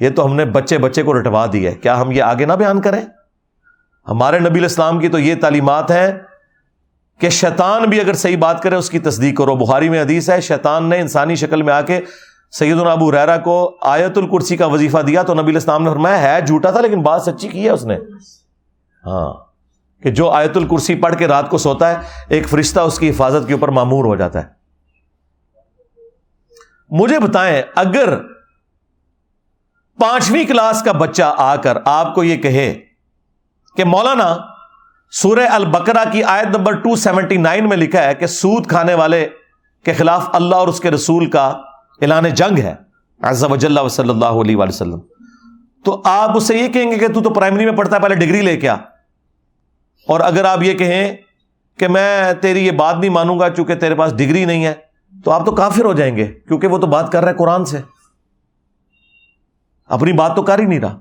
[0.00, 2.52] یہ تو ہم نے بچے بچے کو رٹوا دی ہے۔ کیا ہم یہ آگے نہ
[2.52, 3.00] بیان کریں؟
[4.08, 6.12] ہمارے نبی الاسلام کی تو یہ تعلیمات ہیں
[7.20, 10.40] کہ شیطان بھی اگر صحیح بات کرے اس کی تصدیق کرو۔ بخاری میں حدیث ہے،
[10.40, 12.00] شیطان نے انسانی شکل میں آ کے
[12.52, 16.40] سید ابو ریرا کو آیت الکرسی کا وظیفہ دیا تو نبی الاسلام نے فرمایا، ہے
[16.40, 17.96] جھوٹا تھا لیکن بات سچی کی ہے اس نے۔
[19.06, 19.32] ہاں
[20.02, 21.96] کہ جو آیت الکرسی پڑھ کے رات کو سوتا ہے،
[22.28, 24.48] ایک فرشتہ اس کی حفاظت کے اوپر معمور ہو جاتا ہے۔
[26.90, 28.16] مجھے بتائیں، اگر
[29.98, 32.74] پانچویں کلاس کا بچہ آ کر آپ کو یہ کہے
[33.76, 34.36] کہ مولانا
[35.10, 39.28] سورہ البکرا کی آیت نمبر 279 میں لکھا ہے کہ سود کھانے والے
[39.84, 41.46] کے خلاف اللہ اور اس کے رسول کا
[42.00, 42.74] اعلان جنگ ہے۔
[43.50, 45.00] وجل صلی اللہ علیہ وسلم۔
[45.84, 48.42] تو آپ اسے یہ کہیں گے کہ تو تو پرائمری میں پڑھتا ہے، پہلے ڈگری
[48.42, 48.74] لے کے آ۔
[50.08, 51.16] اور اگر آپ یہ کہیں
[51.78, 54.74] کہ میں تیری یہ بات نہیں مانوں گا چونکہ تیرے پاس ڈگری نہیں ہے،
[55.24, 57.64] تو آپ تو کافر ہو جائیں گے کیونکہ وہ تو بات کر رہا ہے قرآن
[57.64, 57.78] سے۔
[59.86, 61.00] اپنی بات تو کر ہی نہیں رہا۔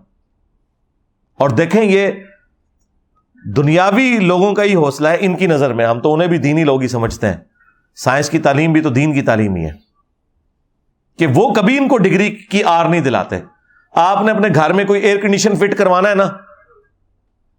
[1.40, 2.12] اور دیکھیں یہ
[3.46, 6.64] دنیاوی لوگوں کا ہی حوصلہ ہے ان کی نظر میں۔ ہم تو انہیں بھی دینی
[6.64, 7.38] لوگ ہی سمجھتے ہیں۔
[7.96, 9.72] سائنس کی تعلیم بھی تو دین کی تعلیم ہی ہے۔
[11.20, 13.40] کہ وہ کبھی ان کو ڈگری کی آر نہیں دلاتے۔
[13.96, 16.24] آپ نے اپنے گھر میں کوئی ایئر کنڈیشن فٹ کروانا ہے نا؟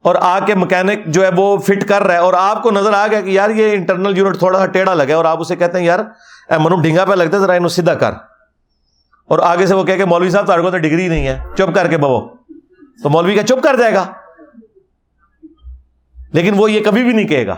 [0.03, 2.93] اور آ کے مکینک جو ہے وہ فٹ کر رہا ہے اور آپ کو نظر
[2.93, 5.78] آ گیا کہ یار یہ انٹرنل یونٹ تھوڑا سا ٹیڑھا لگا اور آپ اسے کہتے
[5.78, 5.99] ہیں یار
[6.59, 8.12] منو ڈھنگا پہ لگتا ہے، ذرا انہوں سیدھا کر۔
[9.26, 11.89] اور آگے سے وہ کہ مولوی صاحب تارے کو تو ڈگری نہیں ہے۔ چپ کر
[11.89, 12.28] کے بو
[13.03, 14.12] تو مولوی کا چپ کر جائے گا۔
[16.32, 17.56] لیکن وہ یہ کبھی بھی نہیں کہے گا۔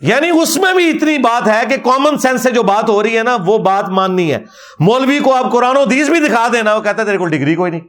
[0.00, 3.18] یعنی اس میں بھی اتنی بات ہے کہ کامن سینس سے جو بات ہو رہی
[3.18, 4.38] ہے نا، وہ بات ماننی ہے۔
[4.78, 7.54] مولوی کو آپ قرآن و حدیث بھی دکھا دینا، وہ کہتا ہے تیرے کو ڈگری
[7.54, 7.80] کوئی نہیں۔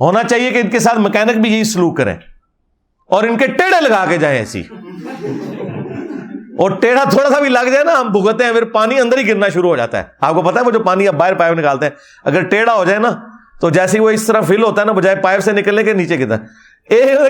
[0.00, 2.16] ہونا چاہیے کہ ان کے ساتھ مکینک بھی یہی سلوک کریں۔
[3.06, 4.62] اور ان کے ٹیڑے لگا کے جائیں ایسی۔
[6.58, 9.28] اور ٹیڑھا تھوڑا سا بھی لگ جائے نا، ہم بھگتے ہیں، پھر پانی اندر ہی
[9.28, 11.58] گرنا شروع ہو جاتا ہے۔ آپ کو پتا ہے، وہ جو پانی آپ باہر پائپ
[11.58, 11.92] نکالتے ہیں،
[12.24, 13.10] اگر ٹیڑھا ہو جائے نا،
[13.60, 16.18] تو جیسے وہ اس طرح فل ہوتا ہے نا، بجائے پائپ سے نکلنے کے نیچے
[16.18, 16.69] گرتا ہے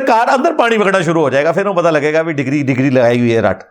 [0.06, 2.62] کار اندر پانی پکڑنا شروع ہو جائے گا پھر وہ پتا لگے گا بھی ڈگری
[2.62, 3.64] ڈگری لگائی ہوئی ہے رٹ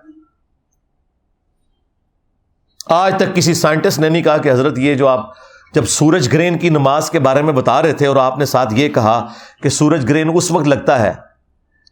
[2.88, 5.26] آج تک کسی سائنٹسٹ نے نہیں کہا کہ حضرت یہ جو آپ
[5.74, 8.74] جب سورج گرین کی نماز کے بارے میں بتا رہے تھے اور آپ نے ساتھ
[8.74, 9.28] یہ کہا
[9.64, 11.14] کہ سورج گرین اس وقت لگتا ہے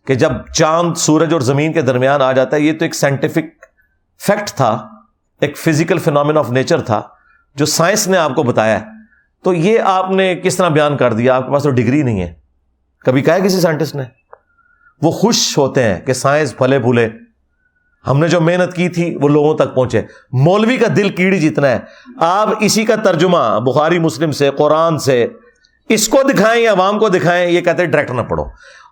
[0.07, 3.45] کہ جب چاند سورج اور زمین کے درمیان آ جاتا ہے یہ تو ایک سائنٹیفک
[4.21, 4.87] فیکٹ تھا
[5.41, 7.01] ایک فزیکل فینومین آف نیچر تھا
[7.55, 8.79] جو سائنس نے آپ کو بتایا
[9.43, 12.21] تو یہ آپ نے کس طرح بیان کر دیا آپ کے پاس تو ڈگری نہیں
[12.21, 12.33] ہے
[13.07, 14.03] کبھی کہا کسی سائنٹسٹ نے؟
[15.01, 17.09] وہ خوش ہوتے ہیں کہ سائنس پھلے پھولے۔
[18.07, 20.01] ہم نے جو محنت کی تھی، وہ لوگوں تک پہنچے۔
[20.31, 21.79] مولوی کا دل کیڑی جتنا ہے۔
[22.19, 25.27] آپ اسی کا ترجمہ بخاری مسلم سے، قرآن سے،
[25.89, 28.43] اس کو دکھائیں یا عوام کو دکھائیں، یہ کہتے ہیں ڈائریکٹ نہ پڑھو۔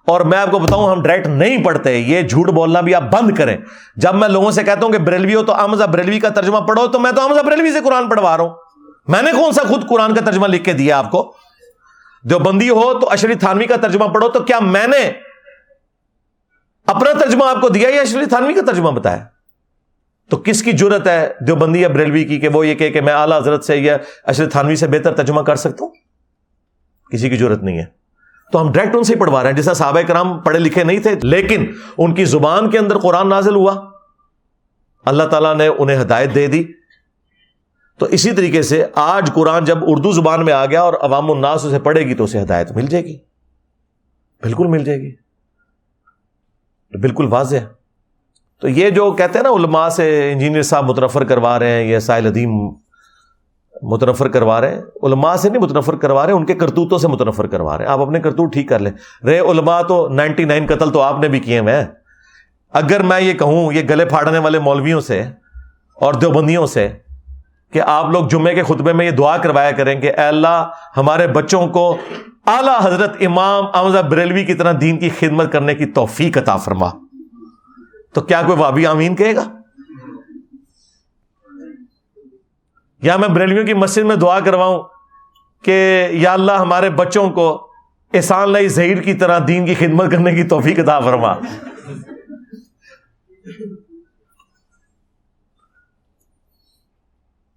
[0.07, 3.35] اور میں آپ کو بتاؤں، ہم ڈائریکٹ نہیں پڑھتے۔ یہ جھوٹ بولنا بھی آپ بند
[3.35, 3.57] کریں۔
[3.95, 6.87] جب میں لوگوں سے کہتا ہوں کہ بریلوی ہو تو امزا بریلوی کا ترجمہ پڑھو،
[6.87, 8.51] تو میں تو امزا بریلوی سے قرآن پڑھوا رہا ہوں۔
[9.07, 11.35] میں نے کون سا خود قرآن کا ترجمہ لکھ کے دیا آپ کو؟
[12.25, 15.11] جو بندی ہو تو اشری تھانوی کا ترجمہ پڑھو تو کیا میں نے
[16.85, 19.25] اپنا ترجمہ آپ کو دیا یا اشری تھانوی کا ترجمہ بتایا؟
[20.29, 23.13] تو کس کی ضرورت ہے جو بندی یا بریلوی کی کہ وہ یہ کہ میں
[23.13, 25.91] اعلیٰ حضرت سے یا اشری تھانوی سے بہتر ترجمہ کر سکتا ہوں؟
[27.11, 27.85] کسی کی ضرورت نہیں ہے۔
[28.51, 30.99] تو ہم ڈائریکٹ ان سے ہی پڑھوا رہے ہیں۔ جیسا صحابہ کرام پڑھے لکھے نہیں
[30.99, 31.65] تھے، لیکن
[31.97, 33.91] ان کی زبان کے اندر قرآن نازل ہوا۔
[35.05, 36.63] اللہ تعالیٰ نے انہیں ہدایت دے دی۔
[37.99, 41.65] تو اسی طریقے سے آج قرآن جب اردو زبان میں آ گیا اور عوام الناس
[41.65, 43.17] اسے پڑھے گی تو اسے ہدایت مل جائے گی۔
[44.43, 45.15] بالکل مل جائے گی۔
[46.97, 47.55] بالکل واضح۔
[48.61, 51.99] تو یہ جو کہتے ہیں نا علماء سے انجینئر صاحب مترفر کروا رہے ہیں یا
[51.99, 52.69] سائل ادیم
[53.81, 57.07] متنفر کروا رہے ہیں۔ علماء سے نہیں متنفر کروا رہے ہیں ان کے کرتوتوں سے
[57.07, 58.91] متنفر کروا رہے ہیں۔ آپ اپنے کرتوت ٹھیک کر لیں۔
[59.25, 61.85] رے علماء تو نائنٹی نائن قتل تو آپ نے بھی کیے میں
[62.73, 65.23] اگر میں یہ کہوں، یہ گلے پھاڑنے والے مولویوں سے
[65.95, 66.89] اور دیوبندیوں سے
[67.71, 71.27] کہ آپ لوگ جمعے کے خطبے میں یہ دعا کروایا کریں کہ اے اللہ، ہمارے
[71.27, 71.97] بچوں کو
[72.47, 76.89] اعلی حضرت امام احمد بریلوی کی طرح دین کی خدمت کرنے کی توفیق عطا فرما۔
[78.13, 79.51] تو کیا کوئی وابی آمین کہے گا؟
[83.01, 84.83] یا میں بریلویوں کی مسجد میں دعا کرواؤں
[85.63, 87.67] کہ یا اللہ، ہمارے بچوں کو
[88.13, 91.33] احسان لائی زہیر کی طرح دین کی خدمت کرنے کی توفیق عطا فرما۔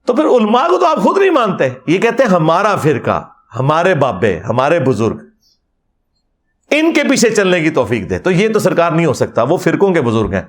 [0.08, 3.28] تو پھر علماء کو تو آپ خود نہیں مانتے۔ یہ کہتے ہیں ہمارا فرقہ،
[3.58, 5.16] ہمارے بابے، ہمارے بزرگ۔
[6.70, 9.56] ان کے پیچھے چلنے کی توفیق دے۔ تو یہ تو سرکار نہیں ہو سکتا، وہ
[9.56, 10.42] فرقوں کے بزرگ ہیں۔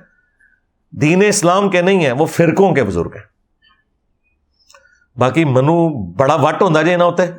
[0.90, 3.22] دین اسلام کے نہیں ہیں، وہ فرقوں کے بزرگ ہیں۔
[5.18, 7.32] باقی منو بڑا وٹ ہوتا جی نہ ہوتا ہے۔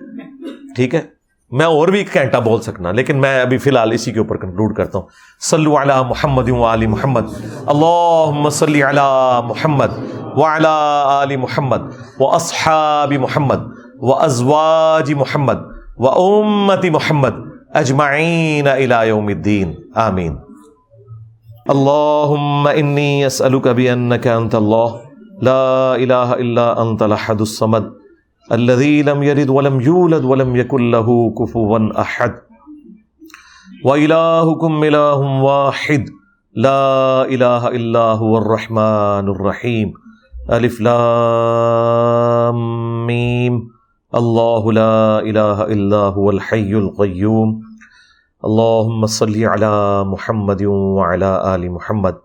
[0.75, 1.01] ٹھیک ہے؟
[1.51, 4.37] میں اور بھی ایک گھنٹہ بول سکنا، لیکن میں ابھی فی الحال اسی کے اوپر
[4.37, 5.07] کنکلوڈ کرتا ہوں۔
[5.41, 7.21] صلو علی محمد و علی محمد۔
[7.65, 9.87] اللہم صلی علی محمد
[10.37, 10.67] وعلی
[11.05, 11.77] آل محمد
[12.19, 13.57] و اصحاب محمد
[13.99, 15.57] و ازواج محمد
[15.97, 17.33] و امت محمد
[17.73, 20.37] اجمعین الى یوم الدین۔ آمین۔
[21.67, 24.87] اللہم انی اسألک بینک انت اللہ،
[25.41, 28.00] لا الہ الا انت لحد الصمد۔
[28.51, 32.35] الذي لم يلد ولم يولد ولم يكن له كفوا احد
[33.85, 36.09] والهكم اله واحد.
[36.55, 39.93] لا اله الا هو الرحمن الرحيم.
[40.51, 42.57] الف لام
[43.07, 43.67] ميم.
[44.15, 47.61] الله لا اله الا هو الحي القيوم.
[48.45, 52.15] اللهم صل على محمد وعلى ال محمد.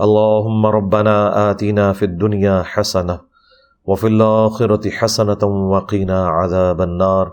[0.00, 3.31] اللهم ربنا آتنا في الدنيا حسنه
[3.84, 7.26] وفي الآخرة حسنة وقنا عذاب النار.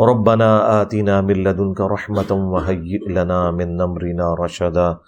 [0.00, 4.98] ربنا آتنا من لدنك رحمة وهيئ لنا من أمرنا رشدا.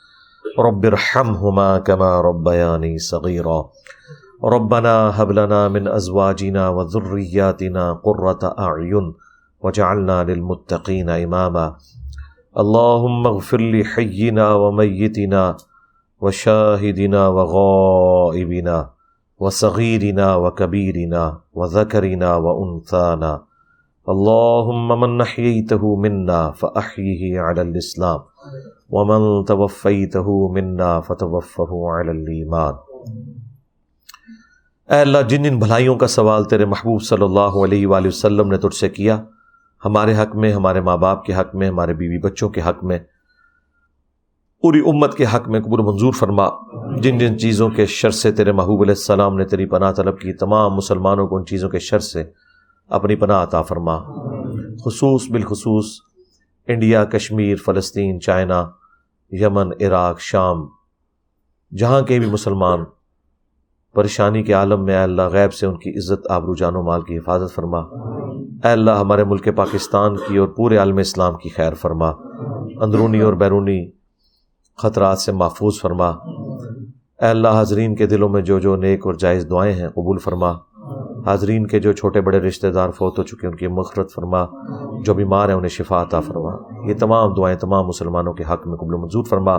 [0.58, 3.70] رب ارحمهما كما ربياني صغيرا.
[4.44, 9.14] ربنا هب لنا من أزواجنا وذرياتنا قرة أعين
[9.60, 11.76] وجعلنا للمتقين إماما.
[12.58, 15.56] اللهم اغفر لحينا وميتنا
[16.20, 19.01] وشاهدنا وغائبنا.
[19.42, 21.22] وصغيرنا وكبيرنا
[21.60, 23.32] وذكرنا وأنثانا
[24.06, 28.20] اللهم من نحييته منا فأحيه على الإسلام
[28.96, 32.80] ومن توفيته منا فتوفه على الإيمان
[34.88, 38.56] اے اللہ، جن جن بھلائیوں کا سوال تیرے محبوب صلی اللہ علیہ وآلہ وسلم نے
[38.64, 39.16] تجھ سے کیا،
[39.82, 42.98] ہمارے حق میں، ہمارے ماں باپ کے حق میں، ہمارے بیوی بچوں کے حق میں
[44.62, 46.48] پوری امت کے حق میں قبول منظور فرما۔
[46.96, 50.32] جن جن چیزوں کے شر سے تیرے محبوب علیہ السلام نے تیری پناہ طلب کی،
[50.32, 52.24] تمام مسلمانوں کو ان چیزوں کے شر سے
[52.88, 53.98] اپنی پناہ عطا فرما۔
[54.84, 55.84] خصوص بالخصوص
[56.66, 58.68] انڈیا، کشمیر، فلسطین، چائنا،
[59.30, 60.66] یمن، عراق، شام،
[61.78, 62.84] جہاں کے بھی مسلمان
[63.94, 67.02] پریشانی کے عالم میں، اے اللہ غیب سے ان کی عزت، آبرو جان و مال
[67.02, 67.78] کی حفاظت فرما۔
[68.64, 72.08] اے اللہ ہمارے ملک پاکستان کی اور پورے عالم اسلام کی خیر فرما۔
[72.80, 74.01] اندرونی اور بیرونی
[74.76, 76.08] خطرات سے محفوظ فرما۔
[77.22, 80.52] اے اللہ، حاضرین کے دلوں میں جو جو نیک اور جائز دعائیں ہیں قبول فرما۔
[81.26, 84.44] حاضرین کے جو چھوٹے بڑے رشتہ دار فوت ہو چکے ان کی مغفرت فرما۔
[85.02, 86.50] جو بیمار ہیں، انہیں شفا عطا فرما۔
[86.88, 89.58] یہ تمام دعائیں تمام مسلمانوں کے حق میں قبول منظور فرما۔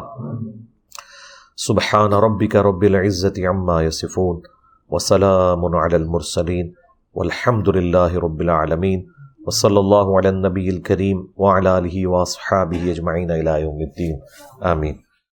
[1.57, 4.41] سبحان ربک رب العزت عما یصفون
[4.90, 6.72] وسلام علی المرسلین
[7.15, 9.06] والحمد للہ رب العالمین
[9.45, 14.19] وصلی اللہ علی النبی الکریم وعلی آلہ واصحابہ اجمعین الى یوم الدین۔
[14.61, 14.94] آمین۔